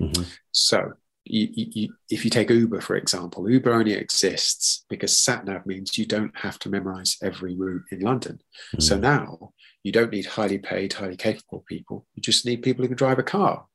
Mm-hmm. 0.00 0.22
So 0.52 0.92
you, 1.24 1.48
you, 1.52 1.94
if 2.08 2.24
you 2.24 2.30
take 2.30 2.50
Uber, 2.50 2.80
for 2.80 2.96
example, 2.96 3.48
Uber 3.48 3.72
only 3.72 3.92
exists 3.92 4.84
because 4.88 5.12
SatNav 5.12 5.66
means 5.66 5.98
you 5.98 6.06
don't 6.06 6.36
have 6.36 6.58
to 6.60 6.68
memorize 6.68 7.16
every 7.22 7.54
route 7.54 7.84
in 7.90 8.00
London. 8.00 8.40
Mm. 8.76 8.82
So 8.82 8.98
now 8.98 9.52
you 9.82 9.92
don't 9.92 10.12
need 10.12 10.26
highly 10.26 10.58
paid, 10.58 10.92
highly 10.92 11.16
capable 11.16 11.64
people. 11.68 12.06
You 12.14 12.22
just 12.22 12.46
need 12.46 12.62
people 12.62 12.82
who 12.82 12.88
can 12.88 12.96
drive 12.96 13.18
a 13.18 13.22
car 13.24 13.66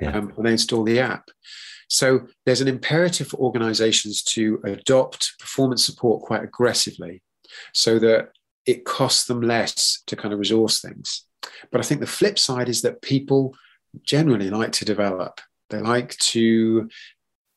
yeah. 0.00 0.16
um, 0.16 0.32
and 0.36 0.46
they 0.46 0.52
install 0.52 0.84
the 0.84 1.00
app. 1.00 1.28
So 1.88 2.26
there's 2.46 2.60
an 2.60 2.68
imperative 2.68 3.28
for 3.28 3.36
organizations 3.38 4.22
to 4.24 4.60
adopt 4.64 5.34
performance 5.38 5.84
support 5.84 6.22
quite 6.22 6.42
aggressively 6.42 7.22
so 7.74 7.98
that 7.98 8.30
it 8.64 8.84
costs 8.84 9.26
them 9.26 9.42
less 9.42 10.02
to 10.06 10.16
kind 10.16 10.32
of 10.32 10.38
resource 10.38 10.80
things. 10.80 11.26
But 11.70 11.80
I 11.80 11.84
think 11.84 12.00
the 12.00 12.06
flip 12.06 12.38
side 12.38 12.68
is 12.68 12.82
that 12.82 13.02
people 13.02 13.54
generally 14.02 14.50
like 14.50 14.72
to 14.72 14.84
develop. 14.84 15.40
They 15.72 15.80
like 15.80 16.16
to 16.18 16.88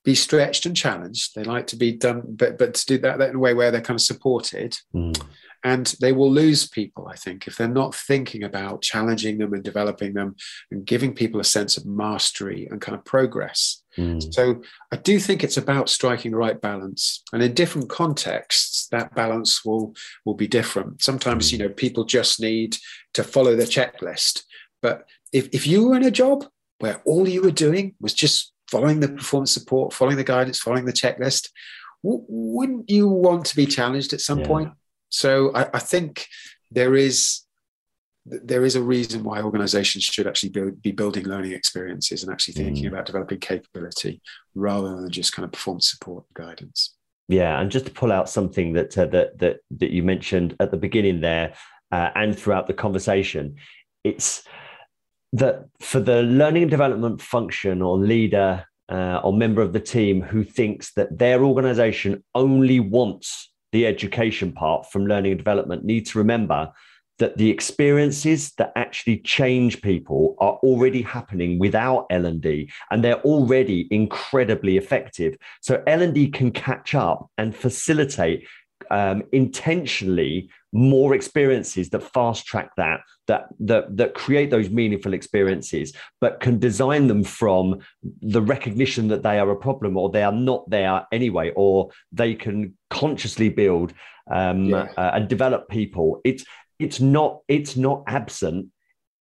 be 0.03 0.15
stretched 0.15 0.65
and 0.65 0.75
challenged. 0.75 1.35
They 1.35 1.43
like 1.43 1.67
to 1.67 1.75
be 1.75 1.91
done, 1.91 2.23
but 2.25 2.57
but 2.57 2.73
to 2.75 2.85
do 2.85 2.97
that, 2.99 3.19
that 3.19 3.29
in 3.29 3.35
a 3.35 3.39
way 3.39 3.53
where 3.53 3.71
they're 3.71 3.81
kind 3.81 3.99
of 3.99 4.05
supported. 4.05 4.77
Mm. 4.95 5.21
And 5.63 5.87
they 5.99 6.11
will 6.11 6.31
lose 6.31 6.67
people, 6.69 7.07
I 7.11 7.15
think, 7.15 7.47
if 7.47 7.57
they're 7.57 7.67
not 7.67 7.95
thinking 7.95 8.43
about 8.43 8.83
challenging 8.83 9.39
them 9.39 9.51
and 9.51 9.63
developing 9.63 10.13
them 10.13 10.35
and 10.69 10.85
giving 10.85 11.15
people 11.15 11.39
a 11.39 11.43
sense 11.43 11.75
of 11.75 11.87
mastery 11.87 12.67
and 12.69 12.79
kind 12.79 12.95
of 12.95 13.03
progress. 13.03 13.81
Mm. 13.97 14.31
So 14.31 14.61
I 14.91 14.97
do 14.97 15.19
think 15.19 15.43
it's 15.43 15.57
about 15.57 15.89
striking 15.89 16.31
the 16.31 16.37
right 16.37 16.61
balance. 16.61 17.23
And 17.33 17.41
in 17.41 17.55
different 17.55 17.89
contexts, 17.89 18.87
that 18.89 19.15
balance 19.15 19.65
will 19.65 19.95
will 20.23 20.35
be 20.35 20.47
different. 20.47 21.01
Sometimes, 21.01 21.49
mm. 21.49 21.53
you 21.53 21.57
know, 21.57 21.69
people 21.69 22.03
just 22.03 22.39
need 22.39 22.77
to 23.15 23.23
follow 23.23 23.55
the 23.55 23.63
checklist. 23.63 24.43
But 24.83 25.07
if, 25.33 25.49
if 25.51 25.65
you 25.65 25.87
were 25.87 25.95
in 25.95 26.05
a 26.05 26.11
job 26.11 26.45
where 26.79 27.01
all 27.05 27.27
you 27.27 27.41
were 27.41 27.51
doing 27.51 27.95
was 27.99 28.13
just 28.13 28.53
following 28.69 28.99
the 28.99 29.09
performance 29.09 29.51
support, 29.51 29.93
following 29.93 30.17
the 30.17 30.23
guidance, 30.23 30.59
following 30.59 30.85
the 30.85 30.93
checklist, 30.93 31.49
w- 32.03 32.25
wouldn't 32.27 32.89
you 32.89 33.07
want 33.07 33.45
to 33.45 33.55
be 33.55 33.65
challenged 33.65 34.13
at 34.13 34.21
some 34.21 34.39
yeah. 34.39 34.47
point? 34.47 34.73
So 35.09 35.53
I, 35.53 35.69
I, 35.73 35.79
think 35.79 36.27
there 36.71 36.95
is 36.95 37.41
there 38.25 38.65
is 38.65 38.75
a 38.75 38.81
reason 38.81 39.23
why 39.23 39.41
organizations 39.41 40.03
should 40.03 40.27
actually 40.27 40.49
build, 40.49 40.81
be 40.81 40.91
building 40.91 41.25
learning 41.25 41.51
experiences 41.51 42.23
and 42.23 42.31
actually 42.31 42.55
thinking 42.55 42.85
mm. 42.85 42.87
about 42.87 43.05
developing 43.05 43.39
capability 43.39 44.19
rather 44.55 44.95
than 44.95 45.11
just 45.11 45.33
kind 45.33 45.45
of 45.45 45.51
performance 45.51 45.91
support 45.91 46.25
and 46.27 46.45
guidance. 46.45 46.95
Yeah, 47.27 47.59
and 47.59 47.71
just 47.71 47.85
to 47.85 47.91
pull 47.91 48.11
out 48.11 48.29
something 48.29 48.73
that 48.73 48.97
uh, 48.97 49.05
that 49.07 49.39
that 49.39 49.57
that 49.77 49.91
you 49.91 50.03
mentioned 50.03 50.55
at 50.59 50.71
the 50.71 50.77
beginning 50.77 51.21
there 51.21 51.53
uh, 51.91 52.09
and 52.15 52.37
throughout 52.37 52.67
the 52.67 52.73
conversation, 52.73 53.55
it's 54.03 54.43
that 55.35 55.65
for 55.81 55.99
the 55.99 56.23
learning 56.23 56.63
and 56.63 56.71
development 56.71 57.21
function 57.21 57.81
or 57.81 57.97
leader 57.97 58.65
uh, 58.89 59.19
or 59.23 59.33
member 59.33 59.61
of 59.61 59.73
the 59.73 59.79
team 59.79 60.21
who 60.21 60.43
thinks 60.43 60.93
that 60.93 61.17
their 61.17 61.43
organization 61.43 62.23
only 62.33 62.79
wants 62.79 63.51
the 63.71 63.85
education 63.85 64.53
part 64.53 64.89
from 64.89 65.05
learning 65.05 65.31
and 65.31 65.37
development 65.37 65.83
need 65.83 66.05
to 66.05 66.17
remember 66.17 66.71
that 67.17 67.37
the 67.37 67.49
experiences 67.49 68.53
that 68.57 68.71
actually 68.75 69.17
change 69.19 69.81
people 69.81 70.35
are 70.39 70.53
already 70.63 71.01
happening 71.01 71.59
without 71.59 72.05
L&D 72.09 72.69
and 72.91 73.03
they're 73.03 73.21
already 73.21 73.87
incredibly 73.91 74.77
effective. 74.77 75.35
So 75.61 75.81
L&D 75.87 76.29
can 76.29 76.51
catch 76.51 76.93
up 76.93 77.29
and 77.37 77.55
facilitate 77.55 78.47
um, 78.91 79.23
intentionally 79.31 80.49
more 80.75 81.15
experiences 81.15 81.89
that 81.89 82.01
fast 82.01 82.45
track 82.45 82.69
that 82.75 82.99
that 83.27 83.47
that 83.61 83.95
that 83.95 84.13
create 84.13 84.49
those 84.51 84.69
meaningful 84.69 85.13
experiences 85.13 85.93
but 86.19 86.41
can 86.41 86.59
design 86.59 87.07
them 87.07 87.23
from 87.23 87.79
the 88.21 88.41
recognition 88.41 89.07
that 89.07 89.23
they 89.23 89.39
are 89.39 89.49
a 89.51 89.55
problem 89.55 89.95
or 89.95 90.09
they 90.09 90.21
are 90.21 90.33
not 90.33 90.69
there 90.69 91.07
anyway 91.13 91.49
or 91.55 91.89
they 92.11 92.35
can 92.35 92.75
consciously 92.89 93.47
build 93.47 93.93
um, 94.29 94.65
yeah. 94.65 94.87
uh, 94.97 95.11
and 95.13 95.29
develop 95.29 95.69
people 95.69 96.19
it's 96.25 96.43
it's 96.77 96.99
not 96.99 97.39
it's 97.47 97.77
not 97.77 98.03
absent 98.07 98.67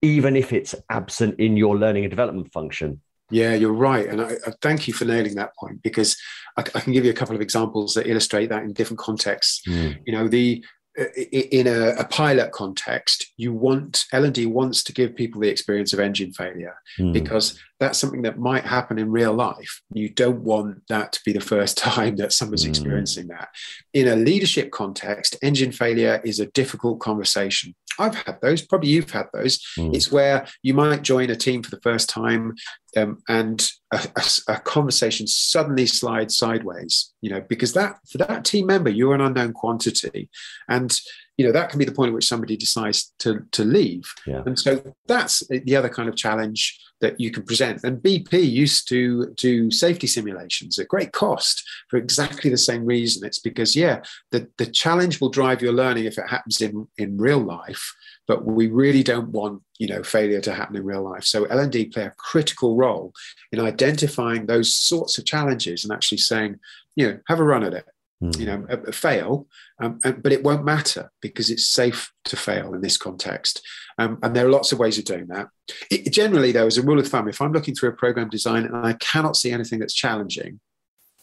even 0.02 0.34
if 0.34 0.52
it's 0.52 0.74
absent 0.90 1.38
in 1.38 1.56
your 1.56 1.78
learning 1.78 2.02
and 2.02 2.10
development 2.10 2.52
function 2.52 3.00
yeah, 3.30 3.54
you're 3.54 3.72
right. 3.72 4.06
And 4.06 4.20
I, 4.20 4.32
I, 4.46 4.52
thank 4.60 4.86
you 4.86 4.92
for 4.92 5.06
nailing 5.06 5.34
that 5.36 5.56
point 5.56 5.82
because 5.82 6.14
I, 6.58 6.60
I, 6.60 6.80
can 6.80 6.92
give 6.92 7.06
you 7.06 7.10
a 7.10 7.14
couple 7.14 7.34
of 7.34 7.40
examples 7.40 7.94
that 7.94 8.06
illustrate 8.06 8.50
that 8.50 8.64
in 8.64 8.74
different 8.74 8.98
contexts. 8.98 9.66
Mm. 9.66 9.98
You 10.04 10.12
know, 10.12 10.28
the 10.28 10.62
in 10.96 11.66
a, 11.66 11.88
a, 11.96 12.04
pilot 12.04 12.52
context, 12.52 13.32
you 13.36 13.52
want 13.52 14.04
L&D 14.12 14.46
wants 14.46 14.82
to 14.84 14.92
give 14.92 15.16
people 15.16 15.40
the 15.40 15.48
experience 15.48 15.92
of 15.92 15.98
engine 15.98 16.32
failure 16.32 16.76
mm. 16.98 17.12
because 17.12 17.58
that's 17.84 17.98
something 17.98 18.22
that 18.22 18.38
might 18.38 18.64
happen 18.64 18.98
in 18.98 19.10
real 19.10 19.34
life. 19.34 19.82
You 19.92 20.08
don't 20.08 20.40
want 20.40 20.82
that 20.88 21.12
to 21.12 21.20
be 21.24 21.32
the 21.32 21.40
first 21.40 21.76
time 21.92 22.16
that 22.16 22.32
someone's 22.32 22.64
mm. 22.64 22.70
experiencing 22.70 23.28
that. 23.28 23.48
In 23.92 24.08
a 24.08 24.16
leadership 24.16 24.70
context, 24.70 25.36
engine 25.42 25.70
failure 25.70 26.22
is 26.24 26.40
a 26.40 26.46
difficult 26.46 27.00
conversation. 27.00 27.74
I've 27.98 28.14
had 28.14 28.40
those, 28.40 28.62
probably 28.62 28.88
you've 28.88 29.10
had 29.10 29.26
those. 29.34 29.60
Mm. 29.78 29.94
It's 29.94 30.10
where 30.10 30.46
you 30.62 30.72
might 30.72 31.02
join 31.02 31.28
a 31.28 31.36
team 31.36 31.62
for 31.62 31.70
the 31.70 31.80
first 31.82 32.08
time 32.08 32.54
um, 32.96 33.18
and 33.28 33.70
a, 33.92 34.00
a, 34.16 34.54
a, 34.54 34.60
conversation 34.60 35.26
suddenly 35.26 35.86
slides 35.86 36.36
sideways, 36.36 37.12
you 37.20 37.30
know, 37.30 37.44
because 37.48 37.72
that 37.74 37.96
for 38.10 38.18
that 38.18 38.44
team 38.44 38.66
member, 38.66 38.90
you're 38.90 39.14
an 39.14 39.20
unknown 39.20 39.52
quantity. 39.52 40.28
And 40.68 40.98
you 41.36 41.44
know 41.44 41.52
that 41.52 41.68
can 41.68 41.78
be 41.78 41.84
the 41.84 41.92
point 41.92 42.08
at 42.08 42.14
which 42.14 42.26
somebody 42.26 42.56
decides 42.56 43.12
to 43.18 43.44
to 43.52 43.64
leave. 43.64 44.04
Yeah. 44.26 44.42
and 44.46 44.58
so 44.58 44.82
that's 45.06 45.46
the 45.48 45.76
other 45.76 45.88
kind 45.88 46.08
of 46.08 46.16
challenge 46.16 46.80
that 47.00 47.20
you 47.20 47.30
can 47.30 47.42
present. 47.42 47.82
And 47.84 48.02
bp 48.02 48.32
used 48.32 48.88
to 48.88 49.32
do 49.34 49.70
safety 49.70 50.06
simulations 50.06 50.78
at 50.78 50.88
great 50.88 51.12
cost 51.12 51.62
for 51.88 51.96
exactly 51.96 52.50
the 52.50 52.58
same 52.58 52.84
reason. 52.84 53.26
It's 53.26 53.40
because 53.40 53.74
yeah 53.74 54.02
the, 54.30 54.48
the 54.58 54.66
challenge 54.66 55.20
will 55.20 55.30
drive 55.30 55.62
your 55.62 55.72
learning 55.72 56.04
if 56.04 56.18
it 56.18 56.28
happens 56.28 56.60
in 56.60 56.86
in 56.98 57.18
real 57.18 57.40
life 57.40 57.94
but 58.26 58.44
we 58.46 58.68
really 58.68 59.02
don't 59.02 59.28
want 59.28 59.62
you 59.78 59.88
know 59.88 60.02
failure 60.02 60.40
to 60.40 60.54
happen 60.54 60.76
in 60.76 60.84
real 60.84 61.02
life. 61.02 61.24
So 61.24 61.44
l&d 61.44 61.86
play 61.86 62.04
a 62.04 62.14
critical 62.16 62.76
role 62.76 63.12
in 63.52 63.60
identifying 63.60 64.46
those 64.46 64.74
sorts 64.76 65.18
of 65.18 65.24
challenges 65.24 65.84
and 65.84 65.92
actually 65.92 66.18
saying 66.18 66.60
you 66.96 67.08
know 67.08 67.18
have 67.28 67.40
a 67.40 67.44
run 67.44 67.64
at 67.64 67.74
it 67.74 67.86
mm. 68.24 68.38
you 68.38 68.46
know 68.46 68.66
fail 68.92 69.46
um, 69.80 69.98
and, 70.04 70.22
but 70.22 70.32
it 70.32 70.42
won't 70.42 70.64
matter 70.64 71.10
because 71.20 71.50
it's 71.50 71.66
safe 71.66 72.12
to 72.24 72.36
fail 72.36 72.74
in 72.74 72.80
this 72.80 72.96
context 72.96 73.62
um, 73.98 74.18
and 74.22 74.34
there 74.34 74.46
are 74.46 74.50
lots 74.50 74.72
of 74.72 74.78
ways 74.78 74.98
of 74.98 75.04
doing 75.04 75.26
that 75.26 75.48
it, 75.90 76.12
generally 76.12 76.52
though 76.52 76.66
as 76.66 76.78
a 76.78 76.82
rule 76.82 76.98
of 76.98 77.06
thumb 77.06 77.28
if 77.28 77.40
i'm 77.40 77.52
looking 77.52 77.74
through 77.74 77.90
a 77.90 77.96
program 77.96 78.28
design 78.28 78.64
and 78.64 78.76
i 78.76 78.92
cannot 78.94 79.36
see 79.36 79.52
anything 79.52 79.78
that's 79.78 79.94
challenging 79.94 80.60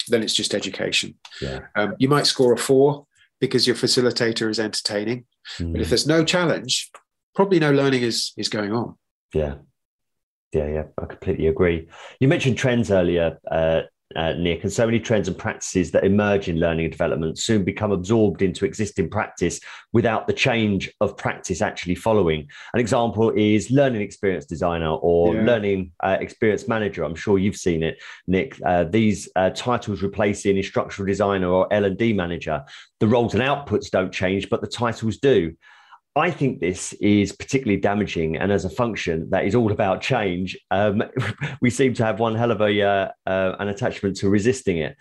then 0.08 0.24
it's 0.24 0.34
just 0.34 0.54
education 0.54 1.16
yeah. 1.42 1.60
um, 1.76 1.96
you 2.00 2.10
might 2.10 2.26
score 2.26 2.54
a 2.54 2.58
four 2.58 3.06
because 3.40 3.66
your 3.66 3.76
facilitator 3.76 4.50
is 4.50 4.60
entertaining 4.60 5.26
mm. 5.58 5.72
but 5.72 5.82
if 5.82 5.88
hmm. 5.88 5.92
there's 5.92 6.08
no 6.08 6.24
challenge 6.24 6.90
probably 7.36 7.60
no 7.60 7.72
learning 7.72 8.02
is 8.02 8.34
is 8.38 8.50
going 8.50 8.72
on 8.72 8.96
yeah 9.34 9.56
yeah, 10.54 10.68
yeah, 10.68 10.84
I 11.02 11.06
completely 11.06 11.48
agree. 11.48 11.88
You 12.20 12.28
mentioned 12.28 12.58
trends 12.58 12.92
earlier, 12.92 13.40
uh, 13.50 13.84
uh, 14.16 14.34
Nick, 14.34 14.64
and 14.64 14.72
so 14.72 14.86
many 14.86 15.00
trends 15.00 15.28
and 15.28 15.38
practices 15.38 15.92
that 15.92 16.04
emerge 16.04 16.48
in 16.48 16.60
learning 16.60 16.86
and 16.86 16.92
development 16.92 17.38
soon 17.38 17.64
become 17.64 17.92
absorbed 17.92 18.42
into 18.42 18.66
existing 18.66 19.10
practice 19.10 19.60
without 19.94 20.28
the 20.28 20.34
change 20.34 20.92
of 21.02 21.18
practice 21.18 21.62
actually 21.62 21.96
following. 21.96 22.48
An 22.74 22.80
example 22.80 23.32
is 23.32 23.72
learning 23.72 24.02
experience 24.02 24.46
designer 24.46 24.92
or 24.92 25.36
yeah. 25.36 25.42
learning 25.44 25.92
uh, 26.04 26.18
experience 26.20 26.68
manager. 26.68 27.04
I'm 27.04 27.16
sure 27.16 27.38
you've 27.38 27.56
seen 27.56 27.84
it, 27.84 28.02
Nick. 28.28 28.60
Uh, 28.66 28.84
these 28.84 29.30
uh, 29.36 29.50
titles 29.52 30.02
replacing 30.02 30.58
instructional 30.58 31.08
designer 31.08 31.48
or 31.48 31.72
L 31.72 31.86
and 31.86 31.98
D 31.98 32.14
manager. 32.14 32.64
The 33.00 33.08
roles 33.08 33.34
and 33.34 33.44
outputs 33.44 33.90
don't 33.90 34.12
change, 34.12 34.50
but 34.50 34.62
the 34.62 34.68
titles 34.68 35.18
do. 35.18 35.56
I 36.16 36.30
think 36.30 36.60
this 36.60 36.92
is 36.94 37.32
particularly 37.32 37.80
damaging, 37.80 38.36
and 38.36 38.52
as 38.52 38.66
a 38.66 38.70
function 38.70 39.30
that 39.30 39.46
is 39.46 39.56
all 39.56 39.72
about 39.72 40.02
change, 40.02 40.58
um, 40.70 41.04
we 41.62 41.70
seem 41.70 41.94
to 41.96 42.06
have 42.06 42.20
one 42.20 42.36
hell 42.36 42.52
of 42.52 42.62
a 42.62 42.82
uh, 42.82 43.10
uh, 43.26 43.56
an 43.60 43.70
attachment 43.70 44.18
to 44.18 44.30
resisting 44.30 44.78
it. 44.78 44.98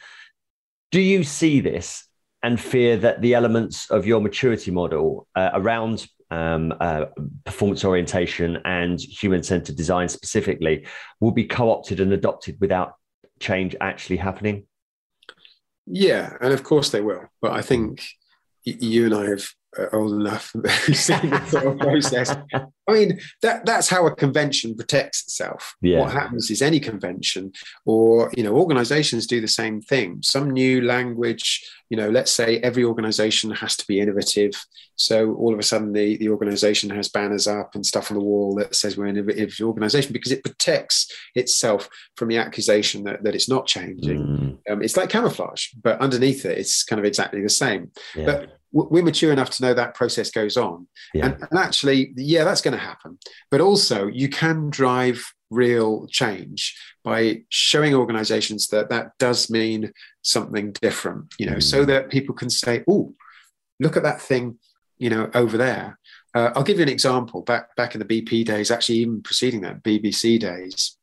Do 0.92 1.00
you 1.00 1.24
see 1.24 1.60
this 1.60 2.06
and 2.42 2.60
fear 2.60 2.96
that 2.98 3.20
the 3.20 3.34
elements 3.34 3.90
of 3.90 4.06
your 4.06 4.20
maturity 4.20 4.70
model 4.70 5.26
uh, 5.34 5.50
around 5.54 6.06
um, 6.30 6.72
uh, 6.80 7.06
performance 7.44 7.84
orientation 7.84 8.58
and 8.64 9.00
human 9.00 9.42
centered 9.42 9.76
design 9.76 10.08
specifically 10.08 10.86
will 11.18 11.32
be 11.32 11.44
co 11.44 11.70
opted 11.70 11.98
and 12.00 12.12
adopted 12.12 12.56
without 12.60 12.94
change 13.40 13.74
actually 13.80 14.16
happening? 14.16 14.66
Yeah, 15.86 16.36
and 16.40 16.52
of 16.52 16.62
course 16.62 16.90
they 16.90 17.00
will. 17.00 17.24
But 17.42 17.52
I 17.52 17.62
think 17.62 18.04
you 18.64 19.06
and 19.06 19.14
I 19.14 19.28
have 19.30 19.48
old 19.92 20.12
enough 20.12 20.52
who've 20.84 20.96
seen 20.96 21.30
the 21.30 21.44
sort 21.46 21.66
of 21.66 21.78
process. 21.78 22.36
I 22.52 22.92
mean, 22.92 23.20
that 23.42 23.64
that's 23.66 23.88
how 23.88 24.06
a 24.06 24.14
convention 24.14 24.74
protects 24.74 25.22
itself. 25.22 25.74
Yeah. 25.80 26.00
What 26.00 26.12
happens 26.12 26.50
is 26.50 26.60
any 26.60 26.80
convention 26.80 27.52
or 27.84 28.30
you 28.36 28.42
know 28.42 28.54
organizations 28.56 29.26
do 29.26 29.40
the 29.40 29.48
same 29.48 29.80
thing. 29.80 30.20
Some 30.22 30.50
new 30.50 30.82
language, 30.82 31.64
you 31.88 31.96
know, 31.96 32.10
let's 32.10 32.32
say 32.32 32.58
every 32.58 32.84
organization 32.84 33.50
has 33.52 33.76
to 33.76 33.86
be 33.86 34.00
innovative. 34.00 34.52
So 34.96 35.34
all 35.34 35.52
of 35.54 35.58
a 35.58 35.62
sudden 35.62 35.92
the, 35.92 36.16
the 36.18 36.28
organization 36.28 36.90
has 36.90 37.08
banners 37.08 37.46
up 37.46 37.74
and 37.74 37.86
stuff 37.86 38.10
on 38.10 38.18
the 38.18 38.24
wall 38.24 38.54
that 38.56 38.74
says 38.74 38.96
we're 38.98 39.06
an 39.06 39.16
innovative 39.16 39.54
organization 39.62 40.12
because 40.12 40.32
it 40.32 40.44
protects 40.44 41.10
itself 41.34 41.88
from 42.16 42.28
the 42.28 42.36
accusation 42.36 43.04
that, 43.04 43.22
that 43.22 43.34
it's 43.34 43.48
not 43.48 43.66
changing. 43.66 44.20
Mm, 44.66 44.72
Um, 44.72 44.82
it's 44.82 44.98
like 44.98 45.08
camouflage, 45.08 45.68
but 45.82 45.98
underneath 46.00 46.44
it, 46.44 46.58
it's 46.58 46.84
kind 46.84 46.98
of 46.98 47.06
exactly 47.06 47.40
the 47.42 47.48
same. 47.48 47.92
yeah. 48.14 48.26
But 48.26 48.59
we're 48.72 49.02
mature 49.02 49.32
enough 49.32 49.50
to 49.50 49.62
know 49.62 49.74
that 49.74 49.94
process 49.94 50.30
goes 50.30 50.56
on. 50.56 50.86
Yeah. 51.12 51.26
And, 51.26 51.42
and 51.50 51.58
actually, 51.58 52.12
yeah, 52.16 52.44
that's 52.44 52.60
going 52.60 52.76
to 52.76 52.84
happen. 52.84 53.18
But 53.50 53.60
also, 53.60 54.06
you 54.06 54.28
can 54.28 54.70
drive 54.70 55.24
real 55.50 56.06
change 56.06 56.78
by 57.02 57.42
showing 57.48 57.94
organizations 57.94 58.68
that 58.68 58.88
that 58.90 59.12
does 59.18 59.50
mean 59.50 59.92
something 60.22 60.70
different, 60.80 61.34
you 61.38 61.46
know, 61.46 61.58
so 61.58 61.82
Mm. 61.82 61.86
that 61.88 62.10
people 62.10 62.34
can 62.34 62.48
say, 62.50 62.84
oh, 62.88 63.14
look 63.80 63.96
at 63.96 64.04
that 64.04 64.20
thing, 64.20 64.58
you 64.98 65.10
know, 65.10 65.30
over 65.34 65.56
there. 65.56 65.98
Uh, 66.32 66.50
I'll 66.54 66.62
give 66.62 66.76
you 66.76 66.84
an 66.84 66.88
example. 66.88 67.42
Back 67.42 67.74
back 67.74 67.96
in 67.96 67.98
the 67.98 68.04
BP 68.04 68.44
days, 68.44 68.70
actually, 68.70 68.98
even 68.98 69.22
preceding 69.22 69.62
that, 69.62 69.82
BBC 69.82 70.38
days, 70.38 70.96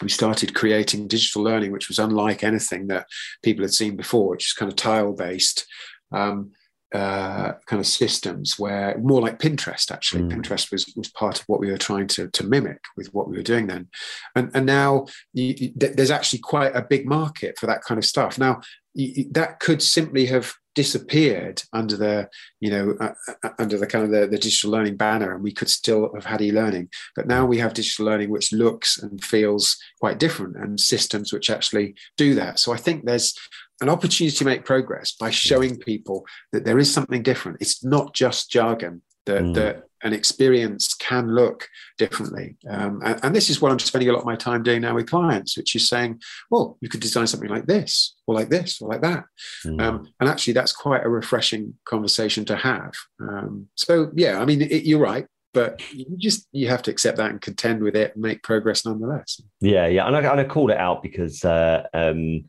we 0.00 0.08
started 0.08 0.54
creating 0.54 1.08
digital 1.08 1.42
learning, 1.42 1.72
which 1.72 1.88
was 1.88 1.98
unlike 1.98 2.44
anything 2.44 2.86
that 2.88 3.06
people 3.42 3.64
had 3.64 3.74
seen 3.74 3.96
before, 3.96 4.28
which 4.28 4.44
is 4.46 4.52
kind 4.52 4.70
of 4.70 4.76
tile 4.76 5.12
based. 5.12 5.66
Um, 6.12 6.52
uh, 6.94 7.54
kind 7.66 7.80
of 7.80 7.86
systems 7.86 8.58
where 8.58 8.96
more 8.98 9.20
like 9.20 9.40
Pinterest 9.40 9.90
actually. 9.90 10.22
Mm. 10.22 10.32
Pinterest 10.32 10.70
was 10.70 10.92
was 10.96 11.10
part 11.10 11.40
of 11.40 11.44
what 11.46 11.60
we 11.60 11.70
were 11.70 11.76
trying 11.76 12.06
to 12.08 12.28
to 12.30 12.44
mimic 12.44 12.80
with 12.96 13.12
what 13.12 13.28
we 13.28 13.36
were 13.36 13.42
doing 13.42 13.66
then, 13.66 13.88
and 14.36 14.50
and 14.54 14.64
now 14.64 15.06
you, 15.32 15.54
you- 15.58 15.72
th- 15.78 15.96
there's 15.96 16.12
actually 16.12 16.38
quite 16.38 16.74
a 16.74 16.82
big 16.82 17.06
market 17.06 17.58
for 17.58 17.66
that 17.66 17.82
kind 17.82 17.98
of 17.98 18.04
stuff. 18.04 18.38
Now 18.38 18.60
you, 18.94 19.26
that 19.32 19.58
could 19.58 19.82
simply 19.82 20.26
have 20.26 20.54
disappeared 20.74 21.62
under 21.72 21.96
the 21.96 22.28
you 22.60 22.70
know 22.70 22.96
uh, 23.00 23.12
uh, 23.42 23.50
under 23.58 23.78
the 23.78 23.86
kind 23.86 24.04
of 24.04 24.10
the, 24.10 24.26
the 24.26 24.38
digital 24.38 24.70
learning 24.70 24.96
banner 24.96 25.32
and 25.32 25.42
we 25.42 25.52
could 25.52 25.68
still 25.68 26.10
have 26.14 26.24
had 26.24 26.42
e-learning 26.42 26.88
but 27.14 27.26
now 27.26 27.46
we 27.46 27.58
have 27.58 27.74
digital 27.74 28.04
learning 28.04 28.28
which 28.28 28.52
looks 28.52 28.98
and 28.98 29.22
feels 29.22 29.76
quite 30.00 30.18
different 30.18 30.56
and 30.56 30.80
systems 30.80 31.32
which 31.32 31.48
actually 31.48 31.94
do 32.16 32.34
that 32.34 32.58
so 32.58 32.72
i 32.72 32.76
think 32.76 33.04
there's 33.04 33.34
an 33.80 33.88
opportunity 33.88 34.36
to 34.36 34.44
make 34.44 34.64
progress 34.64 35.12
by 35.12 35.30
showing 35.30 35.76
people 35.78 36.24
that 36.52 36.64
there 36.64 36.78
is 36.78 36.92
something 36.92 37.22
different. 37.22 37.58
It's 37.60 37.84
not 37.84 38.14
just 38.14 38.50
jargon 38.50 39.02
that, 39.26 39.42
Mm. 39.42 39.54
that 39.54 39.84
an 40.02 40.12
experience 40.12 40.92
can 40.94 41.34
look 41.34 41.66
differently. 41.96 42.56
Um, 42.68 43.00
and, 43.02 43.18
and 43.24 43.34
this 43.34 43.48
is 43.48 43.62
what 43.62 43.72
i'm 43.72 43.78
spending 43.78 44.10
a 44.10 44.12
lot 44.12 44.18
of 44.20 44.26
my 44.26 44.36
time 44.36 44.62
doing 44.62 44.82
now 44.82 44.94
with 44.94 45.08
clients 45.08 45.56
which 45.56 45.74
is 45.74 45.88
saying 45.88 46.20
well 46.50 46.76
you 46.82 46.90
could 46.90 47.00
design 47.00 47.26
something 47.26 47.48
like 47.48 47.64
this 47.64 48.14
or 48.26 48.34
like 48.34 48.50
this 48.50 48.82
or 48.82 48.88
like 48.90 49.00
that. 49.00 49.24
Mm. 49.64 49.80
um, 49.80 50.06
and 50.20 50.28
actually 50.28 50.52
that's 50.52 50.72
quite 50.72 51.04
a 51.06 51.08
refreshing 51.08 51.74
conversation 51.86 52.44
to 52.44 52.56
have. 52.56 52.92
Um, 53.18 53.68
so 53.76 54.10
yeah 54.14 54.40
i 54.40 54.44
mean 54.44 54.60
it, 54.60 54.84
you're 54.84 55.00
right 55.00 55.26
but 55.54 55.80
you 55.94 56.04
just 56.18 56.48
you 56.52 56.68
have 56.68 56.82
to 56.82 56.90
accept 56.90 57.16
that 57.16 57.30
and 57.30 57.40
contend 57.40 57.82
with 57.82 57.96
it 57.96 58.12
and 58.14 58.22
make 58.22 58.42
progress 58.42 58.84
nonetheless. 58.84 59.40
Yeah, 59.60 59.86
yeah, 59.86 60.04
and 60.06 60.16
I, 60.16 60.18
and 60.18 60.40
I 60.40 60.44
called 60.44 60.72
it 60.72 60.76
out 60.76 61.00
because, 61.00 61.44
uh, 61.44 61.84
um, 61.94 62.44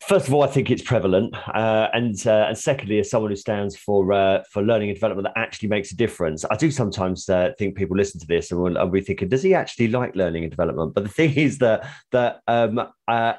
first 0.00 0.28
of 0.28 0.34
all, 0.34 0.42
I 0.42 0.46
think 0.46 0.70
it's 0.70 0.82
prevalent, 0.82 1.34
uh, 1.54 1.88
and 1.92 2.14
uh, 2.26 2.46
and 2.48 2.58
secondly, 2.58 2.98
as 2.98 3.10
someone 3.10 3.30
who 3.30 3.36
stands 3.36 3.76
for 3.76 4.12
uh, 4.12 4.42
for 4.50 4.62
learning 4.62 4.90
and 4.90 4.96
development 4.96 5.28
that 5.28 5.40
actually 5.40 5.68
makes 5.68 5.92
a 5.92 5.96
difference, 5.96 6.44
I 6.50 6.56
do 6.56 6.70
sometimes 6.70 7.28
uh, 7.28 7.52
think 7.58 7.76
people 7.76 7.96
listen 7.96 8.20
to 8.20 8.26
this 8.26 8.50
and 8.50 8.60
will 8.60 8.88
be 8.88 9.00
thinking, 9.00 9.28
does 9.28 9.42
he 9.42 9.54
actually 9.54 9.88
like 9.88 10.16
learning 10.16 10.44
and 10.44 10.50
development? 10.50 10.94
But 10.94 11.04
the 11.04 11.10
thing 11.10 11.34
is 11.34 11.58
that 11.58 11.86
that 12.12 12.40
um, 12.48 12.80
uh, 13.06 13.34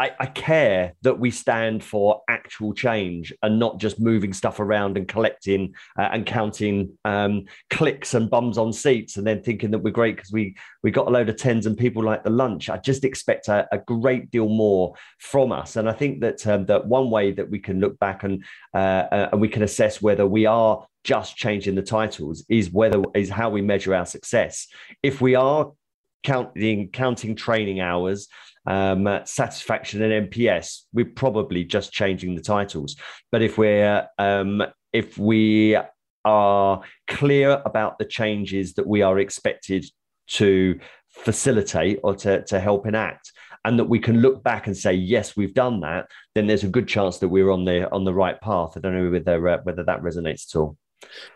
I, 0.00 0.10
I 0.18 0.26
care 0.26 0.94
that 1.02 1.20
we 1.20 1.30
stand 1.30 1.84
for 1.84 2.22
actual 2.28 2.74
change 2.74 3.32
and 3.42 3.60
not 3.60 3.78
just 3.78 4.00
moving 4.00 4.32
stuff 4.32 4.58
around 4.58 4.96
and 4.96 5.06
collecting 5.06 5.74
uh, 5.96 6.08
and 6.12 6.26
counting 6.26 6.98
um, 7.04 7.44
clicks 7.70 8.14
and 8.14 8.28
bums 8.28 8.58
on 8.58 8.72
seats 8.72 9.16
and 9.16 9.26
then 9.26 9.42
thinking 9.42 9.70
that 9.70 9.78
we're 9.78 9.92
great 9.92 10.16
because 10.16 10.32
we 10.32 10.56
we 10.82 10.90
got 10.90 11.06
a 11.06 11.10
load 11.10 11.28
of 11.28 11.36
tens 11.36 11.66
and 11.66 11.78
people 11.78 12.02
like 12.02 12.24
the 12.24 12.30
lunch. 12.30 12.68
I 12.68 12.78
just 12.78 13.04
expect 13.04 13.46
a, 13.48 13.68
a 13.70 13.78
great 13.78 14.32
deal 14.32 14.48
more 14.48 14.94
from 15.18 15.52
us, 15.52 15.76
and 15.76 15.88
I 15.88 15.92
think 15.92 16.20
that 16.22 16.44
um, 16.46 16.66
that 16.66 16.86
one 16.86 17.10
way 17.10 17.30
that 17.30 17.48
we 17.48 17.60
can 17.60 17.78
look 17.78 17.98
back 18.00 18.24
and 18.24 18.44
uh, 18.74 19.06
uh, 19.12 19.28
and 19.32 19.40
we 19.40 19.48
can 19.48 19.62
assess 19.62 20.02
whether 20.02 20.26
we 20.26 20.44
are 20.46 20.84
just 21.04 21.36
changing 21.36 21.76
the 21.76 21.82
titles 21.82 22.44
is 22.48 22.70
whether 22.70 23.00
is 23.14 23.30
how 23.30 23.48
we 23.48 23.62
measure 23.62 23.94
our 23.94 24.06
success. 24.06 24.66
If 25.02 25.20
we 25.20 25.36
are 25.36 25.70
counting 26.24 26.88
counting 26.88 27.36
training 27.36 27.80
hours 27.80 28.28
um, 28.66 29.20
satisfaction 29.24 30.02
and 30.02 30.30
NPS, 30.30 30.82
we're 30.92 31.04
probably 31.04 31.64
just 31.64 31.92
changing 31.92 32.34
the 32.34 32.42
titles. 32.42 32.96
But 33.30 33.42
if 33.42 33.58
we're 33.58 34.06
um, 34.18 34.62
if 34.92 35.18
we 35.18 35.76
are 36.24 36.82
clear 37.06 37.62
about 37.66 37.98
the 37.98 38.04
changes 38.04 38.74
that 38.74 38.86
we 38.86 39.02
are 39.02 39.18
expected 39.18 39.84
to 40.26 40.78
facilitate 41.10 42.00
or 42.02 42.14
to, 42.16 42.42
to 42.44 42.58
help 42.58 42.86
enact, 42.86 43.30
and 43.64 43.78
that 43.78 43.84
we 43.84 43.98
can 43.98 44.20
look 44.20 44.42
back 44.42 44.66
and 44.66 44.76
say, 44.76 44.92
yes, 44.92 45.36
we've 45.36 45.54
done 45.54 45.80
that, 45.80 46.06
then 46.34 46.46
there's 46.46 46.64
a 46.64 46.68
good 46.68 46.86
chance 46.86 47.18
that 47.18 47.28
we're 47.28 47.50
on 47.50 47.64
the 47.64 47.90
on 47.90 48.04
the 48.04 48.14
right 48.14 48.40
path. 48.40 48.72
I 48.76 48.80
don't 48.80 48.94
know 48.94 49.10
whether 49.10 49.48
uh, 49.48 49.58
whether 49.62 49.84
that 49.84 50.02
resonates 50.02 50.54
at 50.54 50.58
all. 50.58 50.76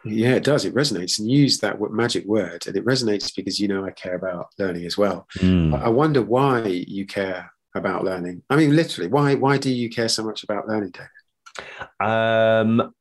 Yeah 0.04 0.34
it 0.34 0.44
does 0.44 0.64
it 0.64 0.74
resonates 0.74 1.18
and 1.18 1.30
you 1.30 1.38
use 1.42 1.58
that 1.58 1.78
magic 1.92 2.24
word 2.26 2.66
and 2.66 2.76
it 2.76 2.84
resonates 2.84 3.34
because 3.34 3.58
you 3.60 3.68
know 3.68 3.84
i 3.84 3.90
care 3.90 4.14
about 4.16 4.46
learning 4.58 4.84
as 4.86 4.96
well 4.98 5.26
Mm. 5.38 5.74
I- 5.74 5.84
i 5.84 5.88
wonder 5.88 6.22
why 6.22 6.62
you 6.66 7.06
care 7.06 7.50
about 7.74 8.04
learning 8.04 8.42
i 8.50 8.56
mean 8.56 8.74
literally 8.74 9.08
why 9.08 9.34
why 9.34 9.58
do 9.58 9.70
you 9.72 9.88
care 9.90 10.08
so 10.08 10.24
much 10.24 10.42
about 10.44 10.68
learning 10.68 10.90
David? 10.92 11.88
Um, 12.00 12.92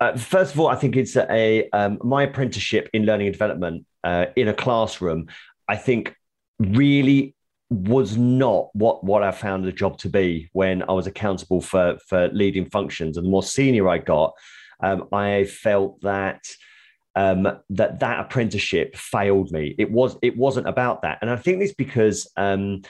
uh, 0.00 0.16
first 0.16 0.52
of 0.54 0.60
all, 0.60 0.68
I 0.68 0.76
think 0.76 0.96
it's 0.96 1.16
a 1.16 1.68
um, 1.70 1.98
my 2.02 2.22
apprenticeship 2.24 2.88
in 2.92 3.04
learning 3.06 3.28
and 3.28 3.34
development 3.34 3.86
uh, 4.04 4.26
in 4.36 4.48
a 4.48 4.54
classroom. 4.54 5.28
I 5.68 5.76
think 5.76 6.14
really 6.58 7.34
was 7.70 8.16
not 8.16 8.68
what 8.74 9.02
what 9.04 9.22
I 9.22 9.30
found 9.32 9.64
the 9.64 9.72
job 9.72 9.98
to 9.98 10.08
be 10.08 10.48
when 10.52 10.82
I 10.82 10.92
was 10.92 11.06
accountable 11.06 11.60
for 11.60 11.96
for 12.08 12.28
leading 12.28 12.68
functions. 12.70 13.16
And 13.16 13.26
the 13.26 13.30
more 13.30 13.42
senior 13.42 13.88
I 13.88 13.98
got, 13.98 14.32
um, 14.80 15.08
I 15.12 15.44
felt 15.44 16.00
that 16.02 16.44
um, 17.14 17.48
that 17.70 18.00
that 18.00 18.20
apprenticeship 18.20 18.96
failed 18.96 19.50
me. 19.50 19.74
It 19.78 19.90
was 19.90 20.16
it 20.22 20.36
wasn't 20.36 20.68
about 20.68 21.02
that, 21.02 21.18
and 21.22 21.30
I 21.30 21.36
think 21.36 21.62
it's 21.62 21.74
because 21.74 22.30
um, 22.36 22.82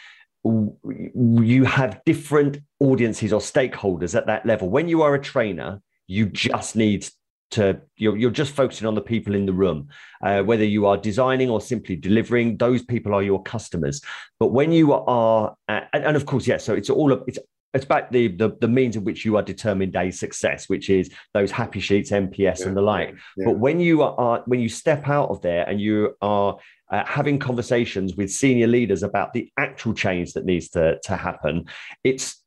you 0.44 1.64
have 1.64 2.00
different 2.04 2.58
audiences 2.80 3.32
or 3.32 3.40
stakeholders 3.40 4.14
at 4.14 4.26
that 4.26 4.44
level. 4.44 4.68
When 4.68 4.88
you 4.88 5.02
are 5.02 5.14
a 5.14 5.22
trainer, 5.22 5.80
you 6.06 6.26
just 6.26 6.76
need 6.76 7.08
to 7.52 7.80
you're, 7.96 8.16
you're 8.16 8.30
just 8.30 8.52
focusing 8.52 8.86
on 8.86 8.94
the 8.94 9.00
people 9.00 9.34
in 9.34 9.46
the 9.46 9.52
room 9.52 9.88
uh, 10.22 10.42
whether 10.42 10.64
you 10.64 10.86
are 10.86 10.96
designing 10.96 11.48
or 11.48 11.60
simply 11.60 11.94
delivering 11.94 12.56
those 12.56 12.82
people 12.82 13.14
are 13.14 13.22
your 13.22 13.40
customers 13.42 14.00
but 14.40 14.48
when 14.48 14.72
you 14.72 14.92
are 14.92 15.54
and, 15.68 15.86
and 15.92 16.16
of 16.16 16.26
course 16.26 16.46
yeah 16.46 16.56
so 16.56 16.74
it's 16.74 16.90
all 16.90 17.12
it's 17.28 17.38
it's 17.76 17.84
about 17.84 18.10
the, 18.10 18.28
the 18.28 18.56
the 18.60 18.68
means 18.68 18.96
in 18.96 19.04
which 19.04 19.24
you 19.24 19.36
are 19.36 19.42
determined 19.42 19.94
a 19.96 20.10
success 20.10 20.68
which 20.68 20.90
is 20.90 21.10
those 21.34 21.50
happy 21.50 21.80
sheets 21.80 22.10
nps 22.10 22.66
and 22.66 22.76
the 22.76 22.82
like 22.82 23.14
Yeah. 23.36 23.46
but 23.46 23.58
when 23.58 23.78
you 23.80 24.02
are 24.02 24.42
when 24.46 24.60
you 24.60 24.68
step 24.68 25.08
out 25.08 25.28
of 25.30 25.40
there 25.42 25.68
and 25.68 25.80
you 25.80 26.16
are 26.20 26.58
uh, 26.90 27.04
having 27.04 27.38
conversations 27.38 28.14
with 28.16 28.30
senior 28.30 28.66
leaders 28.66 29.02
about 29.02 29.32
the 29.32 29.50
actual 29.58 29.92
change 29.92 30.34
that 30.34 30.44
needs 30.44 30.68
to, 30.70 30.98
to 31.02 31.16
happen, 31.16 31.64
it's 32.04 32.42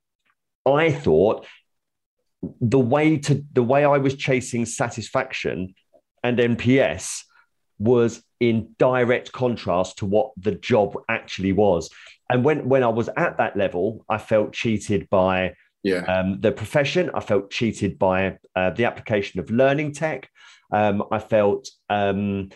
I 0.65 0.91
thought 0.91 1.45
the 2.61 2.79
way 2.79 3.17
to 3.17 3.43
the 3.51 3.63
way 3.63 3.83
I 3.83 3.97
was 3.97 4.15
chasing 4.15 4.65
satisfaction 4.65 5.73
and 6.23 6.37
NPS 6.37 7.23
was 7.79 8.23
in 8.39 8.75
direct 8.77 9.31
contrast 9.31 9.97
to 9.99 10.05
what 10.05 10.31
the 10.37 10.51
job 10.51 10.97
actually 11.09 11.51
was. 11.51 11.89
And 12.29 12.43
when 12.43 12.69
when 12.69 12.83
I 12.83 12.87
was 12.87 13.09
at 13.17 13.37
that 13.37 13.57
level, 13.57 14.05
I 14.09 14.17
felt 14.17 14.53
cheated 14.53 15.09
by 15.09 15.53
yeah 15.83 16.03
um, 16.05 16.39
the 16.41 16.51
profession. 16.51 17.09
I 17.13 17.19
felt 17.19 17.51
cheated 17.51 17.97
by 17.97 18.37
uh, 18.55 18.71
the 18.71 18.85
application 18.85 19.39
of 19.39 19.49
learning 19.49 19.93
tech. 19.93 20.29
Um, 20.71 21.03
I 21.11 21.19
felt 21.19 21.67
um, 21.89 22.49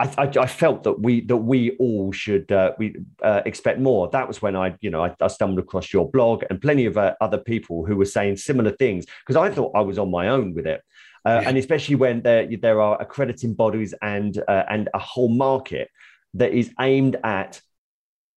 I, 0.00 0.14
I, 0.16 0.32
I 0.40 0.46
felt 0.46 0.84
that 0.84 0.98
we 0.98 1.20
that 1.26 1.36
we 1.36 1.72
all 1.72 2.10
should 2.10 2.50
uh, 2.50 2.72
we 2.78 2.96
uh, 3.22 3.42
expect 3.44 3.78
more. 3.78 4.08
That 4.08 4.26
was 4.26 4.40
when 4.40 4.56
I 4.56 4.74
you 4.80 4.90
know 4.90 5.04
I, 5.04 5.14
I 5.20 5.28
stumbled 5.28 5.58
across 5.58 5.92
your 5.92 6.10
blog 6.10 6.42
and 6.48 6.60
plenty 6.60 6.86
of 6.86 6.96
uh, 6.96 7.14
other 7.20 7.38
people 7.38 7.84
who 7.84 7.96
were 7.96 8.06
saying 8.06 8.36
similar 8.36 8.70
things 8.70 9.04
because 9.26 9.36
I 9.36 9.50
thought 9.54 9.72
I 9.74 9.82
was 9.82 9.98
on 9.98 10.10
my 10.10 10.28
own 10.28 10.54
with 10.54 10.66
it. 10.66 10.80
Uh, 11.24 11.40
Yeah. 11.42 11.48
And 11.48 11.58
especially 11.58 11.96
when 11.96 12.22
there, 12.22 12.48
there 12.60 12.80
are 12.80 13.00
accrediting 13.00 13.54
bodies 13.54 13.94
and 14.02 14.42
uh, 14.48 14.64
and 14.68 14.88
a 14.94 14.98
whole 14.98 15.28
market 15.28 15.88
that 16.34 16.52
is 16.52 16.70
aimed 16.80 17.16
at 17.24 17.60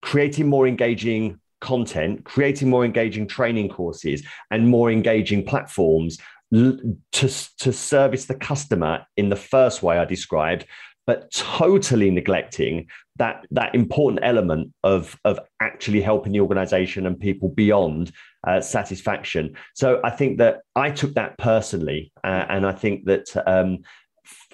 creating 0.02 0.48
more 0.48 0.68
engaging 0.68 1.40
content, 1.62 2.26
creating 2.26 2.70
more 2.70 2.84
engaging 2.84 3.28
training 3.28 3.70
courses, 3.70 4.24
and 4.52 4.68
more 4.68 4.92
engaging 4.92 5.46
platforms 5.46 6.18
to 6.52 6.98
to 7.12 7.74
service 7.74 8.26
the 8.26 8.36
customer 8.36 9.06
in 9.18 9.30
the 9.30 9.36
first 9.36 9.82
way 9.82 9.98
I 9.98 10.06
described, 10.06 10.66
but 11.06 11.32
totally 11.32 12.10
neglecting 12.10 12.88
that 13.18 13.46
that 13.52 13.76
important 13.76 14.20
element 14.24 14.74
of 14.84 15.18
of 15.26 15.40
actually 15.62 16.02
helping 16.02 16.34
the 16.34 16.40
organization 16.40 17.06
and 17.06 17.20
people 17.20 17.50
beyond 17.50 18.12
uh, 18.48 18.60
satisfaction. 18.62 19.56
So 19.76 20.02
I 20.04 20.10
think 20.10 20.38
that 20.40 20.62
I 20.76 20.92
took 20.92 21.14
that 21.14 21.38
personally, 21.38 22.12
uh, 22.24 22.46
and 22.50 22.66
I 22.66 22.72
think 22.72 23.06
that 23.06 23.26
um, 23.46 23.80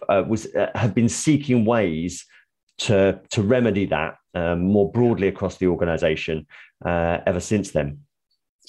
uh, 0.07 0.23
was 0.27 0.53
uh, 0.55 0.71
have 0.75 0.93
been 0.93 1.09
seeking 1.09 1.65
ways 1.65 2.25
to 2.79 3.19
to 3.31 3.41
remedy 3.41 3.85
that 3.87 4.15
um, 4.33 4.61
more 4.61 4.91
broadly 4.91 5.27
across 5.27 5.57
the 5.57 5.67
organization 5.67 6.47
uh, 6.85 7.19
ever 7.25 7.39
since 7.39 7.71
then 7.71 7.99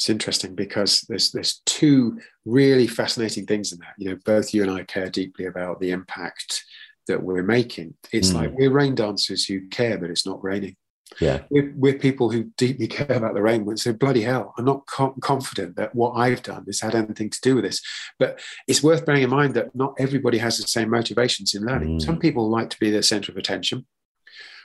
it's 0.01 0.09
interesting 0.09 0.55
because 0.55 1.03
there's 1.11 1.31
there's 1.31 1.61
two 1.67 2.19
really 2.47 2.87
fascinating 2.87 3.45
things 3.45 3.71
in 3.71 3.79
that. 3.81 3.93
You 3.99 4.09
know, 4.09 4.19
both 4.25 4.55
you 4.55 4.63
and 4.63 4.71
I 4.71 4.83
care 4.85 5.11
deeply 5.11 5.45
about 5.45 5.79
the 5.79 5.91
impact 5.91 6.65
that 7.07 7.23
we're 7.23 7.43
making. 7.43 7.95
It's 8.13 8.31
mm. 8.31 8.35
like 8.35 8.53
we're 8.53 8.71
rain 8.71 8.95
dancers 8.95 9.45
who 9.45 9.69
care 9.69 9.99
but 9.99 10.11
it's 10.11 10.27
not 10.27 10.43
raining. 10.43 10.77
Yeah, 11.21 11.43
we're, 11.51 11.73
we're 11.77 11.99
people 11.99 12.31
who 12.31 12.45
deeply 12.57 12.87
care 12.99 13.17
about 13.17 13.35
the 13.35 13.43
rain. 13.43 13.65
We 13.65 13.77
say, 13.77 13.93
bloody 13.93 14.23
hell, 14.23 14.55
I'm 14.57 14.65
not 14.65 14.87
com- 14.87 15.19
confident 15.21 15.77
that 15.77 15.95
what 15.95 16.13
I've 16.13 16.43
done 16.43 16.65
has 16.67 16.81
had 16.81 16.95
anything 16.95 17.31
to 17.31 17.41
do 17.41 17.57
with 17.57 17.65
this. 17.65 17.83
But 18.19 18.41
it's 18.69 18.83
worth 18.83 19.05
bearing 19.05 19.23
in 19.23 19.31
mind 19.31 19.55
that 19.55 19.75
not 19.75 19.95
everybody 19.99 20.39
has 20.39 20.59
the 20.59 20.69
same 20.69 20.91
motivations 20.91 21.55
in 21.55 21.65
learning. 21.65 21.99
Mm. 21.99 22.03
Some 22.03 22.19
people 22.19 22.49
like 22.49 22.71
to 22.71 22.79
be 22.79 22.91
the 22.91 23.03
center 23.03 23.33
of 23.33 23.39
attention. 23.39 23.87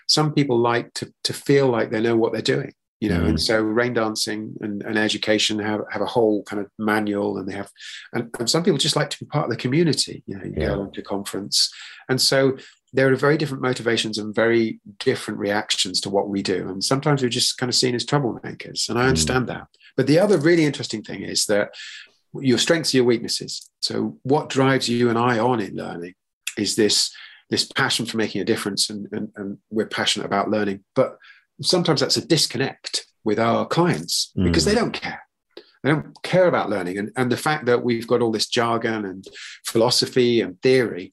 Some 0.08 0.34
people 0.34 0.60
like 0.60 0.94
to, 0.96 1.12
to 1.24 1.34
feel 1.34 1.68
like 1.68 1.90
they 1.90 2.00
know 2.00 2.16
what 2.16 2.32
they're 2.32 2.42
doing 2.44 2.74
you 3.06 3.12
know, 3.12 3.22
mm. 3.22 3.30
and 3.30 3.42
so 3.42 3.62
rain 3.62 3.94
dancing 3.94 4.56
and, 4.62 4.82
and, 4.82 4.98
education 4.98 5.60
have, 5.60 5.82
have 5.92 6.02
a 6.02 6.08
whole 6.08 6.42
kind 6.44 6.60
of 6.60 6.72
manual 6.80 7.38
and 7.38 7.48
they 7.48 7.54
have, 7.54 7.70
and, 8.14 8.34
and 8.40 8.50
some 8.50 8.64
people 8.64 8.80
just 8.80 8.96
like 8.96 9.12
to 9.12 9.20
be 9.20 9.28
part 9.28 9.46
of 9.46 9.52
the 9.52 9.58
community, 9.58 10.24
you 10.26 10.36
know, 10.36 10.44
you 10.44 10.54
yeah. 10.58 10.68
go 10.70 10.88
to 10.88 11.02
conference. 11.04 11.72
And 12.10 12.20
so 12.20 12.58
there 12.94 13.12
are 13.12 13.16
very 13.16 13.38
different 13.38 13.62
motivations 13.62 14.18
and 14.18 14.34
very 14.34 14.80
different 14.98 15.40
reactions 15.40 16.02
to 16.02 16.10
what 16.10 16.30
we 16.30 16.42
do. 16.42 16.68
And 16.68 16.84
sometimes 16.84 17.22
we're 17.22 17.30
just 17.30 17.60
kind 17.60 17.70
of 17.70 17.76
seen 17.76 17.94
as 17.94 18.06
troublemakers. 18.06 18.90
And 18.90 18.98
I 18.98 19.04
mm. 19.04 19.10
understand 19.10 19.46
mm. 19.46 19.50
that. 19.50 19.68
But 19.96 20.08
the 20.08 20.18
other 20.18 20.40
really 20.40 20.66
interesting 20.66 21.04
thing 21.04 21.22
is 21.22 21.46
that 21.46 21.76
your 22.34 22.58
strengths 22.58 22.94
are 22.94 22.98
your 22.98 23.06
weaknesses. 23.06 23.70
So 23.82 24.18
what 24.24 24.50
drives 24.50 24.90
you 24.90 25.10
and 25.10 25.20
I 25.20 25.38
on 25.38 25.60
in 25.60 25.76
learning 25.76 26.16
is 26.58 26.76
this, 26.76 27.14
this 27.52 27.72
passion 27.72 28.08
for 28.08 28.18
making 28.18 28.42
a 28.42 28.46
difference 28.46 28.90
and, 28.90 29.08
and, 29.12 29.32
and 29.36 29.60
we're 29.70 29.86
passionate 29.86 30.26
about 30.26 30.50
learning. 30.50 30.84
But 30.96 31.18
sometimes 31.62 32.02
that's 32.02 32.18
a 32.18 32.26
disconnect 32.26 33.06
with 33.24 33.40
our 33.40 33.66
clients 33.66 34.32
because 34.36 34.64
mm. 34.64 34.68
they 34.68 34.76
don't 34.76 34.94
care. 34.94 35.22
They 35.84 35.92
don't 35.92 36.22
care 36.24 36.48
about 36.48 36.70
learning. 36.70 36.98
And, 36.98 37.12
and 37.16 37.32
the 37.32 37.38
fact 37.38 37.66
that 37.66 37.84
we've 37.84 38.08
got 38.08 38.22
all 38.22 38.32
this 38.32 38.48
jargon 38.48 39.06
and 39.06 39.26
philosophy 39.66 40.42
and 40.42 40.60
theory, 40.62 41.12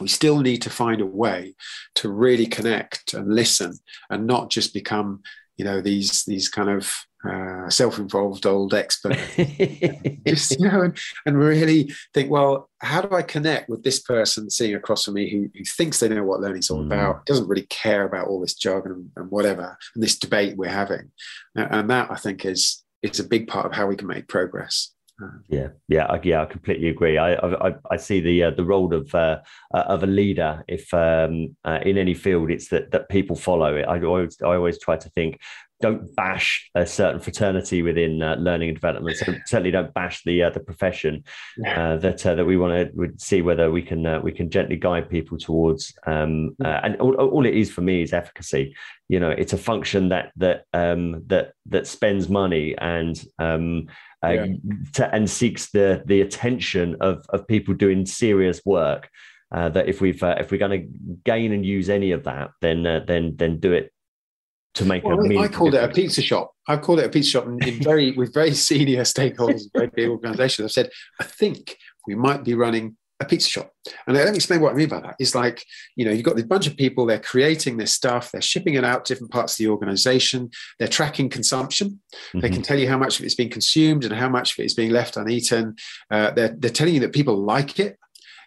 we 0.00 0.08
still 0.08 0.40
need 0.40 0.62
to 0.62 0.70
find 0.70 1.00
a 1.00 1.06
way 1.06 1.54
to 1.96 2.10
really 2.10 2.46
connect 2.46 3.14
and 3.14 3.34
listen 3.34 3.72
and 4.10 4.26
not 4.26 4.50
just 4.50 4.74
become, 4.74 5.22
you 5.56 5.64
know, 5.64 5.80
these 5.80 6.24
these 6.24 6.48
kind 6.50 6.68
of 6.68 6.92
uh, 7.28 7.68
self-involved 7.70 8.46
old 8.46 8.74
expert 8.74 9.18
just 10.26 10.58
you 10.58 10.68
know 10.68 10.82
and, 10.82 10.98
and 11.24 11.38
really 11.38 11.92
think 12.14 12.30
well 12.30 12.68
how 12.80 13.00
do 13.00 13.14
i 13.14 13.22
connect 13.22 13.68
with 13.68 13.82
this 13.82 14.00
person 14.00 14.50
sitting 14.50 14.76
across 14.76 15.04
from 15.04 15.14
me 15.14 15.30
who, 15.30 15.48
who 15.56 15.64
thinks 15.64 16.00
they 16.00 16.08
know 16.08 16.24
what 16.24 16.40
learning's 16.40 16.70
all 16.70 16.82
mm. 16.82 16.86
about 16.86 17.24
doesn't 17.26 17.48
really 17.48 17.66
care 17.66 18.04
about 18.04 18.28
all 18.28 18.40
this 18.40 18.54
jargon 18.54 18.92
and, 18.92 19.10
and 19.16 19.30
whatever 19.30 19.76
and 19.94 20.02
this 20.02 20.18
debate 20.18 20.56
we're 20.56 20.68
having 20.68 21.10
and 21.54 21.90
that 21.90 22.10
i 22.10 22.16
think 22.16 22.44
is 22.44 22.82
is 23.02 23.20
a 23.20 23.24
big 23.24 23.46
part 23.46 23.66
of 23.66 23.72
how 23.72 23.86
we 23.86 23.96
can 23.96 24.08
make 24.08 24.28
progress 24.28 24.92
yeah, 25.48 25.68
yeah, 25.88 26.18
yeah. 26.22 26.42
I 26.42 26.44
completely 26.44 26.88
agree. 26.88 27.16
I 27.16 27.34
I, 27.34 27.74
I 27.90 27.96
see 27.96 28.20
the 28.20 28.44
uh, 28.44 28.50
the 28.50 28.64
role 28.64 28.92
of 28.92 29.14
uh, 29.14 29.38
uh, 29.72 29.84
of 29.88 30.02
a 30.02 30.06
leader. 30.06 30.62
If 30.68 30.92
um, 30.92 31.56
uh, 31.64 31.78
in 31.82 31.96
any 31.96 32.12
field, 32.12 32.50
it's 32.50 32.68
that 32.68 32.90
that 32.90 33.08
people 33.08 33.34
follow 33.34 33.74
it. 33.76 33.86
I 33.88 34.02
always 34.02 34.36
I 34.42 34.54
always 34.54 34.78
try 34.78 34.96
to 34.96 35.08
think 35.10 35.40
don't 35.80 36.14
bash 36.16 36.70
a 36.74 36.86
certain 36.86 37.20
fraternity 37.20 37.82
within 37.82 38.22
uh, 38.22 38.36
learning 38.36 38.70
and 38.70 38.76
development. 38.76 39.16
So 39.16 39.34
certainly 39.46 39.70
don't 39.70 39.92
bash 39.92 40.22
the 40.24 40.44
uh, 40.44 40.50
the 40.50 40.60
profession. 40.60 41.24
Uh, 41.66 41.96
that 41.96 42.24
uh, 42.24 42.34
that 42.34 42.44
we 42.44 42.56
want 42.56 42.94
to 42.96 43.12
see 43.18 43.42
whether 43.42 43.70
we 43.70 43.82
can 43.82 44.06
uh, 44.06 44.20
we 44.20 44.32
can 44.32 44.50
gently 44.50 44.76
guide 44.76 45.10
people 45.10 45.36
towards. 45.38 45.94
Um, 46.06 46.56
uh, 46.64 46.80
and 46.82 46.96
all, 46.96 47.14
all, 47.14 47.46
it 47.46 47.54
is 47.54 47.70
for 47.70 47.82
me 47.82 48.02
is 48.02 48.12
efficacy. 48.12 48.74
You 49.08 49.20
know, 49.20 49.30
it's 49.30 49.52
a 49.52 49.58
function 49.58 50.08
that 50.08 50.32
that 50.36 50.64
um, 50.72 51.22
that 51.26 51.52
that 51.66 51.86
spends 51.86 52.28
money 52.28 52.74
and 52.78 53.22
um, 53.38 53.86
yeah. 54.24 54.46
to, 54.94 55.14
and 55.14 55.28
seeks 55.28 55.70
the 55.70 56.02
the 56.06 56.22
attention 56.22 56.96
of 57.00 57.24
of 57.28 57.46
people 57.46 57.74
doing 57.74 58.06
serious 58.06 58.62
work. 58.64 59.10
that 59.52 59.88
if 59.88 60.00
we've 60.00 60.22
if 60.22 60.50
we're 60.50 60.58
going 60.58 60.80
to 60.80 60.88
gain 61.24 61.52
and 61.52 61.66
use 61.66 61.90
any 61.90 62.12
of 62.12 62.24
that, 62.24 62.50
then 62.62 62.82
then 62.82 63.36
then 63.36 63.60
do 63.60 63.72
it 63.72 63.92
to 64.76 64.84
make 64.84 65.04
well, 65.04 65.20
a 65.20 65.38
I 65.38 65.48
called 65.48 65.72
difference. 65.72 65.96
it 65.96 66.00
a 66.00 66.02
pizza 66.02 66.22
shop. 66.22 66.52
I've 66.68 66.82
called 66.82 67.00
it 67.00 67.06
a 67.06 67.08
pizza 67.08 67.30
shop 67.30 67.46
in, 67.46 67.62
in 67.66 67.82
very 67.82 68.12
with 68.16 68.32
very 68.32 68.52
senior 68.52 69.02
stakeholders, 69.02 69.62
very 69.74 69.90
big 69.94 70.08
organizations. 70.08 70.66
I've 70.66 70.72
said, 70.72 70.90
I 71.20 71.24
think 71.24 71.76
we 72.06 72.14
might 72.14 72.44
be 72.44 72.54
running 72.54 72.96
a 73.18 73.24
pizza 73.24 73.48
shop. 73.48 73.72
And 74.06 74.14
let 74.14 74.28
me 74.28 74.36
explain 74.36 74.60
what 74.60 74.72
I 74.72 74.76
mean 74.76 74.90
by 74.90 75.00
that. 75.00 75.16
It's 75.18 75.34
like, 75.34 75.64
you 75.94 76.04
know, 76.04 76.10
you've 76.10 76.24
got 76.24 76.36
this 76.36 76.44
bunch 76.44 76.66
of 76.66 76.76
people, 76.76 77.06
they're 77.06 77.18
creating 77.18 77.78
this 77.78 77.92
stuff, 77.92 78.30
they're 78.30 78.42
shipping 78.42 78.74
it 78.74 78.84
out 78.84 79.06
to 79.06 79.14
different 79.14 79.32
parts 79.32 79.54
of 79.54 79.58
the 79.58 79.68
organization, 79.68 80.50
they're 80.78 80.88
tracking 80.88 81.30
consumption. 81.30 82.00
Mm-hmm. 82.28 82.40
They 82.40 82.50
can 82.50 82.62
tell 82.62 82.78
you 82.78 82.88
how 82.88 82.98
much 82.98 83.18
of 83.18 83.24
it's 83.24 83.34
being 83.34 83.48
consumed 83.48 84.04
and 84.04 84.12
how 84.12 84.28
much 84.28 84.52
of 84.52 84.62
it 84.62 84.66
is 84.66 84.74
being 84.74 84.90
left 84.90 85.16
uneaten. 85.16 85.76
Uh, 86.10 86.32
they're, 86.32 86.54
they're 86.58 86.70
telling 86.70 86.94
you 86.94 87.00
that 87.00 87.14
people 87.14 87.42
like 87.42 87.80
it. 87.80 87.98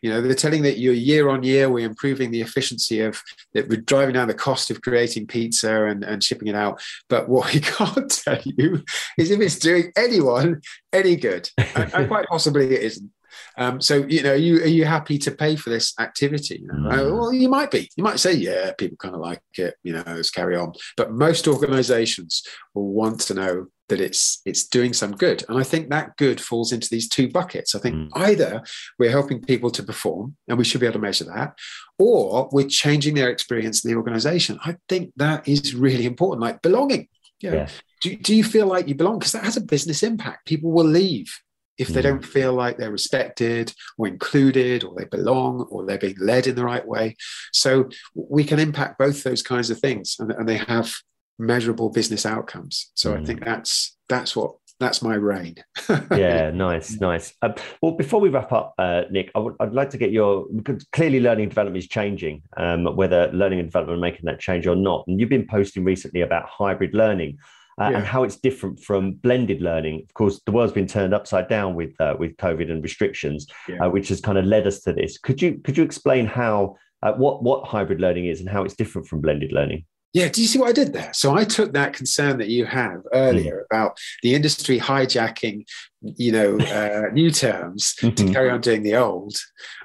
You 0.02 0.10
know, 0.12 0.22
they're 0.22 0.34
telling 0.34 0.64
that 0.64 0.78
you 0.78 0.92
year 0.92 1.30
on 1.30 1.44
year 1.44 1.70
we're 1.70 1.86
improving 1.88 2.32
the 2.32 2.42
efficiency 2.42 3.02
of 3.02 3.22
that 3.54 3.68
we're 3.68 3.82
driving 3.82 4.14
down 4.14 4.28
the 4.28 4.34
cost 4.34 4.72
of 4.72 4.82
creating 4.82 5.28
pizza 5.28 5.86
and, 5.86 6.04
and 6.04 6.24
shipping 6.24 6.48
it 6.48 6.56
out. 6.56 6.82
But 7.10 7.30
what 7.30 7.54
we 7.54 7.60
can't 7.60 8.10
tell 8.10 8.42
you 8.44 8.84
is 9.18 9.32
if 9.32 9.40
it's 9.40 9.60
doing 9.60 9.92
anyone 9.96 10.62
any 10.94 11.16
good. 11.16 11.50
and, 11.58 11.94
and 11.94 12.08
quite 12.08 12.28
possibly 12.28 12.76
it 12.76 12.84
isn't. 12.84 13.12
Um, 13.58 13.82
so 13.82 14.06
you 14.08 14.24
know, 14.24 14.34
you 14.34 14.58
are 14.64 14.68
you 14.68 14.86
happy 14.86 15.18
to 15.20 15.32
pay 15.32 15.56
for 15.56 15.70
this 15.70 15.94
activity? 16.00 16.60
You 16.62 16.68
know? 16.68 16.90
mm. 16.90 17.20
well, 17.20 17.34
you 17.34 17.50
might 17.50 17.72
be. 17.72 17.90
You 17.96 18.04
might 18.04 18.20
say, 18.20 18.34
yeah, 18.34 18.72
people 18.78 18.98
kind 18.98 19.16
of 19.16 19.22
like 19.22 19.42
it. 19.58 19.76
You 19.84 19.94
know, 19.94 20.04
let's 20.08 20.32
carry 20.32 20.56
on. 20.56 20.74
But 20.98 21.12
most 21.12 21.48
organisations 21.48 22.44
will 22.74 22.88
want 22.88 23.20
to 23.22 23.34
know 23.34 23.68
that 23.90 24.00
it's 24.00 24.42
it's 24.46 24.68
doing 24.68 24.94
some 24.94 25.12
good, 25.12 25.44
and 25.50 25.60
I 25.60 25.64
think 25.64 25.90
that 25.90 26.16
good 26.18 26.40
falls 26.40 26.72
into 26.72 26.90
these 26.90 27.10
two 27.10 27.30
buckets. 27.30 27.76
I 27.76 27.80
think 27.80 27.96
mm. 27.96 28.10
either 28.16 28.64
we're 28.98 29.12
helping 29.12 29.42
people 29.42 29.70
to 29.72 29.84
perform, 29.84 30.36
and 30.48 30.58
we 30.58 30.64
should 30.64 30.82
be 30.82 30.88
able 30.88 30.94
to 30.94 31.00
measure 31.00 31.26
that, 31.26 31.58
or 31.98 32.50
we're 32.52 32.68
changing 32.68 33.16
their 33.16 33.30
experience 33.30 33.84
in 33.84 33.92
the 33.92 33.98
organisation. 33.98 34.60
I 34.64 34.78
think 34.88 35.12
that 35.18 35.48
is 35.48 35.76
really 35.76 36.06
important, 36.06 36.42
like 36.42 36.62
belonging. 36.62 37.08
You 37.42 37.52
know, 37.52 37.58
yeah. 37.58 37.70
do, 38.02 38.16
do 38.16 38.36
you 38.36 38.44
feel 38.44 38.68
like 38.68 38.88
you 38.88 38.96
belong? 38.96 39.20
Because 39.20 39.34
that 39.34 39.46
has 39.46 39.58
a 39.58 39.62
business 39.62 40.04
impact. 40.04 40.46
People 40.46 40.72
will 40.72 40.86
leave 40.86 41.34
if 41.80 41.88
they 41.88 42.02
don't 42.02 42.26
feel 42.26 42.54
like 42.54 42.78
they're 42.78 42.92
respected 42.92 43.74
or 43.98 44.06
included 44.06 44.84
or 44.84 44.94
they 44.98 45.06
belong 45.06 45.62
or 45.72 45.86
they're 45.86 45.98
being 45.98 46.18
led 46.20 46.46
in 46.46 46.56
the 46.56 46.64
right 46.64 46.86
way. 46.86 47.16
So 47.54 47.90
we 48.14 48.44
can 48.44 48.60
impact 48.60 49.00
both 49.00 49.24
those 49.24 49.42
kinds 49.42 49.70
of 49.70 49.80
things 49.80 50.18
and, 50.20 50.30
and 50.34 50.48
they 50.48 50.58
have 50.58 50.94
measurable 51.40 51.90
business 51.90 52.26
outcomes. 52.26 52.92
So 52.94 53.14
mm. 53.14 53.22
I 53.22 53.26
think 53.26 53.44
that's 53.44 53.98
that's 54.10 54.36
what 54.36 54.56
that's 54.80 55.02
my 55.02 55.16
reign. 55.16 55.56
yeah, 56.12 56.52
nice, 56.52 57.00
nice. 57.02 57.34
Um, 57.42 57.54
well, 57.82 57.94
before 57.94 58.22
we 58.22 58.30
wrap 58.30 58.52
up, 58.52 58.74
uh, 58.78 59.04
Nick, 59.12 59.30
I 59.36 59.40
would, 59.40 59.56
like 59.74 59.90
to 59.90 59.98
get 59.98 60.12
your 60.12 60.46
clearly 60.94 61.20
learning 61.20 61.44
and 61.44 61.52
development 61.52 61.84
is 61.84 61.90
changing, 61.90 62.42
um, 62.56 62.86
whether 62.96 63.30
learning 63.34 63.60
and 63.60 63.68
development 63.68 63.98
are 63.98 64.02
making 64.02 64.26
that 64.26 64.40
change 64.40 64.68
or 64.68 64.76
not. 64.76 65.06
And 65.08 65.20
you've 65.20 65.30
been 65.30 65.48
posting 65.48 65.84
recently 65.84 66.22
about 66.22 66.48
hybrid 66.48 66.94
learning 66.94 67.40
uh, 67.80 67.90
yeah. 67.90 67.98
and 67.98 68.06
how 68.06 68.24
it's 68.24 68.38
different 68.38 68.80
from 68.80 69.14
blended 69.14 69.62
learning. 69.62 70.06
Of 70.08 70.14
course, 70.14 70.42
the 70.46 70.52
world's 70.52 70.74
been 70.74 70.88
turned 70.88 71.14
upside 71.14 71.50
down 71.50 71.76
with 71.76 72.00
uh, 72.00 72.16
with 72.18 72.38
COVID 72.38 72.72
and 72.72 72.82
restrictions, 72.82 73.48
yeah. 73.68 73.86
uh, 73.86 73.90
which 73.90 74.08
has 74.10 74.22
kind 74.22 74.38
of 74.38 74.46
led 74.46 74.66
us 74.66 74.80
to 74.82 74.94
this. 74.94 75.18
Could 75.18 75.42
you 75.42 75.60
could 75.64 75.78
you 75.78 75.84
explain 75.84 76.26
how 76.26 76.78
uh, 77.04 77.14
what 77.14 77.44
what 77.44 77.66
hybrid 77.66 78.00
learning 78.00 78.28
is 78.28 78.40
and 78.40 78.50
how 78.50 78.64
it's 78.64 78.76
different 78.76 79.08
from 79.08 79.20
blended 79.20 79.52
learning? 79.52 79.86
Yeah, 80.14 80.28
do 80.28 80.42
you 80.42 80.48
see 80.48 80.58
what 80.58 80.70
I 80.70 80.74
did 80.74 80.94
there? 80.94 81.12
So 81.14 81.36
I 81.36 81.44
took 81.44 81.74
that 81.74 81.94
concern 81.94 82.40
that 82.40 82.50
you 82.50 82.66
have 82.66 83.02
earlier 83.14 83.60
mm. 83.60 83.66
about 83.76 83.98
the 84.24 84.34
industry 84.34 84.80
hijacking, 84.80 85.66
you 86.02 86.32
know, 86.32 86.58
uh, 86.60 87.14
new 87.14 87.30
terms 87.30 87.96
mm-hmm. 88.02 88.16
to 88.16 88.34
carry 88.34 88.50
on 88.50 88.62
doing 88.62 88.82
the 88.84 88.96
old, 88.96 89.36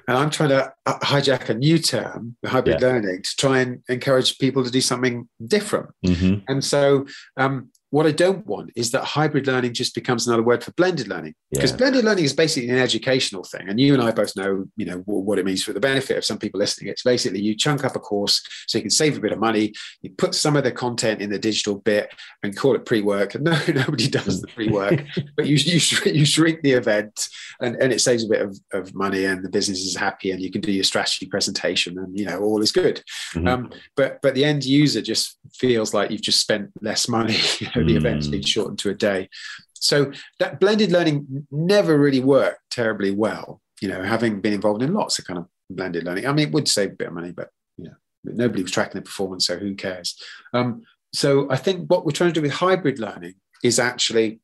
and 0.07 0.17
I'm 0.17 0.29
trying 0.29 0.49
to 0.49 0.73
uh, 0.85 0.99
hijack 0.99 1.49
a 1.49 1.53
new 1.53 1.77
term, 1.77 2.35
hybrid 2.45 2.81
yeah. 2.81 2.87
learning, 2.87 3.21
to 3.21 3.35
try 3.37 3.59
and 3.59 3.81
encourage 3.89 4.37
people 4.37 4.63
to 4.63 4.71
do 4.71 4.81
something 4.81 5.27
different. 5.45 5.89
Mm-hmm. 6.05 6.45
And 6.47 6.63
so 6.63 7.05
um, 7.37 7.69
what 7.91 8.05
I 8.05 8.11
don't 8.11 8.45
want 8.45 8.71
is 8.75 8.91
that 8.91 9.03
hybrid 9.03 9.47
learning 9.47 9.73
just 9.73 9.95
becomes 9.95 10.27
another 10.27 10.43
word 10.43 10.63
for 10.63 10.71
blended 10.73 11.07
learning. 11.07 11.33
Because 11.51 11.71
Yeah. 11.71 11.77
blended 11.77 12.03
learning 12.03 12.25
is 12.25 12.33
basically 12.33 12.69
an 12.69 12.77
educational 12.79 13.43
thing, 13.43 13.69
and 13.69 13.79
you 13.79 13.93
and 13.93 14.01
I 14.03 14.11
both 14.11 14.35
know, 14.35 14.65
you 14.75 14.85
know, 14.85 14.97
what 15.05 15.39
it 15.39 15.45
means 15.45 15.63
for 15.63 15.71
the 15.71 15.79
benefit 15.79 16.17
of 16.17 16.25
some 16.25 16.37
people 16.37 16.59
listening. 16.59 16.89
It's 16.89 17.03
basically 17.03 17.41
you 17.41 17.55
chunk 17.55 17.85
up 17.85 17.95
a 17.95 17.99
course 17.99 18.41
so 18.67 18.77
you 18.77 18.81
can 18.81 18.89
save 18.91 19.17
a 19.17 19.21
bit 19.21 19.31
of 19.31 19.39
money. 19.39 19.73
You 20.01 20.09
put 20.17 20.35
some 20.35 20.55
of 20.57 20.63
the 20.63 20.71
content 20.71 21.21
in 21.21 21.29
the 21.29 21.39
digital 21.39 21.75
bit 21.79 22.09
and 22.43 22.55
call 22.57 22.75
it 22.75 22.85
pre-work. 22.85 23.35
And 23.35 23.43
no, 23.45 23.57
nobody 23.73 24.09
does 24.09 24.41
the 24.41 24.47
pre-work, 24.47 25.03
but 25.37 25.45
you 25.45 25.55
you, 25.55 25.79
you 26.11 26.25
shrink 26.25 26.61
the 26.63 26.71
event, 26.73 27.27
and, 27.61 27.75
and 27.77 27.93
it 27.93 28.01
saves 28.01 28.23
a 28.25 28.27
bit 28.27 28.41
of, 28.41 28.59
of 28.73 28.93
money, 28.93 29.25
and 29.25 29.43
the 29.43 29.49
business 29.49 29.79
is 29.79 29.95
happy, 29.95 30.31
and 30.31 30.41
you 30.41 30.51
can 30.51 30.61
do 30.61 30.71
your 30.71 30.83
strategy 30.83 31.27
presentation, 31.27 31.97
and 31.97 32.17
you 32.17 32.25
know 32.25 32.39
all 32.39 32.61
is 32.61 32.71
good. 32.71 33.01
Mhm. 33.33 33.47
Um, 33.47 33.71
but 33.95 34.19
but 34.21 34.35
the 34.35 34.43
end 34.43 34.65
user 34.65 35.01
just 35.01 35.37
feels 35.53 35.93
like 35.93 36.11
you've 36.11 36.21
just 36.21 36.41
spent 36.41 36.71
less 36.81 37.07
money. 37.07 37.37
Know, 37.75 37.87
the 37.87 37.95
event's 37.95 38.27
Mm. 38.27 38.31
been 38.31 38.41
shortened 38.43 38.79
to 38.79 38.89
a 38.89 38.93
day. 38.93 39.29
So 39.73 40.11
that 40.39 40.59
blended 40.59 40.91
learning 40.91 41.47
never 41.51 41.97
really 41.97 42.21
worked 42.21 42.61
terribly 42.71 43.11
well. 43.11 43.61
You 43.81 43.89
know, 43.89 44.03
having 44.03 44.41
been 44.41 44.53
involved 44.53 44.81
in 44.81 44.93
lots 44.93 45.19
of 45.19 45.25
kind 45.25 45.39
of 45.39 45.47
blended 45.69 46.05
learning. 46.05 46.25
I 46.27 46.31
mean, 46.33 46.47
it 46.47 46.53
would 46.53 46.67
save 46.67 46.91
a 46.91 46.95
bit 46.95 47.07
of 47.07 47.13
money, 47.13 47.31
but 47.31 47.49
you 47.77 47.85
know, 47.85 47.95
nobody 48.23 48.63
was 48.63 48.71
tracking 48.71 48.95
the 48.99 49.01
performance, 49.01 49.45
so 49.47 49.57
who 49.57 49.75
cares? 49.75 50.19
Um, 50.53 50.83
so 51.13 51.49
I 51.51 51.57
think 51.57 51.89
what 51.89 52.05
we're 52.05 52.11
trying 52.11 52.31
to 52.31 52.33
do 52.33 52.41
with 52.41 52.51
hybrid 52.51 52.99
learning 52.99 53.35
is 53.63 53.79
actually 53.79 54.39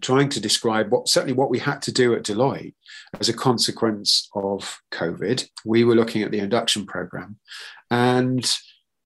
trying 0.00 0.28
to 0.30 0.40
describe 0.40 0.90
what 0.90 1.08
certainly 1.08 1.34
what 1.34 1.50
we 1.50 1.58
had 1.58 1.82
to 1.82 1.92
do 1.92 2.14
at 2.14 2.22
Deloitte 2.22 2.74
as 3.20 3.28
a 3.28 3.32
consequence 3.34 4.28
of 4.34 4.80
COVID. 4.90 5.48
We 5.64 5.84
were 5.84 5.94
looking 5.94 6.22
at 6.22 6.30
the 6.30 6.38
induction 6.38 6.86
program, 6.86 7.38
and 7.90 8.44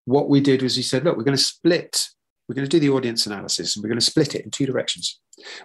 what 0.05 0.29
we 0.29 0.41
did 0.41 0.63
was 0.63 0.77
we 0.77 0.83
said, 0.83 1.05
look, 1.05 1.17
we're 1.17 1.25
going 1.25 1.37
to 1.37 1.43
split, 1.43 2.09
we're 2.49 2.55
going 2.55 2.69
to 2.69 2.71
do 2.71 2.81
the 2.81 2.95
audience 2.95 3.27
analysis, 3.27 3.77
and 3.77 3.83
we're 3.83 3.89
going 3.89 4.01
to 4.01 4.05
split 4.05 4.35
it 4.35 4.45
in 4.45 4.51
two 4.51 4.67
directions. 4.67 5.21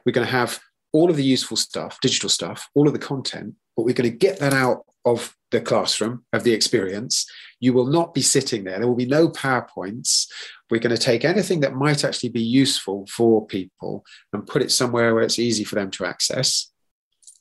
We're 0.05 0.13
going 0.13 0.27
to 0.27 0.31
have 0.31 0.59
all 0.93 1.09
of 1.09 1.15
the 1.15 1.23
useful 1.23 1.57
stuff, 1.57 1.99
digital 2.01 2.29
stuff, 2.29 2.69
all 2.75 2.87
of 2.87 2.93
the 2.93 2.99
content, 2.99 3.55
but 3.75 3.83
we're 3.83 3.95
going 3.95 4.09
to 4.09 4.17
get 4.17 4.39
that 4.39 4.53
out 4.53 4.85
of 5.05 5.35
the 5.51 5.61
classroom, 5.61 6.23
of 6.33 6.43
the 6.43 6.53
experience. 6.53 7.25
You 7.59 7.73
will 7.73 7.87
not 7.87 8.13
be 8.13 8.21
sitting 8.21 8.63
there. 8.63 8.79
There 8.79 8.87
will 8.87 8.95
be 8.95 9.05
no 9.05 9.29
PowerPoints. 9.29 10.27
We're 10.69 10.79
going 10.79 10.95
to 10.95 11.01
take 11.01 11.25
anything 11.25 11.61
that 11.61 11.75
might 11.75 12.03
actually 12.03 12.29
be 12.29 12.41
useful 12.41 13.05
for 13.07 13.45
people 13.45 14.03
and 14.33 14.47
put 14.47 14.61
it 14.61 14.71
somewhere 14.71 15.13
where 15.13 15.23
it's 15.23 15.39
easy 15.39 15.63
for 15.63 15.75
them 15.75 15.91
to 15.91 16.05
access, 16.05 16.71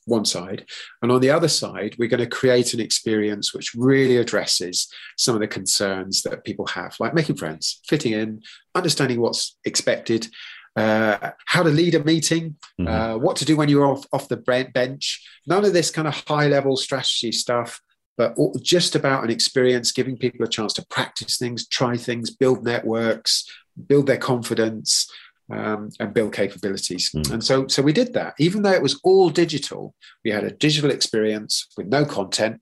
one 0.05 0.25
side. 0.25 0.65
And 1.01 1.11
on 1.11 1.21
the 1.21 1.29
other 1.29 1.47
side, 1.47 1.95
we're 1.97 2.09
going 2.09 2.19
to 2.19 2.27
create 2.27 2.73
an 2.73 2.79
experience 2.79 3.53
which 3.53 3.73
really 3.75 4.17
addresses 4.17 4.91
some 5.17 5.35
of 5.35 5.41
the 5.41 5.47
concerns 5.47 6.23
that 6.23 6.43
people 6.43 6.65
have, 6.67 6.95
like 6.99 7.13
making 7.13 7.37
friends, 7.37 7.81
fitting 7.87 8.13
in, 8.13 8.41
understanding 8.75 9.21
what's 9.21 9.57
expected, 9.65 10.27
uh, 10.75 11.31
how 11.47 11.61
to 11.63 11.69
lead 11.69 11.95
a 11.95 12.03
meeting, 12.03 12.55
Mhm. 12.79 12.87
uh, 12.87 13.17
what 13.19 13.35
to 13.37 13.45
do 13.45 13.55
when 13.57 13.69
you're 13.69 13.85
off, 13.85 14.05
off 14.13 14.29
the 14.29 14.37
bench. 14.37 15.21
None 15.45 15.65
of 15.65 15.73
this 15.73 15.91
kind 15.91 16.07
of 16.07 16.15
high 16.27 16.47
level 16.47 16.77
strategy 16.77 17.31
stuff, 17.31 17.81
but 18.17 18.33
all, 18.37 18.55
just 18.61 18.95
about 18.95 19.23
an 19.23 19.29
experience, 19.29 19.91
giving 19.91 20.17
people 20.17 20.45
a 20.45 20.49
chance 20.49 20.73
to 20.73 20.85
practice 20.87 21.37
things, 21.37 21.67
try 21.67 21.97
things, 21.97 22.29
build 22.29 22.63
networks, 22.63 23.45
build 23.87 24.07
their 24.07 24.17
confidence. 24.17 25.09
Um, 25.51 25.89
and 25.99 26.13
build 26.13 26.33
capabilities, 26.33 27.11
Mm. 27.11 27.31
and 27.33 27.43
so 27.43 27.67
so 27.67 27.81
we 27.81 27.93
did 27.93 28.13
that. 28.13 28.33
Even 28.39 28.61
though 28.61 28.71
it 28.71 28.81
was 28.81 28.99
all 29.03 29.29
digital, 29.29 29.93
we 30.23 30.31
had 30.31 30.43
a 30.43 30.51
digital 30.51 30.91
experience 30.91 31.67
with 31.77 31.87
no 31.87 32.05
content, 32.05 32.61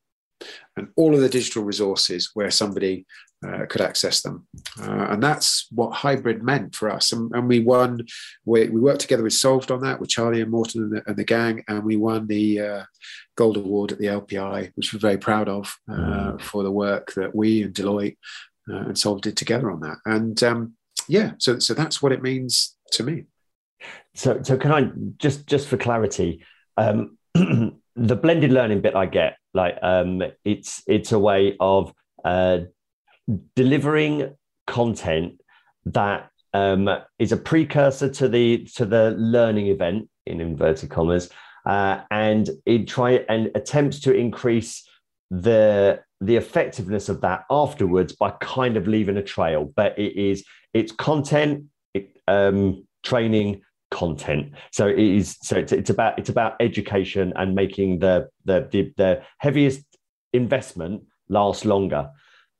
and 0.76 0.88
all 0.96 1.14
of 1.14 1.22
the 1.22 1.30
digital 1.30 1.64
resources 1.64 2.32
where 2.34 2.52
somebody 2.52 3.06
uh, 3.46 3.66
could 3.70 3.82
access 3.82 4.22
them. 4.22 4.48
Uh, 4.82 5.08
and 5.12 5.24
that's 5.24 5.68
what 5.72 5.94
hybrid 5.94 6.44
meant 6.44 6.76
for 6.76 6.90
us. 6.90 7.14
And, 7.14 7.32
and 7.34 7.48
we 7.48 7.60
won, 7.60 8.06
we, 8.46 8.68
we 8.70 8.82
worked 8.82 9.02
together 9.02 9.24
with 9.24 9.34
Solved 9.34 9.72
on 9.72 9.82
that, 9.82 10.00
with 10.00 10.10
Charlie 10.10 10.42
and 10.42 10.52
Morton 10.52 10.84
and 10.84 10.92
the, 10.92 11.04
and 11.08 11.16
the 11.16 11.24
gang, 11.24 11.64
and 11.68 11.84
we 11.84 11.96
won 11.96 12.28
the 12.28 12.60
uh, 12.60 12.84
Gold 13.38 13.58
Award 13.58 13.92
at 13.92 14.00
the 14.00 14.08
LPI, 14.08 14.72
which 14.76 14.94
we're 14.94 15.00
very 15.00 15.18
proud 15.18 15.48
of 15.48 15.74
uh, 15.92 16.38
for 16.38 16.64
the 16.64 16.72
work 16.72 17.14
that 17.14 17.34
we 17.34 17.64
and 17.64 17.74
Deloitte 17.74 18.18
uh, 18.70 18.76
and 18.88 18.98
Solved 18.98 19.24
did 19.24 19.38
together 19.38 19.72
on 19.72 19.80
that. 19.82 19.98
And 20.06 20.42
um, 20.44 20.74
yeah, 21.10 21.32
so, 21.40 21.60
so 21.60 21.74
that's 21.74 22.02
what 22.02 22.12
it 22.12 22.22
means 22.22 22.78
to 22.92 23.04
me. 23.04 23.26
So, 24.14 24.42
so 24.44 24.58
can 24.58 24.72
I 24.72 24.92
just 25.18 25.48
just 25.48 25.68
for 25.68 25.78
clarity, 25.78 26.44
um, 26.78 27.18
the 27.34 28.16
blended 28.16 28.52
learning 28.52 28.82
bit 28.82 28.96
I 28.96 29.06
get 29.06 29.38
like 29.54 29.78
um, 29.82 30.22
it's 30.46 30.84
it's 30.88 31.12
a 31.12 31.20
way 31.20 31.56
of 31.60 31.94
uh, 32.24 32.60
delivering 33.56 34.36
content 34.68 35.42
that 35.86 36.30
um, 36.54 36.90
is 37.18 37.32
a 37.32 37.38
precursor 37.38 38.10
to 38.10 38.28
the 38.28 38.68
to 38.76 38.86
the 38.86 39.16
learning 39.18 39.68
event 39.68 40.10
in 40.26 40.42
inverted 40.42 40.90
commas, 40.90 41.30
uh, 41.66 42.02
and 42.12 42.50
it 42.66 42.88
try 42.88 43.26
and 43.30 43.50
attempts 43.56 44.00
to 44.02 44.14
increase 44.14 44.88
the 45.32 46.02
the 46.22 46.36
effectiveness 46.36 47.08
of 47.08 47.22
that 47.22 47.46
afterwards 47.50 48.14
by 48.14 48.32
kind 48.42 48.78
of 48.78 48.88
leaving 48.88 49.18
a 49.18 49.24
trail. 49.24 49.72
But 49.76 49.98
it 49.98 50.16
is 50.16 50.44
it's 50.74 50.92
content, 50.92 51.66
it, 51.94 52.18
um, 52.28 52.86
training, 53.04 53.62
content. 53.92 54.54
So 54.72 54.88
it 54.88 55.00
is 55.00 55.38
so 55.42 55.58
it's, 55.58 55.72
it's 55.72 55.90
about 55.90 56.20
it's 56.20 56.30
about 56.30 56.56
education 56.60 57.34
and 57.36 57.56
making 57.56 58.00
the 58.00 58.30
the 58.46 58.68
the, 58.72 58.94
the 58.98 59.24
heaviest 59.40 59.84
investment 60.34 61.04
last 61.28 61.66
longer. 61.66 62.10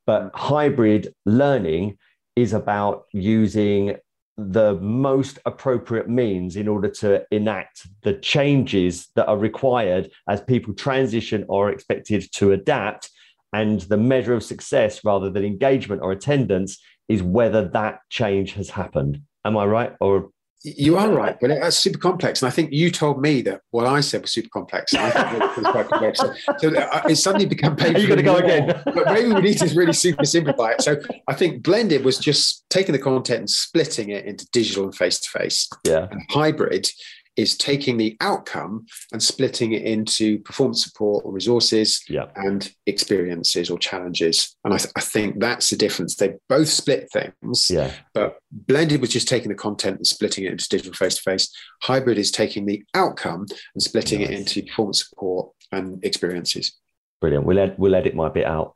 But 0.06 0.30
hybrid 0.34 1.14
learning 1.24 1.98
is 2.36 2.52
about 2.52 3.04
using 3.12 3.96
the 4.36 4.74
most 4.76 5.38
appropriate 5.44 6.08
means 6.08 6.56
in 6.56 6.66
order 6.66 6.88
to 6.88 7.24
enact 7.30 7.86
the 8.02 8.14
changes 8.14 9.08
that 9.14 9.26
are 9.26 9.36
required 9.36 10.10
as 10.28 10.40
people 10.40 10.72
transition 10.72 11.44
or 11.48 11.68
are 11.68 11.72
expected 11.72 12.26
to 12.32 12.52
adapt. 12.52 13.10
And 13.52 13.80
the 13.82 13.96
measure 13.96 14.32
of 14.32 14.44
success 14.44 15.04
rather 15.04 15.28
than 15.28 15.44
engagement 15.44 16.02
or 16.02 16.12
attendance 16.12 16.80
is 17.10 17.22
whether 17.24 17.68
that 17.68 18.00
change 18.08 18.52
has 18.52 18.70
happened. 18.70 19.20
Am 19.44 19.56
I 19.56 19.66
right? 19.66 19.96
Or 20.00 20.30
You 20.62 20.96
are 20.96 21.10
right, 21.10 21.36
but 21.40 21.48
that's 21.48 21.76
super 21.76 21.98
complex. 21.98 22.40
And 22.40 22.46
I 22.46 22.50
think 22.52 22.70
you 22.70 22.88
told 22.90 23.20
me 23.20 23.42
that 23.42 23.62
what 23.72 23.84
I 23.86 23.98
said 24.00 24.20
was 24.22 24.30
super 24.30 24.48
complex. 24.52 24.92
And 24.92 25.02
I 25.02 25.10
think 25.10 25.42
it 25.42 25.56
was 25.56 25.72
quite 25.72 25.88
complex. 25.88 26.20
So, 26.60 26.68
uh, 26.68 27.02
it 27.08 27.16
suddenly 27.16 27.46
become 27.46 27.74
painful. 27.74 27.96
Are 27.96 28.00
you 28.00 28.06
gonna 28.06 28.22
go 28.22 28.36
again? 28.36 28.80
but 28.84 29.06
maybe 29.06 29.32
we 29.32 29.40
need 29.40 29.58
to 29.58 29.74
really 29.74 29.92
super 29.92 30.24
simplify 30.24 30.70
it. 30.72 30.82
So 30.82 31.00
I 31.26 31.34
think 31.34 31.64
blended 31.64 32.04
was 32.04 32.16
just 32.18 32.64
taking 32.70 32.92
the 32.92 33.00
content 33.00 33.40
and 33.40 33.50
splitting 33.50 34.10
it 34.10 34.24
into 34.26 34.46
digital 34.52 34.84
and 34.84 34.94
face 34.94 35.18
to 35.18 35.28
face. 35.36 35.68
yeah, 35.84 36.06
And 36.12 36.22
hybrid 36.30 36.88
is 37.36 37.56
taking 37.56 37.96
the 37.96 38.16
outcome 38.20 38.84
and 39.12 39.22
splitting 39.22 39.72
it 39.72 39.82
into 39.82 40.38
performance 40.40 40.82
support 40.84 41.24
or 41.24 41.32
resources 41.32 42.02
Yeah. 42.08 42.26
and 42.36 42.70
experiences 42.86 43.70
or 43.70 43.78
challenges. 43.78 44.56
And 44.64 44.74
I, 44.74 44.78
th- 44.78 44.92
I 44.96 45.00
think 45.00 45.38
that's 45.40 45.70
the 45.70 45.76
difference. 45.76 46.16
They 46.16 46.34
both 46.48 46.68
split 46.68 47.08
things. 47.12 47.70
yeah, 47.70 47.92
But 48.14 48.38
blended 48.50 49.00
was 49.00 49.10
just 49.10 49.28
taking 49.28 49.48
the 49.48 49.54
content 49.54 49.96
and 49.96 50.06
splitting 50.06 50.44
it 50.44 50.52
into 50.52 50.68
digital 50.68 50.92
face 50.92 51.16
to 51.16 51.22
face. 51.22 51.50
Hybrid 51.82 52.18
is 52.18 52.30
taking 52.30 52.66
the 52.66 52.82
outcome 52.94 53.46
and 53.74 53.82
splitting 53.82 54.20
it 54.20 54.30
into 54.30 54.62
performance 54.62 55.08
support 55.08 55.50
and 55.72 56.04
experiences. 56.04 56.72
brilliant. 57.20 57.46
We'll 57.46 57.58
ed- 57.60 57.76
we'll 57.78 57.94
edit 57.94 58.14
my 58.14 58.28
bit 58.28 58.44
out. 58.46 58.74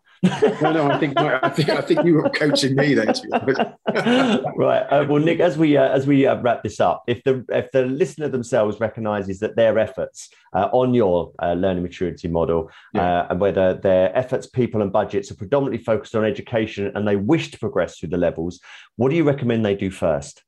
No, 0.63 0.73
no, 0.73 0.91
I 0.91 0.99
think 0.99 1.19
I 1.19 1.49
think 1.51 1.69
I 1.69 1.81
think 1.81 2.05
you 2.05 2.15
were 2.15 2.31
coaching 2.31 2.75
me 2.75 2.95
then. 2.95 3.13
To 3.13 3.23
be 3.23 3.33
honest. 3.33 3.61
right. 4.57 4.83
Uh, 4.91 5.07
well, 5.09 5.23
Nick, 5.23 5.41
as 5.41 5.59
we 5.59 5.77
uh, 5.77 5.89
as 5.89 6.07
we 6.07 6.27
uh, 6.27 6.41
wrap 6.41 6.63
this 6.63 6.81
up, 6.81 7.05
if 7.07 7.23
the 7.25 7.45
if 7.51 7.71
the 7.73 7.83
listener 7.87 8.29
themselves 8.29 8.81
recognises 8.81 9.41
that 9.41 9.57
their 9.57 9.79
efforts 9.79 10.31
uh, 10.55 10.69
on 10.73 10.95
your 10.95 11.33
uh, 11.43 11.53
learning 11.53 11.83
maturity 11.83 12.29
model, 12.29 12.71
uh, 12.95 13.27
and 13.29 13.41
whether 13.41 13.75
their 13.75 14.17
efforts, 14.17 14.47
people, 14.47 14.81
and 14.81 14.93
budgets 14.93 15.31
are 15.31 15.37
predominantly 15.37 15.83
focused 15.83 16.15
on 16.15 16.25
education, 16.25 16.91
and 16.95 17.07
they 17.07 17.17
wish 17.17 17.51
to 17.51 17.59
progress 17.59 17.99
through 17.99 18.09
the 18.09 18.17
levels, 18.17 18.61
what 18.97 19.11
do 19.11 19.17
you 19.17 19.25
recommend 19.25 19.65
they 19.65 19.75
do 19.75 19.91
first? 19.91 20.43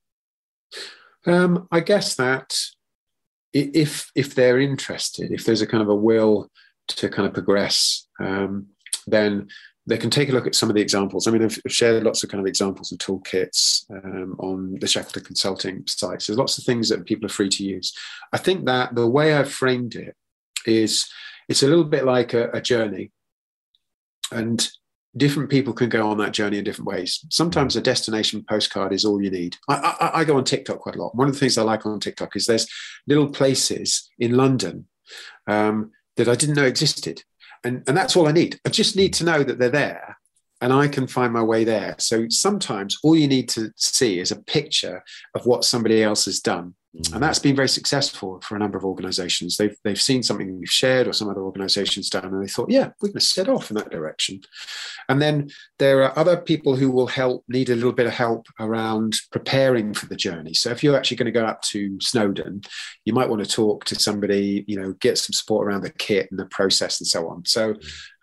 Um, 1.27 1.69
I 1.71 1.81
guess 1.81 2.15
that 2.17 2.57
if 3.53 4.11
if 4.15 4.35
they're 4.35 4.61
interested, 4.61 5.33
if 5.33 5.45
there's 5.45 5.63
a 5.63 5.67
kind 5.67 5.83
of 5.83 5.89
a 5.89 5.95
will 5.95 6.51
to 6.89 7.09
kind 7.09 7.27
of 7.27 7.35
progress, 7.35 8.07
um, 8.21 8.69
then 9.07 9.49
they 9.87 9.97
can 9.97 10.11
take 10.11 10.29
a 10.29 10.33
look 10.33 10.47
at 10.47 10.55
some 10.55 10.69
of 10.69 10.75
the 10.75 10.83
examples. 10.83 11.27
I 11.27 11.31
mean, 11.31 11.45
I've 11.45 11.61
shared 11.69 12.03
lots 12.03 12.25
of 12.25 12.31
kind 12.31 12.41
of 12.41 12.47
examples 12.47 12.91
and 12.91 13.01
toolkits 13.01 13.89
um, 13.91 14.35
on 14.41 14.79
the 14.81 14.89
Shackleton 14.89 15.25
Consulting 15.25 15.85
sites. 15.87 16.27
There's 16.27 16.39
lots 16.39 16.59
of 16.59 16.65
things 16.65 16.89
that 16.89 17.05
people 17.05 17.27
are 17.27 17.31
free 17.31 17.49
to 17.51 17.65
use. 17.65 17.95
I 18.33 18.39
think 18.39 18.67
that 18.67 18.95
the 18.95 19.07
way 19.07 19.35
I've 19.35 19.53
framed 19.53 19.95
it 19.95 20.17
is 20.67 21.09
it's 21.49 21.63
a 21.63 21.69
little 21.69 21.85
bit 21.85 22.05
like 22.05 22.35
a, 22.35 22.51
a 22.51 22.61
journey, 22.61 23.13
and 24.33 24.69
different 25.17 25.49
people 25.49 25.73
can 25.73 25.89
go 25.89 26.11
on 26.11 26.19
that 26.19 26.33
journey 26.33 26.59
in 26.59 26.65
different 26.65 26.89
ways. 26.89 27.25
Sometimes 27.31 27.77
a 27.77 27.81
destination 27.81 28.45
postcard 28.49 28.93
is 28.93 29.05
all 29.05 29.23
you 29.23 29.31
need. 29.31 29.57
I, 29.69 29.97
I, 30.01 30.21
I 30.21 30.25
go 30.25 30.37
on 30.37 30.45
TikTok 30.45 30.81
quite 30.81 30.97
a 30.97 31.03
lot. 31.03 31.15
One 31.15 31.29
of 31.29 31.35
the 31.35 31.41
things 31.41 31.57
I 31.57 31.63
like 31.63 31.87
on 31.87 32.01
TikTok 32.01 32.35
is 32.35 32.47
there's 32.47 32.69
little 33.07 33.29
places 33.29 34.11
in 34.19 34.37
London 34.37 34.87
um, 35.47 35.93
that 36.17 36.29
I 36.29 36.35
didn't 36.35 36.57
know 36.57 36.65
existed. 36.65 37.23
And, 37.67 37.83
and 37.87 37.97
that's 37.97 38.17
all 38.17 38.29
I 38.29 38.33
need. 38.33 38.61
I 38.65 38.71
just 38.71 38.95
need 38.97 39.13
to 39.15 39.25
know 39.25 39.43
that 39.43 39.59
they're 39.59 39.69
there. 39.71 40.17
and 40.61 40.73
I 40.73 40.89
can 40.89 41.07
find 41.07 41.33
my 41.33 41.43
way 41.43 41.65
there. 41.65 41.97
So 41.99 42.27
sometimes 42.31 42.99
all 43.03 43.17
you 43.17 43.29
need 43.29 43.49
to 43.51 43.71
see 43.77 44.21
is 44.21 44.31
a 44.31 44.43
picture 44.43 45.03
of 45.35 45.45
what 45.45 45.65
somebody 45.65 46.03
else 46.03 46.25
has 46.25 46.41
done. 46.41 46.75
And 47.13 47.23
that's 47.23 47.39
been 47.39 47.57
very 47.57 47.69
successful 47.69 48.41
for 48.41 48.57
a 48.57 48.59
number 48.59 48.79
of 48.79 48.85
organizations. 48.85 49.57
They've, 49.57 49.77
they've 49.85 50.01
seen 50.01 50.23
something 50.23 50.59
we've 50.59 50.69
shared 50.69 51.07
or 51.07 51.13
some 51.13 51.29
other 51.29 51.43
organizations 51.43 52.09
done, 52.09 52.25
and 52.25 52.43
they 52.43 52.49
thought, 52.49 52.71
yeah, 52.71 52.91
we're 53.01 53.09
going 53.09 53.15
to 53.15 53.21
set 53.21 53.49
off 53.49 53.71
in 53.71 53.77
that 53.77 53.91
direction. 53.91 54.41
And 55.09 55.21
then 55.21 55.51
there 55.79 56.03
are 56.03 56.19
other 56.19 56.37
people 56.37 56.75
who 56.75 56.91
will 56.91 57.07
help, 57.07 57.45
need 57.49 57.69
a 57.69 57.75
little 57.75 57.93
bit 57.93 58.07
of 58.07 58.13
help 58.13 58.47
around 58.61 59.17
preparing 59.31 59.93
for 59.93 60.07
the 60.07 60.17
journey. 60.17 60.55
So 60.55 60.71
if 60.71 60.83
you're 60.83 60.97
actually 60.97 61.19
going 61.19 61.27
to 61.27 61.33
go 61.33 61.45
up 61.45 61.61
to 61.63 61.99
Snowdon, 62.01 62.63
you 63.05 63.13
might 63.13 63.29
want 63.29 63.45
to 63.45 63.51
talk 63.51 63.85
to 63.87 63.95
somebody, 63.95 64.65
you 64.67 64.81
know, 64.81 64.95
get 64.95 65.19
some 65.19 65.35
support 65.35 65.67
around 65.67 65.83
the 65.83 65.91
kit 65.91 66.29
and 66.31 66.41
the 66.41 66.47
process 66.47 67.01
and 67.01 67.07
so 67.07 67.29
on. 67.29 67.45
So, 67.45 67.75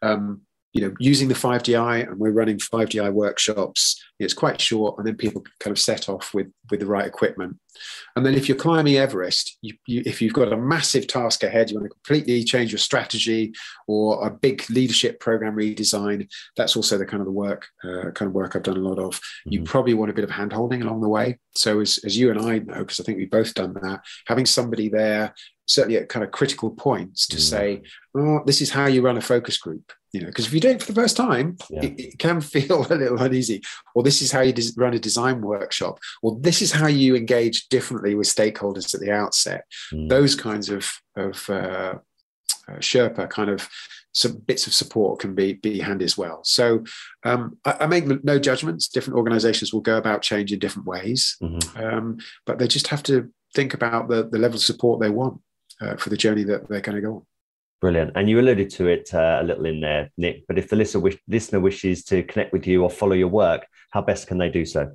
um, 0.01 0.41
you 0.73 0.81
know, 0.81 0.93
using 0.99 1.27
the 1.27 1.35
5DI, 1.35 2.09
and 2.09 2.19
we're 2.19 2.31
running 2.31 2.57
5DI 2.57 3.13
workshops. 3.13 4.03
It's 4.19 4.33
quite 4.33 4.59
short, 4.59 4.97
and 4.97 5.07
then 5.07 5.15
people 5.15 5.41
can 5.41 5.53
kind 5.59 5.71
of 5.71 5.79
set 5.79 6.09
off 6.09 6.33
with 6.33 6.47
with 6.71 6.79
the 6.79 6.85
right 6.85 7.05
equipment. 7.05 7.57
And 8.15 8.25
then 8.25 8.35
if 8.35 8.47
you're 8.47 8.57
climbing 8.57 8.97
Everest, 8.97 9.57
you, 9.61 9.75
you, 9.87 10.03
if 10.05 10.21
you've 10.21 10.33
got 10.33 10.53
a 10.53 10.57
massive 10.57 11.07
task 11.07 11.43
ahead, 11.43 11.69
you 11.69 11.77
want 11.77 11.89
to 11.89 11.95
completely 11.95 12.43
change 12.43 12.71
your 12.71 12.79
strategy 12.79 13.53
or 13.87 14.25
a 14.25 14.31
big 14.31 14.63
leadership 14.69 15.19
program 15.19 15.55
redesign. 15.55 16.29
That's 16.55 16.75
also 16.75 16.97
the 16.97 17.05
kind 17.05 17.21
of 17.21 17.25
the 17.25 17.31
work, 17.31 17.67
uh, 17.83 18.11
kind 18.11 18.29
of 18.29 18.33
work 18.33 18.55
I've 18.55 18.63
done 18.63 18.77
a 18.77 18.81
lot 18.81 18.99
of. 18.99 19.15
Mm-hmm. 19.15 19.53
You 19.53 19.63
probably 19.63 19.95
want 19.95 20.11
a 20.11 20.13
bit 20.13 20.23
of 20.23 20.29
hand 20.29 20.53
holding 20.53 20.83
along 20.83 21.01
the 21.01 21.09
way. 21.09 21.39
So 21.55 21.79
as, 21.79 21.99
as 22.05 22.17
you 22.17 22.29
and 22.29 22.39
I 22.39 22.59
know, 22.59 22.79
because 22.79 22.99
I 22.99 23.03
think 23.03 23.17
we've 23.17 23.29
both 23.29 23.53
done 23.53 23.73
that, 23.81 24.01
having 24.27 24.45
somebody 24.45 24.89
there 24.89 25.33
certainly 25.65 25.97
at 25.97 26.09
kind 26.09 26.23
of 26.23 26.31
critical 26.31 26.71
points 26.71 27.27
to 27.27 27.37
mm. 27.37 27.39
say, 27.39 27.81
oh, 28.15 28.41
this 28.45 28.61
is 28.61 28.69
how 28.69 28.85
you 28.85 29.01
run 29.01 29.17
a 29.17 29.21
focus 29.21 29.57
group. 29.57 29.91
You 30.13 30.21
know, 30.21 30.27
because 30.27 30.45
if 30.45 30.53
you 30.53 30.59
do 30.59 30.69
it 30.69 30.81
for 30.81 30.91
the 30.91 31.01
first 31.01 31.17
time, 31.17 31.57
yeah. 31.71 31.85
it, 31.85 31.99
it, 31.99 32.19
can 32.19 32.39
feel 32.39 32.85
a 32.91 32.93
little 32.93 33.19
uneasy. 33.19 33.63
Or 33.95 34.03
this 34.03 34.21
is 34.21 34.31
how 34.31 34.41
you 34.41 34.53
des- 34.53 34.73
run 34.77 34.93
a 34.93 34.99
design 34.99 35.41
workshop. 35.41 35.99
Or 36.21 36.37
this 36.39 36.61
is 36.61 36.71
how 36.71 36.85
you 36.85 37.15
engage 37.15 37.67
differently 37.69 38.13
with 38.13 38.27
stakeholders 38.27 38.93
at 38.93 39.01
the 39.01 39.11
outset. 39.11 39.65
Mm. 39.91 40.09
Those 40.09 40.35
kinds 40.35 40.69
of 40.69 40.91
of 41.15 41.49
uh, 41.49 41.95
uh, 42.67 42.77
Sherpa 42.79 43.29
kind 43.29 43.49
of 43.49 43.67
some 44.13 44.37
bits 44.37 44.67
of 44.67 44.73
support 44.73 45.19
can 45.19 45.33
be 45.33 45.53
be 45.53 45.79
handy 45.79 46.05
as 46.05 46.17
well. 46.17 46.41
So 46.43 46.83
um, 47.23 47.57
I, 47.65 47.77
I, 47.81 47.85
make 47.87 48.05
no 48.23 48.39
judgments. 48.39 48.87
Different 48.87 49.17
organisations 49.17 49.73
will 49.73 49.81
go 49.81 49.97
about 49.97 50.21
change 50.21 50.53
in 50.53 50.59
different 50.59 50.87
ways, 50.87 51.35
mm-hmm. 51.41 51.83
um, 51.83 52.17
but 52.45 52.59
they 52.59 52.67
just 52.67 52.87
have 52.87 53.03
to 53.03 53.31
think 53.53 53.73
about 53.73 54.09
the 54.09 54.29
the 54.29 54.37
level 54.37 54.57
of 54.57 54.63
support 54.63 54.99
they 54.99 55.09
want 55.09 55.41
uh, 55.81 55.95
for 55.97 56.09
the 56.09 56.17
journey 56.17 56.43
that 56.43 56.69
they're 56.69 56.81
going 56.81 56.95
to 56.95 57.01
go 57.01 57.15
on. 57.15 57.25
Brilliant. 57.83 58.11
And 58.15 58.29
you 58.29 58.39
alluded 58.39 58.69
to 58.69 58.87
it 58.87 59.13
uh, 59.13 59.39
a 59.41 59.43
little 59.43 59.65
in 59.65 59.81
there, 59.81 60.09
Nick. 60.15 60.47
But 60.47 60.57
if 60.57 60.69
the 60.69 60.77
listener, 60.77 61.01
wish, 61.01 61.17
listener 61.27 61.59
wishes 61.59 62.05
to 62.05 62.23
connect 62.23 62.53
with 62.53 62.65
you 62.65 62.81
or 62.81 62.89
follow 62.89 63.11
your 63.11 63.27
work, 63.27 63.67
how 63.91 64.01
best 64.01 64.25
can 64.25 64.37
they 64.37 64.47
do 64.47 64.63
so? 64.63 64.93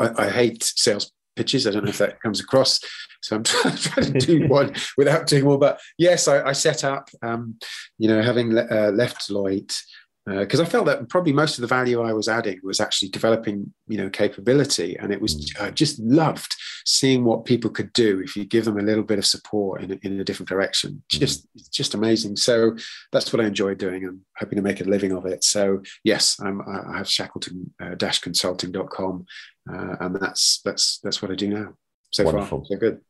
I, 0.00 0.24
I 0.24 0.30
hate 0.30 0.64
sales 0.64 1.12
pitches. 1.36 1.64
I 1.64 1.70
don't 1.70 1.84
know 1.84 1.90
if 1.90 1.98
that 1.98 2.20
comes 2.20 2.40
across. 2.40 2.80
So 3.22 3.36
I'm 3.36 3.44
trying 3.44 4.14
to 4.14 4.18
do 4.18 4.48
one 4.48 4.74
without 4.96 5.28
doing 5.28 5.44
more. 5.44 5.60
But 5.60 5.80
yes, 5.96 6.26
I, 6.26 6.42
I 6.42 6.54
set 6.54 6.82
up, 6.82 7.08
um, 7.22 7.56
you 7.98 8.08
know, 8.08 8.20
having 8.20 8.58
uh, 8.58 8.90
left 8.92 9.28
Deloitte, 9.28 9.78
because 10.26 10.60
uh, 10.60 10.62
I 10.62 10.66
felt 10.66 10.86
that 10.86 11.10
probably 11.10 11.34
most 11.34 11.58
of 11.58 11.62
the 11.62 11.66
value 11.66 12.00
I 12.00 12.14
was 12.14 12.28
adding 12.28 12.58
was 12.62 12.80
actually 12.80 13.10
developing, 13.10 13.74
you 13.88 13.98
know, 13.98 14.08
capability, 14.08 14.96
and 14.96 15.12
it 15.12 15.20
was 15.20 15.36
mm. 15.36 15.62
I 15.62 15.70
just 15.70 15.98
loved 15.98 16.56
seeing 16.86 17.24
what 17.24 17.44
people 17.44 17.68
could 17.70 17.92
do 17.92 18.20
if 18.20 18.34
you 18.34 18.46
give 18.46 18.64
them 18.64 18.78
a 18.78 18.82
little 18.82 19.04
bit 19.04 19.18
of 19.18 19.26
support 19.26 19.82
in 19.82 19.92
a, 19.92 19.98
in 20.02 20.18
a 20.20 20.24
different 20.24 20.48
direction. 20.48 21.02
Mm. 21.12 21.20
Just 21.20 21.46
just 21.70 21.92
amazing. 21.92 22.36
So 22.36 22.74
that's 23.12 23.30
what 23.32 23.42
I 23.42 23.46
enjoy 23.46 23.74
doing. 23.74 24.06
I'm 24.06 24.22
hoping 24.38 24.56
to 24.56 24.62
make 24.62 24.80
a 24.80 24.84
living 24.84 25.12
of 25.12 25.26
it. 25.26 25.44
So 25.44 25.82
yes, 26.04 26.40
I'm, 26.40 26.62
I 26.62 26.96
have 26.96 27.08
Shackleton-consulting.com, 27.08 29.26
uh, 29.70 29.96
and 30.00 30.16
that's 30.16 30.62
that's 30.64 31.00
that's 31.00 31.20
what 31.20 31.30
I 31.30 31.34
do 31.34 31.48
now. 31.48 31.74
So 32.12 32.24
Wonderful. 32.24 32.60
far, 32.60 32.66
so 32.66 32.76
good. 32.76 33.02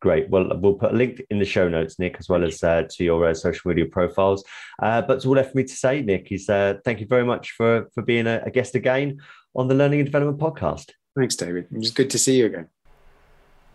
Great. 0.00 0.30
Well, 0.30 0.58
we'll 0.58 0.74
put 0.74 0.92
a 0.92 0.96
link 0.96 1.20
in 1.28 1.38
the 1.38 1.44
show 1.44 1.68
notes, 1.68 1.98
Nick, 1.98 2.16
as 2.18 2.28
well 2.28 2.42
as 2.42 2.64
uh, 2.64 2.84
to 2.90 3.04
your 3.04 3.28
uh, 3.28 3.34
social 3.34 3.68
media 3.68 3.84
profiles. 3.84 4.42
Uh, 4.82 5.02
but 5.02 5.26
all 5.26 5.34
left 5.34 5.52
for 5.52 5.58
me 5.58 5.64
to 5.64 5.74
say, 5.74 6.00
Nick, 6.00 6.32
is 6.32 6.48
uh, 6.48 6.78
thank 6.86 7.00
you 7.00 7.06
very 7.06 7.24
much 7.24 7.50
for 7.52 7.88
for 7.94 8.02
being 8.02 8.26
a, 8.26 8.42
a, 8.46 8.50
guest 8.50 8.74
again 8.74 9.20
on 9.54 9.68
the 9.68 9.74
Learning 9.74 10.00
and 10.00 10.06
Development 10.06 10.38
Podcast. 10.38 10.92
Thanks, 11.18 11.36
David. 11.36 11.66
It's 11.72 11.90
good 11.90 12.08
to 12.10 12.18
see 12.18 12.38
you 12.38 12.46
again. 12.46 12.68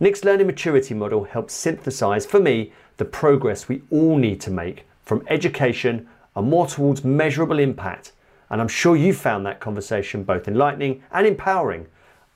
Nick's 0.00 0.24
learning 0.24 0.46
maturity 0.46 0.94
model 0.94 1.24
helps 1.24 1.54
synthesize 1.54 2.26
for 2.26 2.40
me 2.40 2.72
the 2.96 3.04
progress 3.04 3.68
we 3.68 3.82
all 3.90 4.18
need 4.18 4.40
to 4.42 4.50
make 4.50 4.86
from 5.04 5.24
education 5.28 6.08
and 6.34 6.50
more 6.50 6.66
towards 6.66 7.04
measurable 7.04 7.58
impact. 7.58 8.12
And 8.50 8.60
I'm 8.60 8.68
sure 8.68 8.96
you 8.96 9.14
found 9.14 9.46
that 9.46 9.60
conversation 9.60 10.24
both 10.24 10.48
enlightening 10.48 11.02
and 11.12 11.26
empowering. 11.26 11.86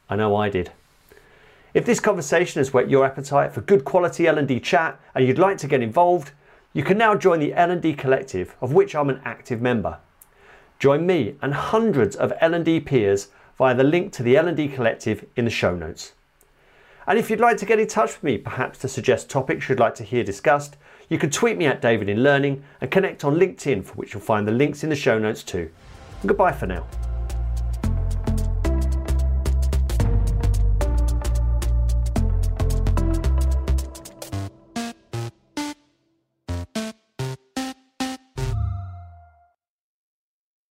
I 0.09 0.17
know 0.17 0.37
I 0.37 0.49
did. 0.49 0.71
If 1.73 1.85
this 1.85 2.01
conversation 2.01 2.59
has 2.59 2.73
whet 2.73 2.91
your 2.91 3.05
appetite 3.05 3.53
for 3.53 3.61
good 3.61 3.85
quality 3.85 4.27
L&D 4.27 4.59
chat 4.61 5.01
and 5.15 5.27
you'd 5.27 5.39
like 5.39 5.57
to 5.59 5.69
get 5.69 5.83
involved, 5.83 6.33
you 6.73 6.83
can 6.83 6.99
now 6.99 7.15
join 7.15 7.39
the 7.39 7.55
L&D 7.55 7.95
Collective, 7.95 8.57
of 8.61 8.73
which 8.73 8.95
I'm 8.95 9.09
an 9.09 9.21
active 9.25 9.61
member. 9.61 9.99
Join 10.81 11.07
me 11.07 11.37
and 11.41 11.55
hundreds 11.55 12.17
of 12.17 12.33
L&D 12.41 12.81
peers 12.81 13.29
via 13.57 13.75
the 13.75 13.85
link 13.85 14.13
to 14.15 14.23
the 14.23 14.37
L&D 14.37 14.69
Collective 14.69 15.25
in 15.37 15.45
the 15.45 15.51
show 15.51 15.77
notes. 15.77 16.15
And 17.07 17.19
if 17.19 17.31
you'd 17.31 17.41
like 17.41 17.57
to 17.59 17.67
get 17.67 17.79
in 17.79 17.87
touch 17.87 18.15
with 18.15 18.23
me, 18.25 18.39
perhaps 18.39 18.79
to 18.81 18.89
suggest 18.89 19.31
topics 19.31 19.69
you'd 19.69 19.81
like 19.81 19.95
to 19.97 20.05
hear 20.05 20.25
discussed, 20.25 20.77
you 21.09 21.19
can 21.19 21.31
tweet 21.31 21.57
me 21.57 21.67
at 21.67 21.83
David 21.83 22.09
in 22.09 22.23
Learning 22.23 22.65
and 22.81 22.91
connect 22.91 23.25
on 23.25 23.37
LinkedIn, 23.37 23.85
for 23.85 23.95
which 23.95 24.15
you'll 24.15 24.23
find 24.23 24.47
the 24.47 24.53
links 24.53 24.83
in 24.83 24.91
the 24.91 24.97
show 24.97 25.19
notes 25.19 25.43
too. 25.43 25.71
And 26.21 26.29
goodbye 26.29 26.53
for 26.53 26.67
now. 26.67 26.87